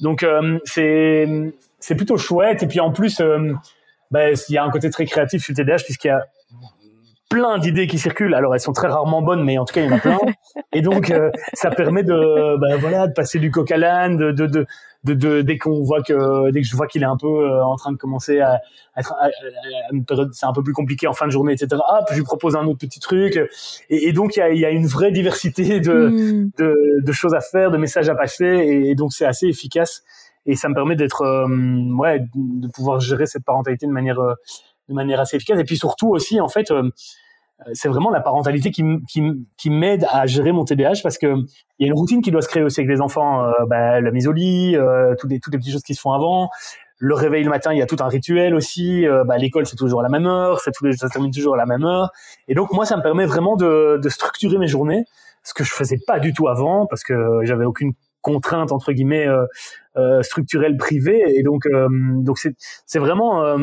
Donc 0.00 0.22
euh, 0.22 0.58
c'est 0.64 1.94
plutôt 1.96 2.18
chouette 2.18 2.62
et 2.62 2.66
puis 2.66 2.80
en 2.80 2.92
plus 2.92 3.22
ben, 4.10 4.36
il 4.48 4.52
y 4.52 4.58
a 4.58 4.64
un 4.64 4.70
côté 4.70 4.90
très 4.90 5.06
créatif 5.06 5.48
le 5.48 5.54
TDAH 5.54 5.84
puisqu'il 5.84 6.08
y 6.08 6.10
a 6.10 6.26
plein 7.28 7.58
d'idées 7.58 7.86
qui 7.86 7.98
circulent. 7.98 8.34
Alors 8.34 8.54
elles 8.54 8.60
sont 8.60 8.72
très 8.72 8.88
rarement 8.88 9.22
bonnes, 9.22 9.44
mais 9.44 9.58
en 9.58 9.64
tout 9.64 9.74
cas 9.74 9.82
il 9.82 9.88
y 9.88 9.92
en 9.92 9.96
a 9.96 10.00
plein. 10.00 10.18
Et 10.72 10.82
donc 10.82 11.12
ça 11.54 11.70
permet 11.70 12.02
de, 12.02 12.56
ben, 12.58 12.76
voilà, 12.78 13.06
de 13.06 13.12
passer 13.12 13.38
du 13.38 13.50
coq 13.50 13.70
à 13.70 13.76
l'âne, 13.76 14.16
de, 14.16 14.32
de, 14.32 14.46
de, 14.46 14.66
de, 15.14 15.42
dès 15.42 15.58
qu'on 15.58 15.82
voit 15.82 16.02
que 16.02 16.50
dès 16.50 16.60
que 16.60 16.66
je 16.66 16.76
vois 16.76 16.86
qu'il 16.86 17.02
est 17.02 17.06
un 17.06 17.16
peu 17.16 17.26
euh, 17.26 17.64
en 17.64 17.76
train 17.76 17.92
de 17.92 17.96
commencer 17.96 18.40
à, 18.40 18.60
être 18.96 19.14
c'est 20.32 20.46
un 20.46 20.52
peu 20.52 20.62
plus 20.62 20.72
compliqué 20.72 21.06
en 21.06 21.12
fin 21.12 21.26
de 21.26 21.30
journée 21.30 21.52
etc 21.52 21.76
hop 21.76 22.06
je 22.10 22.16
lui 22.16 22.24
propose 22.24 22.56
un 22.56 22.66
autre 22.66 22.78
petit 22.78 23.00
truc 23.00 23.38
et, 23.90 24.12
donc 24.12 24.36
il 24.36 24.40
y 24.40 24.42
a, 24.42 24.52
y 24.52 24.64
a, 24.64 24.70
une 24.70 24.86
vraie 24.86 25.12
diversité 25.12 25.80
de, 25.80 26.08
hmm. 26.08 26.50
de, 26.58 26.76
de 27.04 27.12
choses 27.12 27.34
à 27.34 27.40
faire 27.40 27.70
de 27.70 27.76
messages 27.76 28.08
à 28.08 28.14
passer 28.14 28.44
et, 28.44 28.94
donc 28.94 29.12
c'est 29.12 29.26
assez 29.26 29.46
efficace 29.46 30.02
et 30.46 30.56
ça 30.56 30.68
me 30.68 30.74
permet 30.74 30.96
d'être 30.96 31.22
euh, 31.22 31.46
ouais 31.96 32.24
de 32.34 32.68
pouvoir 32.68 32.98
gérer 33.00 33.26
cette 33.26 33.44
parentalité 33.44 33.86
de 33.86 33.92
manière 33.92 34.18
euh, 34.18 34.34
de 34.88 34.94
manière 34.94 35.20
assez 35.20 35.36
efficace 35.36 35.58
et 35.58 35.64
puis 35.64 35.76
surtout 35.76 36.08
aussi 36.08 36.40
en 36.40 36.48
fait 36.48 36.70
euh, 37.66 37.70
c'est 37.72 37.88
vraiment 37.88 38.10
la 38.10 38.20
parentalité 38.20 38.70
qui, 38.70 38.84
qui, 39.08 39.70
m'aide 39.70 40.06
à 40.10 40.26
gérer 40.26 40.52
mon 40.52 40.64
TDAH 40.64 41.00
parce 41.02 41.18
que 41.18 41.26
il 41.26 41.80
y 41.80 41.84
a 41.84 41.86
une 41.88 41.94
routine 41.94 42.22
qui 42.22 42.30
doit 42.30 42.42
se 42.42 42.48
créer 42.48 42.62
aussi 42.62 42.80
avec 42.80 42.90
les 42.90 43.00
enfants, 43.00 43.44
euh, 43.44 43.52
bah, 43.66 44.00
la 44.00 44.10
mise 44.12 44.28
au 44.28 44.32
lit, 44.32 44.76
euh, 44.76 45.14
toutes 45.18 45.30
les 45.30 45.40
toutes 45.40 45.52
les 45.52 45.58
petites 45.58 45.72
choses 45.72 45.82
qui 45.82 45.94
se 45.94 46.00
font 46.00 46.12
avant. 46.12 46.50
Le 47.00 47.14
réveil 47.14 47.44
le 47.44 47.50
matin, 47.50 47.72
il 47.72 47.78
y 47.78 47.82
a 47.82 47.86
tout 47.86 47.96
un 48.00 48.08
rituel 48.08 48.54
aussi. 48.54 49.06
Bah, 49.26 49.38
l'école, 49.38 49.66
c'est 49.66 49.76
toujours 49.76 50.00
à 50.00 50.02
la 50.02 50.08
même 50.08 50.26
heure, 50.26 50.60
ça, 50.60 50.72
ça 50.96 51.08
termine 51.08 51.30
toujours 51.30 51.54
à 51.54 51.56
la 51.56 51.66
même 51.66 51.84
heure. 51.84 52.10
Et 52.48 52.54
donc 52.54 52.72
moi, 52.72 52.86
ça 52.86 52.96
me 52.96 53.02
permet 53.02 53.24
vraiment 53.24 53.54
de, 53.54 54.00
de 54.02 54.08
structurer 54.08 54.58
mes 54.58 54.66
journées, 54.66 55.04
ce 55.44 55.54
que 55.54 55.62
je 55.62 55.72
faisais 55.72 55.98
pas 56.04 56.18
du 56.18 56.32
tout 56.32 56.48
avant 56.48 56.86
parce 56.86 57.04
que 57.04 57.14
j'avais 57.44 57.64
aucune 57.64 57.92
contrainte 58.32 58.72
entre 58.72 58.92
guillemets 58.92 59.26
euh, 59.96 60.22
structurelle 60.22 60.76
privée. 60.76 61.22
Et 61.34 61.42
donc 61.42 61.62
donc 62.24 62.38
c'est 62.38 62.54
c'est 62.86 62.98
vraiment, 62.98 63.56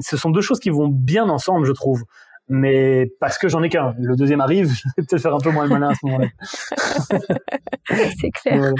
ce 0.00 0.16
sont 0.16 0.30
deux 0.30 0.40
choses 0.40 0.60
qui 0.60 0.70
vont 0.70 0.88
bien 0.88 1.28
ensemble, 1.28 1.66
je 1.66 1.72
trouve 1.72 2.04
mais 2.48 3.10
parce 3.20 3.38
que 3.38 3.48
j'en 3.48 3.62
ai 3.62 3.68
qu'un. 3.68 3.94
Le 3.98 4.16
deuxième 4.16 4.40
arrive, 4.40 4.70
je 4.74 4.88
vais 4.96 5.06
peut-être 5.06 5.22
faire 5.22 5.34
un 5.34 5.38
peu 5.38 5.50
moins 5.50 5.64
le 5.64 5.70
malin 5.70 5.88
à 5.88 5.94
ce 5.94 6.06
moment-là. 6.06 6.28
c'est 8.20 8.30
clair. 8.30 8.72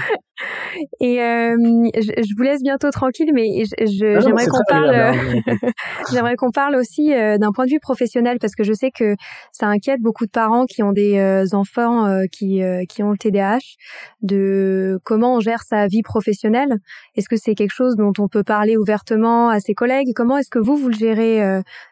Et 1.00 1.20
euh, 1.20 1.57
je, 1.94 2.37
vous 2.37 2.42
laisse 2.42 2.62
bientôt 2.62 2.90
tranquille, 2.90 3.31
mais 3.35 3.64
j'aimerais 3.81 4.46
qu'on 4.46 4.64
parle, 4.68 4.92
j'aimerais 6.12 6.37
qu'on 6.37 6.50
parle 6.50 6.76
aussi 6.76 7.12
euh, 7.12 7.38
d'un 7.38 7.52
point 7.52 7.66
de 7.66 7.70
vue 7.70 7.81
professionnel 7.81 8.38
parce 8.40 8.55
que 8.55 8.64
je 8.64 8.72
sais 8.72 8.90
que 8.90 9.14
ça 9.52 9.66
inquiète 9.66 10.00
beaucoup 10.00 10.26
de 10.26 10.31
parents 10.31 10.64
qui 10.66 10.83
ont 10.83 10.92
des 10.92 11.18
euh, 11.18 11.44
enfants 11.52 12.07
euh, 12.07 12.24
qui 12.31 12.61
qui 12.88 13.02
ont 13.02 13.11
le 13.11 13.18
TDAH, 13.18 13.59
de 14.22 14.98
comment 15.05 15.37
on 15.37 15.40
gère 15.40 15.62
sa 15.62 15.87
vie 15.87 16.02
professionnelle. 16.02 16.76
Est-ce 17.16 17.28
que 17.28 17.37
c'est 17.37 17.55
quelque 17.55 17.74
chose 17.74 17.96
dont 17.96 18.12
on 18.18 18.28
peut 18.28 18.44
parler 18.44 18.76
ouvertement 18.76 19.48
à 19.48 19.61
ses 19.61 19.74
collègues? 19.74 20.09
Comment 20.14 20.38
est-ce 20.38 20.50
que 20.50 20.59
vous 20.59 20.76
vous 20.76 20.88
le 20.88 20.94
gérez 20.94 21.40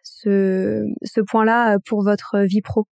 ce 0.03 0.85
ce 1.03 1.21
point-là 1.21 1.79
pour 1.87 2.03
votre 2.03 2.39
vie 2.41 2.63
pro? 2.63 2.87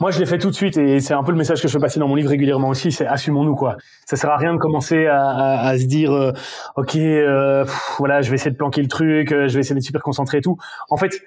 Moi, 0.00 0.10
je 0.10 0.18
l'ai 0.18 0.26
fait 0.26 0.38
tout 0.38 0.50
de 0.50 0.54
suite 0.54 0.76
et 0.76 1.00
c'est 1.00 1.14
un 1.14 1.22
peu 1.22 1.32
le 1.32 1.38
message 1.38 1.62
que 1.62 1.68
je 1.68 1.72
fais 1.72 1.78
passer 1.78 2.00
dans 2.00 2.08
mon 2.08 2.14
livre 2.14 2.30
régulièrement 2.30 2.68
aussi, 2.68 2.92
c'est 2.92 3.06
assumons-nous 3.06 3.54
quoi. 3.54 3.76
Ça 4.04 4.16
sert 4.16 4.30
à 4.30 4.36
rien 4.36 4.52
de 4.52 4.58
commencer 4.58 5.06
à, 5.06 5.28
à, 5.28 5.68
à 5.68 5.78
se 5.78 5.84
dire 5.84 6.12
euh, 6.12 6.32
ok, 6.76 6.96
euh, 6.96 7.64
voilà, 7.98 8.22
je 8.22 8.30
vais 8.30 8.36
essayer 8.36 8.50
de 8.50 8.56
planquer 8.56 8.82
le 8.82 8.88
truc, 8.88 9.32
euh, 9.32 9.48
je 9.48 9.54
vais 9.54 9.60
essayer 9.60 9.74
d'être 9.74 9.84
super 9.84 10.02
concentré 10.02 10.38
et 10.38 10.42
tout. 10.42 10.58
En 10.90 10.96
fait, 10.96 11.20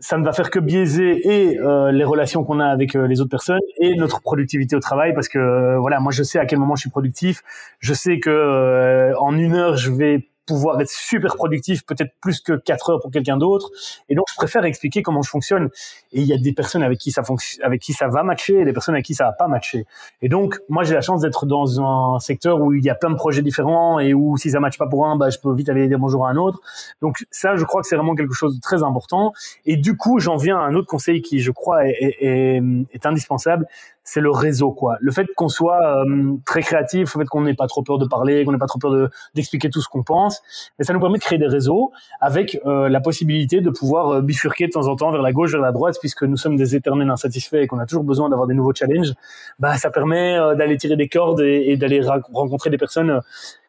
ça 0.00 0.18
ne 0.18 0.24
va 0.24 0.32
faire 0.32 0.50
que 0.50 0.58
biaiser 0.58 1.20
et 1.24 1.58
les 1.92 2.04
relations 2.04 2.44
qu'on 2.44 2.58
a 2.58 2.66
avec 2.66 2.94
les 2.94 3.20
autres 3.20 3.30
personnes 3.30 3.60
et 3.78 3.94
notre 3.94 4.20
productivité 4.20 4.74
au 4.76 4.80
travail 4.80 5.14
parce 5.14 5.28
que 5.28 5.76
voilà, 5.78 6.00
moi 6.00 6.12
je 6.12 6.22
sais 6.24 6.38
à 6.38 6.46
quel 6.46 6.58
moment 6.58 6.74
je 6.74 6.80
suis 6.80 6.90
productif, 6.90 7.42
je 7.78 7.94
sais 7.94 8.18
que 8.18 9.14
en 9.18 9.38
une 9.38 9.54
heure 9.54 9.76
je 9.76 9.92
vais 9.92 10.28
pouvoir 10.46 10.80
être 10.80 10.90
super 10.90 11.36
productif, 11.36 11.84
peut-être 11.84 12.12
plus 12.20 12.40
que 12.40 12.52
4 12.52 12.90
heures 12.90 13.00
pour 13.00 13.10
quelqu'un 13.10 13.36
d'autre. 13.36 13.70
Et 14.08 14.14
donc, 14.14 14.26
je 14.30 14.34
préfère 14.36 14.64
expliquer 14.64 15.02
comment 15.02 15.22
je 15.22 15.30
fonctionne. 15.30 15.68
Et 16.12 16.20
il 16.20 16.26
y 16.26 16.32
a 16.32 16.38
des 16.38 16.52
personnes 16.52 16.82
avec 16.82 16.98
qui 16.98 17.10
ça 17.10 17.22
fonctionne, 17.22 17.64
avec 17.64 17.80
qui 17.80 17.92
ça 17.92 18.08
va 18.08 18.22
matcher, 18.22 18.60
et 18.60 18.64
des 18.64 18.72
personnes 18.72 18.94
avec 18.94 19.04
qui 19.04 19.14
ça 19.14 19.24
va 19.24 19.32
pas 19.32 19.48
matcher. 19.48 19.86
Et 20.22 20.28
donc, 20.28 20.58
moi, 20.68 20.84
j'ai 20.84 20.94
la 20.94 21.00
chance 21.00 21.20
d'être 21.20 21.46
dans 21.46 21.80
un 21.80 22.18
secteur 22.20 22.60
où 22.60 22.72
il 22.72 22.84
y 22.84 22.90
a 22.90 22.94
plein 22.94 23.10
de 23.10 23.16
projets 23.16 23.42
différents 23.42 23.98
et 23.98 24.14
où 24.14 24.36
si 24.36 24.50
ça 24.50 24.60
matche 24.60 24.78
pas 24.78 24.86
pour 24.86 25.06
un, 25.06 25.16
bah, 25.16 25.30
je 25.30 25.38
peux 25.38 25.52
vite 25.54 25.68
aller 25.68 25.88
dire 25.88 25.98
bonjour 25.98 26.26
à 26.26 26.30
un 26.30 26.36
autre. 26.36 26.60
Donc, 27.02 27.24
ça, 27.30 27.56
je 27.56 27.64
crois 27.64 27.82
que 27.82 27.88
c'est 27.88 27.96
vraiment 27.96 28.14
quelque 28.14 28.34
chose 28.34 28.56
de 28.56 28.60
très 28.60 28.82
important. 28.82 29.32
Et 29.64 29.76
du 29.76 29.96
coup, 29.96 30.18
j'en 30.18 30.36
viens 30.36 30.58
à 30.58 30.62
un 30.62 30.74
autre 30.74 30.88
conseil 30.88 31.22
qui, 31.22 31.40
je 31.40 31.50
crois, 31.50 31.86
est, 31.86 32.16
est, 32.20 32.62
est 32.92 33.06
indispensable 33.06 33.66
c'est 34.04 34.20
le 34.20 34.30
réseau 34.30 34.70
quoi. 34.70 34.96
Le 35.00 35.10
fait 35.10 35.26
qu'on 35.34 35.48
soit 35.48 36.04
euh, 36.04 36.34
très 36.44 36.60
créatif, 36.60 37.14
le 37.14 37.22
fait 37.22 37.26
qu'on 37.26 37.40
n'ait 37.40 37.54
pas 37.54 37.66
trop 37.66 37.82
peur 37.82 37.98
de 37.98 38.06
parler, 38.06 38.44
qu'on 38.44 38.52
n'ait 38.52 38.58
pas 38.58 38.66
trop 38.66 38.78
peur 38.78 38.90
de 38.90 39.10
d'expliquer 39.34 39.70
tout 39.70 39.80
ce 39.80 39.88
qu'on 39.88 40.02
pense, 40.02 40.42
mais 40.78 40.84
ça 40.84 40.92
nous 40.92 41.00
permet 41.00 41.18
de 41.18 41.22
créer 41.22 41.38
des 41.38 41.46
réseaux 41.46 41.90
avec 42.20 42.60
euh, 42.66 42.88
la 42.90 43.00
possibilité 43.00 43.62
de 43.62 43.70
pouvoir 43.70 44.10
euh, 44.10 44.20
bifurquer 44.20 44.66
de 44.66 44.72
temps 44.72 44.86
en 44.88 44.96
temps 44.96 45.10
vers 45.10 45.22
la 45.22 45.32
gauche, 45.32 45.52
vers 45.52 45.62
la 45.62 45.72
droite, 45.72 45.96
puisque 45.98 46.22
nous 46.22 46.36
sommes 46.36 46.56
des 46.56 46.76
éternels 46.76 47.08
insatisfaits 47.10 47.56
et 47.56 47.66
qu'on 47.66 47.78
a 47.78 47.86
toujours 47.86 48.04
besoin 48.04 48.28
d'avoir 48.28 48.46
des 48.46 48.54
nouveaux 48.54 48.74
challenges. 48.74 49.14
Bah 49.58 49.76
ça 49.78 49.90
permet 49.90 50.36
d'aller 50.56 50.76
tirer 50.76 50.96
des 50.96 51.08
cordes 51.08 51.40
et, 51.40 51.76
d'aller 51.76 52.02
rencontrer 52.32 52.70
des 52.70 52.78
personnes 52.78 53.20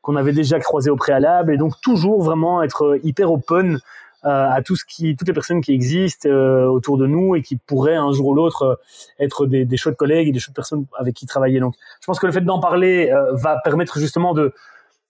qu'on 0.02 0.16
avait 0.16 0.34
déjà 0.34 0.60
croisées 0.60 0.90
au 0.90 0.96
préalable 0.96 1.54
et 1.54 1.58
donc 1.58 1.80
toujours 1.82 2.22
vraiment 2.22 2.62
être 2.62 3.00
hyper 3.04 3.32
open 3.32 3.76
euh, 3.76 3.80
à 4.26 4.62
tout 4.64 4.76
ce 4.76 4.84
qui, 4.86 5.16
toutes 5.16 5.28
les 5.28 5.34
personnes 5.34 5.62
qui 5.62 5.72
existent 5.72 6.28
euh, 6.28 6.66
autour 6.66 6.98
de 6.98 7.06
nous 7.06 7.36
et 7.36 7.42
qui 7.42 7.58
pourraient 7.58 7.96
un 7.96 8.12
jour 8.12 8.28
ou 8.28 8.34
l'autre 8.34 8.64
euh, 8.64 8.76
être 9.24 9.46
des, 9.46 9.66
des 9.66 9.78
chouettes 9.78 9.98
collègues 9.98 10.30
et 10.30 10.32
des 10.32 10.40
chouettes 10.40 10.56
personnes 10.56 10.86
avec 10.98 11.14
qui 11.14 11.26
travailler. 11.26 11.60
Donc, 11.60 11.76
je 12.02 12.06
pense 12.08 12.20
que 12.20 12.26
le 12.26 12.32
fait 12.32 12.42
d'en 12.42 12.60
parler 12.60 13.12
va 13.34 13.60
permettre 13.64 14.00
justement 14.00 14.34
de 14.34 14.54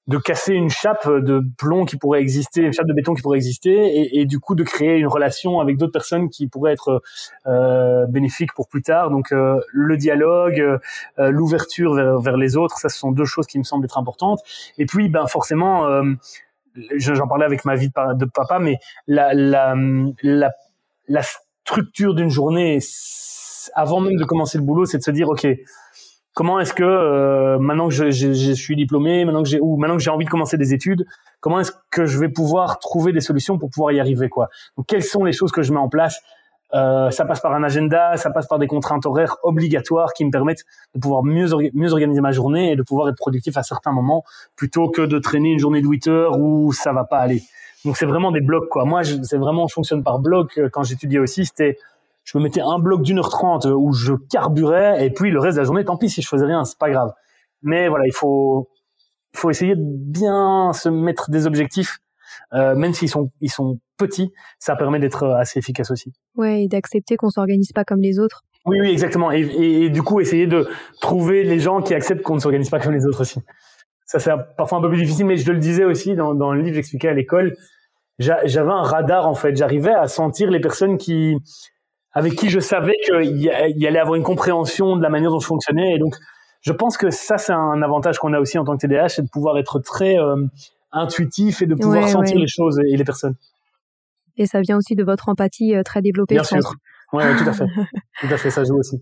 de 0.07 0.17
casser 0.17 0.53
une 0.53 0.69
chape 0.69 1.09
de 1.09 1.41
plomb 1.57 1.85
qui 1.85 1.97
pourrait 1.97 2.21
exister, 2.21 2.61
une 2.61 2.73
chape 2.73 2.85
de 2.85 2.93
béton 2.93 3.15
qui 3.15 3.23
pourrait 3.23 3.37
exister, 3.37 3.71
et, 3.71 4.19
et 4.19 4.25
du 4.25 4.39
coup 4.39 4.53
de 4.53 4.63
créer 4.63 4.97
une 4.97 5.07
relation 5.07 5.59
avec 5.59 5.77
d'autres 5.77 5.91
personnes 5.91 6.29
qui 6.29 6.47
pourraient 6.47 6.73
être 6.73 7.01
euh, 7.47 8.05
bénéfiques 8.05 8.53
pour 8.53 8.67
plus 8.67 8.83
tard. 8.83 9.09
Donc 9.09 9.31
euh, 9.31 9.59
le 9.73 9.97
dialogue, 9.97 10.59
euh, 10.59 11.31
l'ouverture 11.31 11.95
vers, 11.95 12.19
vers, 12.19 12.37
les 12.37 12.55
autres, 12.55 12.77
ça 12.77 12.89
ce 12.89 12.99
sont 12.99 13.11
deux 13.11 13.25
choses 13.25 13.47
qui 13.47 13.57
me 13.57 13.63
semblent 13.63 13.85
être 13.85 13.97
importantes. 13.97 14.41
Et 14.77 14.85
puis 14.85 15.09
ben 15.09 15.25
forcément 15.25 15.87
j'en 16.97 17.27
parlais 17.27 17.45
avec 17.45 17.65
ma 17.65 17.75
vie 17.75 17.89
de 17.89 18.25
papa, 18.25 18.59
mais 18.59 18.77
la, 19.07 19.33
la, 19.33 19.75
la, 20.21 20.51
la 21.07 21.21
structure 21.21 22.13
d'une 22.13 22.29
journée, 22.29 22.79
avant 23.73 23.99
même 23.99 24.17
de 24.17 24.23
commencer 24.23 24.57
le 24.57 24.63
boulot, 24.63 24.85
c'est 24.85 24.97
de 24.97 25.03
se 25.03 25.11
dire, 25.11 25.29
OK, 25.29 25.47
comment 26.35 26.59
est-ce 26.59 26.73
que 26.73 26.83
euh, 26.83 27.57
maintenant 27.57 27.87
que 27.87 27.93
je, 27.93 28.11
je, 28.11 28.33
je, 28.33 28.51
suis 28.51 28.75
diplômé, 28.75 29.25
maintenant 29.25 29.41
que 29.41 29.49
j'ai 29.49 29.59
ou 29.59 29.77
maintenant 29.77 29.97
que 29.97 30.03
j'ai 30.03 30.11
envie 30.11 30.25
de 30.25 30.29
commencer 30.29 30.57
des 30.57 30.73
études, 30.73 31.07
comment 31.39 31.59
est-ce 31.59 31.71
que 31.89 32.05
je 32.05 32.19
vais 32.19 32.29
pouvoir 32.29 32.77
trouver 32.79 33.13
des 33.13 33.21
solutions 33.21 33.57
pour 33.57 33.69
pouvoir 33.69 33.93
y 33.93 33.99
arriver 33.99 34.29
quoi? 34.29 34.49
Donc 34.77 34.85
quelles 34.85 35.03
sont 35.03 35.23
les 35.23 35.31
choses 35.31 35.51
que 35.51 35.63
je 35.63 35.71
mets 35.71 35.79
en 35.79 35.89
place 35.89 36.21
Euh, 36.75 37.09
ça 37.09 37.25
passe 37.25 37.39
par 37.39 37.53
un 37.53 37.63
agenda, 37.63 38.17
ça 38.17 38.31
passe 38.31 38.47
par 38.47 38.59
des 38.59 38.67
contraintes 38.67 39.05
horaires 39.05 39.37
obligatoires 39.43 40.13
qui 40.13 40.25
me 40.25 40.31
permettent 40.31 40.65
de 40.93 40.99
pouvoir 40.99 41.23
mieux, 41.23 41.47
mieux 41.73 41.93
organiser 41.93 42.19
ma 42.19 42.31
journée 42.31 42.71
et 42.71 42.75
de 42.75 42.83
pouvoir 42.83 43.07
être 43.07 43.15
productif 43.15 43.55
à 43.55 43.63
certains 43.63 43.93
moments 43.93 44.23
plutôt 44.57 44.89
que 44.89 45.01
de 45.01 45.17
traîner 45.17 45.51
une 45.51 45.59
journée 45.59 45.81
de 45.81 45.87
8 45.87 46.07
heures 46.07 46.39
où 46.39 46.73
ça 46.73 46.91
va 46.91 47.05
pas 47.05 47.19
aller. 47.19 47.43
Donc 47.85 47.95
c'est 47.95 48.05
vraiment 48.05 48.31
des 48.31 48.41
blocs 48.41 48.67
quoi. 48.69 48.83
Moi 48.83 49.03
c'est 49.03 49.37
vraiment 49.37 49.67
je 49.67 49.73
fonctionne 49.73 50.03
par 50.03 50.19
bloc. 50.19 50.59
Quand 50.73 50.83
j'étudiais 50.83 51.19
aussi 51.19 51.45
c'était 51.45 51.77
je 52.25 52.37
me 52.37 52.43
mettais 52.43 52.61
un 52.61 52.79
bloc 52.79 53.03
d'une 53.03 53.19
heure 53.19 53.29
trente 53.29 53.65
où 53.65 53.93
je 53.93 54.13
carburais 54.13 55.05
et 55.05 55.11
puis 55.11 55.31
le 55.31 55.39
reste 55.39 55.55
de 55.55 55.61
la 55.61 55.65
journée 55.65 55.85
tant 55.85 55.95
pis 55.95 56.09
si 56.09 56.21
je 56.21 56.27
faisais 56.27 56.45
rien 56.45 56.65
c'est 56.65 56.77
pas 56.77 56.89
grave. 56.89 57.13
Mais 57.61 57.87
voilà 57.87 58.05
il 58.05 58.13
faut 58.13 58.67
faut 59.33 59.49
essayer 59.49 59.75
de 59.75 59.83
bien 59.83 60.73
se 60.73 60.89
mettre 60.89 61.29
des 61.29 61.47
objectifs 61.47 61.99
euh, 62.53 62.75
même 62.75 62.93
s'ils 62.93 63.09
sont 63.09 63.31
ils 63.41 63.51
sont 63.51 63.79
petits, 63.97 64.31
ça 64.59 64.75
permet 64.75 64.99
d'être 64.99 65.23
euh, 65.23 65.35
assez 65.35 65.59
efficace 65.59 65.91
aussi. 65.91 66.13
Ouais, 66.35 66.63
et 66.63 66.67
d'accepter 66.67 67.15
qu'on 67.17 67.29
s'organise 67.29 67.71
pas 67.71 67.83
comme 67.83 68.01
les 68.01 68.19
autres. 68.19 68.43
Oui, 68.65 68.77
oui, 68.81 68.89
exactement. 68.89 69.31
Et, 69.31 69.41
et, 69.41 69.89
du 69.89 70.01
coup, 70.01 70.19
essayer 70.19 70.47
de 70.47 70.67
trouver 70.99 71.43
les 71.43 71.59
gens 71.59 71.81
qui 71.81 71.93
acceptent 71.93 72.23
qu'on 72.23 72.35
ne 72.35 72.39
s'organise 72.39 72.69
pas 72.69 72.79
comme 72.79 72.93
les 72.93 73.05
autres 73.05 73.21
aussi. 73.21 73.39
Ça, 74.05 74.19
c'est 74.19 74.31
parfois 74.57 74.79
un 74.79 74.81
peu 74.81 74.89
plus 74.89 74.97
difficile, 74.97 75.25
mais 75.27 75.37
je 75.37 75.51
le 75.51 75.59
disais 75.59 75.83
aussi 75.83 76.15
dans, 76.15 76.33
dans 76.33 76.51
le 76.51 76.61
livre, 76.61 76.75
j'expliquais 76.75 77.09
à 77.09 77.13
l'école. 77.13 77.55
J'avais 78.17 78.71
un 78.71 78.81
radar 78.81 79.27
en 79.27 79.35
fait. 79.35 79.55
J'arrivais 79.55 79.93
à 79.93 80.07
sentir 80.07 80.49
les 80.49 80.59
personnes 80.59 80.97
qui, 80.97 81.35
avec 82.13 82.35
qui 82.35 82.49
je 82.49 82.59
savais 82.59 82.95
qu'il 83.05 83.37
y, 83.37 83.43
y 83.43 83.87
allait 83.87 83.99
avoir 83.99 84.15
une 84.15 84.23
compréhension 84.23 84.95
de 84.95 85.03
la 85.03 85.09
manière 85.09 85.29
dont 85.31 85.39
je 85.39 85.47
fonctionnais. 85.47 85.95
Et 85.95 85.99
donc, 85.99 86.15
je 86.65 86.71
pense 86.73 86.97
que 86.97 87.11
ça, 87.11 87.37
c'est 87.37 87.53
un 87.53 87.83
avantage 87.83 88.17
qu'on 88.17 88.33
a 88.33 88.39
aussi 88.39 88.57
en 88.57 88.63
tant 88.63 88.75
que 88.75 88.87
TDAH, 88.87 89.09
c'est 89.09 89.21
de 89.21 89.29
pouvoir 89.29 89.59
être 89.59 89.79
très 89.79 90.17
euh, 90.17 90.47
intuitif 90.95 91.61
et 91.61 91.67
de 91.67 91.75
pouvoir 91.75 92.07
sentir 92.07 92.37
les 92.37 92.47
choses 92.47 92.79
et 92.79 92.95
les 92.95 93.03
personnes. 93.03 93.35
Et 94.37 94.45
ça 94.45 94.61
vient 94.61 94.77
aussi 94.77 94.95
de 94.95 95.03
votre 95.03 95.29
empathie 95.29 95.75
euh, 95.75 95.83
très 95.83 96.01
développée. 96.01 96.35
Bien 96.35 96.43
sûr. 96.43 96.73
Oui, 97.13 97.23
tout 97.37 97.49
à 97.49 97.53
fait. 97.53 97.65
tout 98.21 98.27
à 98.29 98.37
fait, 98.37 98.49
ça 98.49 98.63
joue 98.63 98.77
aussi. 98.77 99.01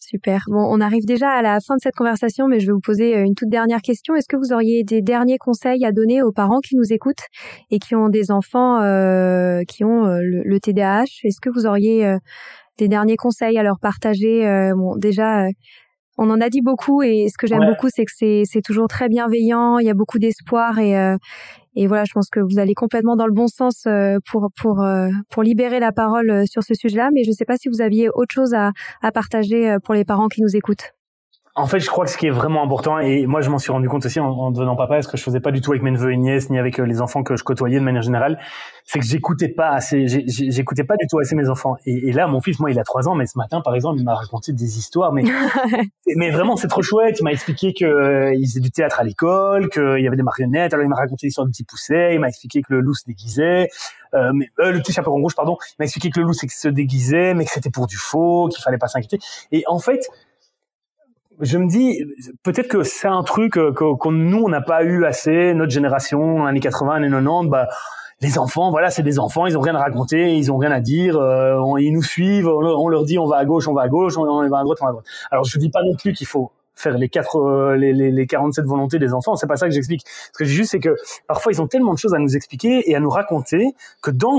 Super. 0.00 0.44
Bon, 0.48 0.64
on 0.70 0.80
arrive 0.80 1.04
déjà 1.04 1.28
à 1.28 1.42
la 1.42 1.58
fin 1.60 1.74
de 1.74 1.80
cette 1.80 1.94
conversation, 1.94 2.46
mais 2.46 2.60
je 2.60 2.66
vais 2.66 2.72
vous 2.72 2.80
poser 2.80 3.16
euh, 3.16 3.24
une 3.24 3.34
toute 3.34 3.48
dernière 3.48 3.82
question. 3.82 4.14
Est-ce 4.14 4.28
que 4.28 4.36
vous 4.36 4.52
auriez 4.52 4.84
des 4.84 5.02
derniers 5.02 5.38
conseils 5.38 5.84
à 5.84 5.92
donner 5.92 6.22
aux 6.22 6.32
parents 6.32 6.60
qui 6.60 6.76
nous 6.76 6.92
écoutent 6.92 7.26
et 7.70 7.78
qui 7.78 7.94
ont 7.94 8.08
des 8.08 8.30
enfants 8.30 8.80
euh, 8.80 9.62
qui 9.66 9.84
ont 9.84 10.06
le, 10.06 10.42
le, 10.44 10.60
TDAH 10.60 11.04
Est-ce 11.24 11.40
que 11.40 11.50
vous 11.50 11.66
auriez 11.66 12.16
des 12.78 12.88
derniers 12.88 13.16
conseils 13.16 13.58
à 13.58 13.62
leur 13.62 13.78
partager? 13.80 14.42
Bon, 14.76 14.96
déjà, 14.96 15.46
on 16.18 16.30
en 16.30 16.40
a 16.40 16.48
dit 16.48 16.60
beaucoup 16.60 17.02
et 17.02 17.28
ce 17.28 17.38
que 17.38 17.46
j'aime 17.46 17.64
beaucoup, 17.64 17.88
c'est 17.90 18.04
que 18.04 18.10
c'est 18.44 18.62
toujours 18.62 18.88
très 18.88 19.08
bienveillant. 19.08 19.78
Il 19.78 19.86
y 19.86 19.90
a 19.90 19.94
beaucoup 19.94 20.18
d'espoir 20.18 20.78
et 20.78 20.98
euh, 20.98 21.16
et 21.76 21.86
voilà, 21.86 22.04
je 22.04 22.12
pense 22.12 22.28
que 22.28 22.40
vous 22.40 22.58
allez 22.58 22.74
complètement 22.74 23.14
dans 23.14 23.26
le 23.26 23.32
bon 23.32 23.46
sens 23.46 23.86
euh, 23.86 24.18
pour 24.28 24.48
pour 24.60 24.82
euh, 24.82 25.08
pour 25.30 25.44
libérer 25.44 25.78
la 25.78 25.92
parole 25.92 26.44
sur 26.46 26.64
ce 26.64 26.74
sujet-là. 26.74 27.10
Mais 27.14 27.22
je 27.22 27.30
ne 27.30 27.34
sais 27.34 27.44
pas 27.44 27.56
si 27.56 27.68
vous 27.68 27.80
aviez 27.80 28.08
autre 28.12 28.34
chose 28.34 28.52
à 28.52 28.72
à 29.00 29.12
partager 29.12 29.76
pour 29.84 29.94
les 29.94 30.04
parents 30.04 30.28
qui 30.28 30.42
nous 30.42 30.56
écoutent. 30.56 30.97
En 31.58 31.66
fait, 31.66 31.80
je 31.80 31.88
crois 31.88 32.04
que 32.04 32.10
ce 32.12 32.16
qui 32.16 32.28
est 32.28 32.30
vraiment 32.30 32.62
important, 32.62 33.00
et 33.00 33.26
moi 33.26 33.40
je 33.40 33.50
m'en 33.50 33.58
suis 33.58 33.72
rendu 33.72 33.88
compte 33.88 34.06
aussi 34.06 34.20
en, 34.20 34.52
devenant 34.52 34.76
papa, 34.76 35.02
ce 35.02 35.08
que 35.08 35.16
je 35.16 35.22
faisais 35.24 35.40
pas 35.40 35.50
du 35.50 35.60
tout 35.60 35.72
avec 35.72 35.82
mes 35.82 35.90
neveux 35.90 36.12
et 36.12 36.16
nièces, 36.16 36.50
ni 36.50 36.58
avec 36.58 36.78
euh, 36.78 36.84
les 36.84 37.00
enfants 37.00 37.24
que 37.24 37.34
je 37.34 37.42
côtoyais 37.42 37.80
de 37.80 37.84
manière 37.84 38.02
générale, 38.02 38.38
c'est 38.84 39.00
que 39.00 39.04
j'écoutais 39.04 39.48
pas 39.48 39.70
assez, 39.70 40.06
j'écoutais 40.06 40.84
pas 40.84 40.94
du 40.96 41.06
tout 41.10 41.18
assez 41.18 41.34
mes 41.34 41.48
enfants. 41.50 41.76
Et, 41.84 42.12
là, 42.12 42.26
mon 42.26 42.40
fils, 42.40 42.58
moi, 42.58 42.70
il 42.70 42.78
a 42.78 42.84
trois 42.84 43.06
ans, 43.06 43.14
mais 43.14 43.26
ce 43.26 43.36
matin, 43.36 43.60
par 43.60 43.74
exemple, 43.74 43.98
il 43.98 44.04
m'a 44.04 44.14
raconté 44.14 44.52
des 44.52 44.78
histoires, 44.78 45.12
mais 45.12 45.24
mais 46.16 46.30
vraiment, 46.30 46.56
c'est 46.56 46.68
trop 46.68 46.80
chouette. 46.80 47.18
Il 47.20 47.24
m'a 47.24 47.32
expliqué 47.32 47.74
que 47.74 47.84
euh, 47.84 48.34
il 48.34 48.46
faisait 48.46 48.60
du 48.60 48.70
théâtre 48.70 49.00
à 49.00 49.04
l'école, 49.04 49.68
qu'il 49.68 50.00
y 50.00 50.06
avait 50.06 50.16
des 50.16 50.22
marionnettes. 50.22 50.72
Alors 50.72 50.86
il 50.86 50.88
m'a 50.88 50.96
raconté 50.96 51.26
l'histoire 51.26 51.46
du 51.46 51.50
petit 51.50 51.64
pousset. 51.64 52.14
Il 52.14 52.20
m'a 52.20 52.28
expliqué 52.28 52.62
que 52.62 52.72
le 52.72 52.80
loup 52.80 52.94
se 52.94 53.04
déguisait, 53.04 53.68
euh, 54.14 54.30
mais 54.32 54.48
euh, 54.58 54.72
le 54.72 54.78
petit 54.78 54.92
chaperon 54.92 55.16
rouge, 55.16 55.34
pardon. 55.34 55.58
Il 55.72 55.76
m'a 55.80 55.84
expliqué 55.84 56.08
que 56.08 56.20
le 56.20 56.24
loup 56.26 56.32
se 56.32 56.68
déguisait, 56.68 57.34
mais 57.34 57.44
que 57.44 57.50
c'était 57.50 57.70
pour 57.70 57.88
du 57.88 57.96
faux, 57.96 58.48
qu'il 58.48 58.62
fallait 58.62 58.78
pas 58.78 58.88
s'inquiéter. 58.88 59.18
Et 59.52 59.64
en 59.66 59.80
fait 59.80 60.08
je 61.40 61.58
me 61.58 61.68
dis 61.68 62.04
peut-être 62.42 62.68
que 62.68 62.82
c'est 62.82 63.08
un 63.08 63.22
truc 63.22 63.56
euh, 63.56 63.72
que, 63.72 64.08
nous 64.08 64.42
on 64.44 64.48
n'a 64.48 64.60
pas 64.60 64.82
eu 64.82 65.04
assez 65.04 65.54
notre 65.54 65.72
génération 65.72 66.46
années 66.46 66.60
80 66.60 66.94
années 66.94 67.10
90 67.10 67.48
bah 67.48 67.68
les 68.20 68.38
enfants 68.38 68.70
voilà 68.70 68.90
c'est 68.90 69.02
des 69.02 69.18
enfants 69.18 69.46
ils 69.46 69.56
ont 69.56 69.60
rien 69.60 69.74
à 69.74 69.80
raconter 69.80 70.36
ils 70.36 70.50
ont 70.50 70.56
rien 70.56 70.72
à 70.72 70.80
dire 70.80 71.16
euh, 71.16 71.60
ils 71.78 71.92
nous 71.92 72.02
suivent 72.02 72.48
on, 72.48 72.88
leur 72.88 73.04
dit 73.04 73.18
on 73.18 73.26
va 73.26 73.36
à 73.36 73.44
gauche 73.44 73.68
on 73.68 73.74
va 73.74 73.82
à 73.82 73.88
gauche 73.88 74.16
on, 74.16 74.48
va 74.48 74.58
à 74.58 74.62
droite 74.64 74.78
on 74.80 74.84
va 74.84 74.88
à 74.88 74.92
droite. 74.92 75.06
Alors 75.30 75.44
je 75.44 75.58
dis 75.58 75.70
pas 75.70 75.82
non 75.82 75.94
plus 75.94 76.12
qu'il 76.12 76.26
faut 76.26 76.50
faire 76.74 76.96
les 76.96 77.08
quatre 77.08 77.36
euh, 77.36 77.76
les 77.76 78.26
47 78.26 78.64
volontés 78.64 78.98
des 78.98 79.12
enfants 79.12 79.36
c'est 79.36 79.46
pas 79.46 79.56
ça 79.56 79.66
que 79.66 79.74
j'explique. 79.74 80.02
Ce 80.06 80.38
que 80.38 80.44
je 80.44 80.50
dis 80.50 80.56
juste 80.56 80.72
c'est 80.72 80.80
que 80.80 80.96
parfois 81.26 81.52
ils 81.52 81.60
ont 81.60 81.66
tellement 81.66 81.92
de 81.92 81.98
choses 81.98 82.14
à 82.14 82.18
nous 82.18 82.36
expliquer 82.36 82.88
et 82.90 82.96
à 82.96 83.00
nous 83.00 83.10
raconter 83.10 83.74
que 84.02 84.10
dans 84.10 84.38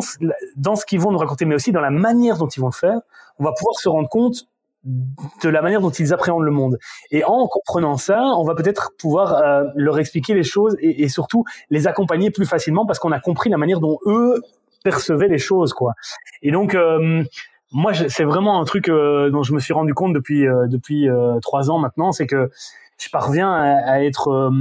dans 0.55 0.75
ce 0.75 0.85
qu'ils 0.85 0.99
vont 0.99 1.11
nous 1.11 1.17
raconter 1.17 1.45
mais 1.45 1.55
aussi 1.55 1.71
dans 1.71 1.81
la 1.81 1.91
manière 1.91 2.37
dont 2.37 2.47
ils 2.47 2.59
vont 2.59 2.67
le 2.67 2.73
faire 2.73 2.99
on 3.39 3.43
va 3.43 3.53
pouvoir 3.53 3.75
se 3.79 3.87
rendre 3.87 4.09
compte 4.09 4.47
de 4.83 5.49
la 5.49 5.61
manière 5.61 5.81
dont 5.81 5.89
ils 5.89 6.13
appréhendent 6.13 6.43
le 6.43 6.51
monde. 6.51 6.77
Et 7.11 7.23
en 7.23 7.47
comprenant 7.47 7.97
ça, 7.97 8.21
on 8.37 8.43
va 8.43 8.55
peut-être 8.55 8.91
pouvoir 8.97 9.35
euh, 9.35 9.63
leur 9.75 9.99
expliquer 9.99 10.33
les 10.33 10.43
choses 10.43 10.75
et, 10.79 11.09
surtout 11.09 11.43
les 11.69 11.87
accompagner 11.87 12.31
plus 12.31 12.45
facilement 12.45 12.85
parce 12.85 12.99
qu'on 12.99 13.11
a 13.11 13.19
compris 13.19 13.49
la 13.49 13.57
manière 13.57 13.79
dont 13.79 13.97
eux 14.05 14.41
percevaient 14.83 15.27
les 15.27 15.37
choses, 15.37 15.73
quoi. 15.73 15.93
Et 16.41 16.51
donc, 16.51 16.75
euh, 16.75 17.23
moi, 17.71 17.93
c'est 17.93 18.23
vraiment 18.23 18.61
un 18.61 18.65
truc 18.65 18.87
euh, 18.87 19.29
dont 19.29 19.43
je 19.43 19.53
me 19.53 19.59
suis 19.59 19.73
rendu 19.73 19.93
compte 19.93 20.13
depuis 20.13 20.45
depuis 20.67 21.07
trois 21.41 21.69
ans 21.69 21.77
maintenant, 21.77 22.11
c'est 22.11 22.27
que 22.27 22.49
je 22.97 23.09
parviens 23.09 23.51
à 23.53 24.03
être 24.03 24.51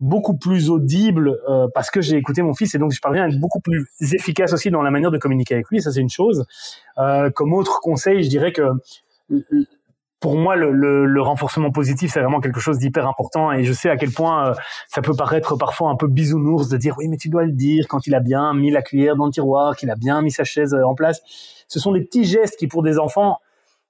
beaucoup 0.00 0.36
plus 0.36 0.70
audible 0.70 1.38
parce 1.74 1.90
que 1.90 2.00
j'ai 2.00 2.16
écouté 2.16 2.42
mon 2.42 2.54
fils 2.54 2.74
et 2.74 2.78
donc 2.78 2.92
je 2.92 3.00
parviens 3.00 3.24
à 3.24 3.28
être 3.28 3.38
beaucoup 3.38 3.60
plus 3.60 3.86
efficace 4.00 4.52
aussi 4.52 4.70
dans 4.70 4.82
la 4.82 4.90
manière 4.90 5.10
de 5.10 5.18
communiquer 5.18 5.54
avec 5.54 5.68
lui. 5.68 5.82
Ça, 5.82 5.92
c'est 5.92 6.00
une 6.00 6.08
chose. 6.08 6.46
comme 6.96 7.52
autre 7.52 7.80
conseil, 7.80 8.22
je 8.22 8.28
dirais 8.28 8.52
que 8.52 8.62
pour 10.20 10.36
moi, 10.36 10.56
le, 10.56 11.20
renforcement 11.20 11.70
positif, 11.70 12.12
c'est 12.12 12.20
vraiment 12.20 12.40
quelque 12.40 12.60
chose 12.60 12.78
d'hyper 12.78 13.06
important. 13.06 13.52
Et 13.52 13.64
je 13.64 13.72
sais 13.72 13.88
à 13.88 13.96
quel 13.96 14.10
point 14.10 14.48
euh, 14.48 14.54
ça 14.88 15.00
peut 15.00 15.14
paraître 15.14 15.56
parfois 15.56 15.90
un 15.90 15.96
peu 15.96 16.08
bisounours 16.08 16.68
de 16.68 16.76
dire 16.76 16.96
oui, 16.98 17.08
mais 17.08 17.16
tu 17.16 17.28
dois 17.28 17.44
le 17.44 17.52
dire 17.52 17.86
quand 17.88 18.06
il 18.06 18.14
a 18.14 18.20
bien 18.20 18.52
mis 18.54 18.70
la 18.70 18.82
cuillère 18.82 19.16
dans 19.16 19.26
le 19.26 19.32
tiroir, 19.32 19.76
qu'il 19.76 19.90
a 19.90 19.96
bien 19.96 20.20
mis 20.22 20.32
sa 20.32 20.44
chaise 20.44 20.74
euh, 20.74 20.82
en 20.84 20.94
place. 20.94 21.20
Ce 21.68 21.78
sont 21.78 21.92
des 21.92 22.00
petits 22.00 22.24
gestes 22.24 22.56
qui, 22.58 22.66
pour 22.66 22.82
des 22.82 22.98
enfants, 22.98 23.38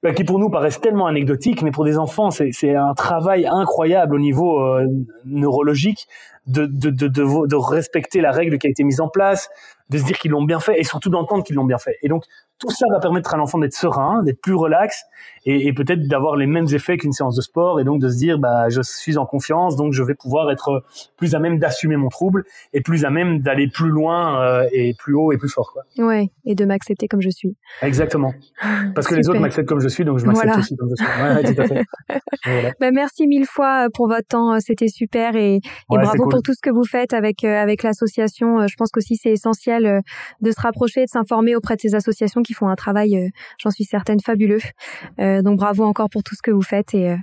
bah, 0.02 0.12
qui 0.12 0.24
pour 0.24 0.38
nous 0.38 0.50
paraissent 0.50 0.80
tellement 0.80 1.06
anecdotiques, 1.06 1.62
mais 1.62 1.70
pour 1.70 1.84
des 1.84 1.96
enfants, 1.98 2.30
c'est 2.30 2.74
un 2.74 2.94
travail 2.94 3.46
incroyable 3.46 4.14
au 4.14 4.18
niveau 4.18 4.60
euh, 4.60 4.86
neurologique 5.24 6.06
de, 6.46 6.66
de, 6.66 7.56
respecter 7.56 8.20
la 8.20 8.32
règle 8.32 8.58
qui 8.58 8.66
a 8.66 8.70
été 8.70 8.84
mise 8.84 9.00
en 9.00 9.08
place, 9.08 9.50
de 9.90 9.98
se 9.98 10.04
dire 10.04 10.18
qu'ils 10.18 10.30
l'ont 10.30 10.44
bien 10.44 10.60
fait 10.60 10.78
et 10.78 10.84
surtout 10.84 11.10
d'entendre 11.10 11.44
qu'ils 11.44 11.56
l'ont 11.56 11.64
bien 11.64 11.78
fait. 11.78 11.96
Et 12.02 12.08
donc, 12.08 12.24
tout 12.58 12.70
ça 12.70 12.86
va 12.92 12.98
permettre 12.98 13.34
à 13.34 13.36
l'enfant 13.36 13.58
d'être 13.58 13.74
serein, 13.74 14.22
d'être 14.22 14.40
plus 14.40 14.54
relax 14.54 15.04
et, 15.46 15.68
et 15.68 15.72
peut-être 15.72 16.06
d'avoir 16.08 16.36
les 16.36 16.46
mêmes 16.46 16.66
effets 16.72 16.96
qu'une 16.96 17.12
séance 17.12 17.36
de 17.36 17.40
sport 17.40 17.80
et 17.80 17.84
donc 17.84 18.00
de 18.00 18.08
se 18.08 18.16
dire 18.16 18.38
bah 18.38 18.68
je 18.68 18.80
suis 18.82 19.16
en 19.16 19.26
confiance 19.26 19.76
donc 19.76 19.92
je 19.92 20.02
vais 20.02 20.14
pouvoir 20.14 20.50
être 20.50 20.84
plus 21.16 21.34
à 21.34 21.38
même 21.38 21.58
d'assumer 21.58 21.96
mon 21.96 22.08
trouble 22.08 22.44
et 22.72 22.80
plus 22.80 23.04
à 23.04 23.10
même 23.10 23.40
d'aller 23.40 23.68
plus 23.68 23.90
loin 23.90 24.42
euh, 24.42 24.68
et 24.72 24.94
plus 24.98 25.14
haut 25.14 25.32
et 25.32 25.38
plus 25.38 25.48
fort 25.48 25.72
quoi. 25.72 25.82
Ouais, 26.04 26.30
et 26.44 26.54
de 26.54 26.64
m'accepter 26.64 27.08
comme 27.08 27.20
je 27.20 27.30
suis. 27.30 27.56
Exactement. 27.82 28.32
Parce 28.94 29.06
que 29.06 29.14
les 29.14 29.28
autres 29.28 29.40
m'acceptent 29.40 29.68
comme 29.68 29.80
je 29.80 29.88
suis 29.88 30.04
donc 30.04 30.18
je 30.18 30.26
m'accepte 30.26 30.58
aussi 30.58 30.76
comme 30.76 30.90
je 30.90 31.04
suis. 31.04 31.22
Ouais, 31.22 31.54
tout 31.54 31.62
à 31.62 31.66
fait. 31.66 31.84
voilà. 32.44 32.72
bah, 32.80 32.90
merci 32.92 33.26
mille 33.26 33.46
fois 33.46 33.86
pour 33.94 34.08
votre 34.08 34.26
temps, 34.26 34.58
c'était 34.60 34.88
super 34.88 35.36
et, 35.36 35.56
et 35.56 35.60
bravo 35.88 36.28
pour 36.28 36.42
tout 36.42 36.54
ce 36.54 36.60
que 36.62 36.70
vous 36.70 36.84
faites 36.84 37.12
avec 37.12 37.44
euh, 37.44 37.54
avec 37.54 37.82
l'association. 37.82 38.66
Je 38.66 38.74
pense 38.76 38.90
qu'aussi 38.90 39.16
c'est 39.16 39.30
essentiel 39.30 39.86
euh, 39.86 40.00
de 40.40 40.50
se 40.50 40.60
rapprocher 40.60 41.02
et 41.02 41.04
de 41.04 41.10
s'informer 41.10 41.56
auprès 41.56 41.76
de 41.76 41.80
ces 41.80 41.94
associations 41.94 42.42
qui 42.48 42.54
font 42.54 42.68
un 42.68 42.76
travail, 42.76 43.14
euh, 43.16 43.28
j'en 43.58 43.70
suis 43.70 43.84
certaine, 43.84 44.20
fabuleux. 44.20 44.60
Euh, 45.20 45.42
donc 45.42 45.58
bravo 45.58 45.84
encore 45.84 46.08
pour 46.08 46.22
tout 46.22 46.34
ce 46.34 46.40
que 46.42 46.50
vous 46.50 46.62
faites 46.62 46.94
et, 46.94 47.10
euh, 47.10 47.16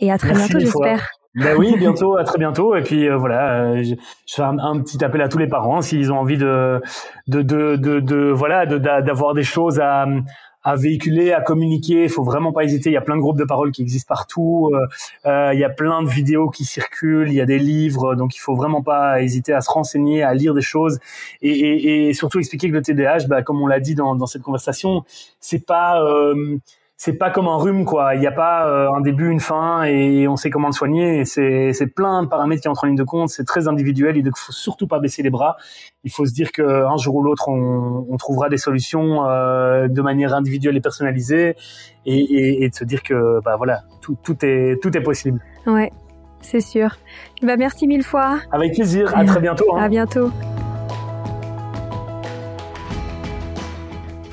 et 0.00 0.10
à 0.10 0.18
très 0.18 0.32
bientôt, 0.32 0.58
j'espère. 0.58 1.08
Ben 1.36 1.56
oui, 1.56 1.76
bientôt, 1.78 2.16
à 2.16 2.24
très 2.24 2.38
bientôt. 2.38 2.74
Et 2.74 2.82
puis 2.82 3.08
voilà, 3.08 3.80
je, 3.80 3.94
fais 4.26 4.42
un, 4.42 4.80
petit 4.80 5.02
appel 5.04 5.22
à 5.22 5.28
tous 5.28 5.38
les 5.38 5.46
parents 5.46 5.80
s'ils 5.80 6.12
ont 6.12 6.18
envie 6.18 6.38
de, 6.38 6.80
de, 7.28 7.42
de, 7.42 7.76
de, 7.76 8.00
de 8.00 8.30
voilà, 8.30 8.66
d'avoir 8.66 9.32
des 9.34 9.44
choses 9.44 9.78
à, 9.78 10.06
à 10.68 10.76
véhiculer, 10.76 11.32
à 11.32 11.40
communiquer. 11.40 12.04
Il 12.04 12.08
faut 12.10 12.22
vraiment 12.22 12.52
pas 12.52 12.62
hésiter. 12.62 12.90
Il 12.90 12.92
y 12.92 12.98
a 12.98 13.00
plein 13.00 13.16
de 13.16 13.22
groupes 13.22 13.38
de 13.38 13.44
parole 13.44 13.72
qui 13.72 13.80
existent 13.80 14.14
partout. 14.14 14.70
Euh, 14.74 14.86
euh, 15.24 15.54
il 15.54 15.58
y 15.58 15.64
a 15.64 15.70
plein 15.70 16.02
de 16.02 16.08
vidéos 16.08 16.50
qui 16.50 16.66
circulent. 16.66 17.28
Il 17.28 17.34
y 17.34 17.40
a 17.40 17.46
des 17.46 17.58
livres. 17.58 18.14
Donc 18.14 18.36
il 18.36 18.38
faut 18.38 18.54
vraiment 18.54 18.82
pas 18.82 19.22
hésiter 19.22 19.54
à 19.54 19.62
se 19.62 19.70
renseigner, 19.70 20.22
à 20.22 20.34
lire 20.34 20.52
des 20.52 20.60
choses 20.60 20.98
et, 21.40 21.50
et, 21.50 22.08
et 22.08 22.12
surtout 22.12 22.38
expliquer 22.38 22.68
que 22.68 22.74
le 22.74 22.82
TDAH, 22.82 23.28
bah, 23.28 23.42
comme 23.42 23.62
on 23.62 23.66
l'a 23.66 23.80
dit 23.80 23.94
dans, 23.94 24.14
dans 24.14 24.26
cette 24.26 24.42
conversation, 24.42 25.04
c'est 25.40 25.64
pas 25.64 26.02
euh, 26.02 26.58
c'est 27.00 27.12
pas 27.12 27.30
comme 27.30 27.46
un 27.46 27.56
rhume 27.56 27.84
quoi. 27.84 28.16
Il 28.16 28.20
n'y 28.20 28.26
a 28.26 28.32
pas 28.32 28.68
euh, 28.68 28.90
un 28.92 29.00
début, 29.00 29.30
une 29.30 29.38
fin 29.38 29.84
et 29.84 30.26
on 30.26 30.34
sait 30.34 30.50
comment 30.50 30.66
le 30.66 30.72
soigner. 30.72 31.24
C'est 31.24 31.72
c'est 31.72 31.86
plein 31.86 32.24
de 32.24 32.28
paramètres 32.28 32.60
qui 32.60 32.68
entrent 32.68 32.82
en 32.82 32.86
ligne 32.88 32.96
de 32.96 33.04
compte. 33.04 33.28
C'est 33.28 33.44
très 33.44 33.68
individuel. 33.68 34.16
Il 34.16 34.24
ne 34.24 34.32
faut 34.36 34.50
surtout 34.50 34.88
pas 34.88 34.98
baisser 34.98 35.22
les 35.22 35.30
bras. 35.30 35.56
Il 36.02 36.10
faut 36.10 36.26
se 36.26 36.34
dire 36.34 36.50
qu'un 36.50 36.96
jour 36.96 37.14
ou 37.14 37.22
l'autre 37.22 37.48
on, 37.48 38.04
on, 38.10 38.16
trouvera 38.16 38.48
des 38.48 38.56
solutions 38.56 39.24
euh, 39.28 39.86
de 39.86 40.02
manière 40.02 40.34
individuelle 40.34 40.76
et 40.76 40.80
personnalisée 40.80 41.54
et, 42.04 42.18
et, 42.18 42.64
et, 42.64 42.68
de 42.68 42.74
se 42.74 42.82
dire 42.82 43.04
que 43.04 43.40
bah 43.44 43.54
voilà 43.56 43.82
tout, 44.00 44.16
tout 44.24 44.36
est 44.44 44.82
tout 44.82 44.94
est 44.96 45.02
possible. 45.02 45.40
Ouais, 45.68 45.92
c'est 46.40 46.60
sûr. 46.60 46.96
Bah 47.44 47.56
merci 47.56 47.86
mille 47.86 48.02
fois. 48.02 48.40
Avec 48.50 48.74
plaisir. 48.74 49.16
À 49.16 49.24
très 49.24 49.40
bientôt. 49.40 49.76
Hein. 49.76 49.84
À 49.84 49.88
bientôt. 49.88 50.32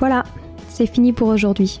Voilà, 0.00 0.24
c'est 0.68 0.86
fini 0.86 1.12
pour 1.12 1.28
aujourd'hui. 1.28 1.80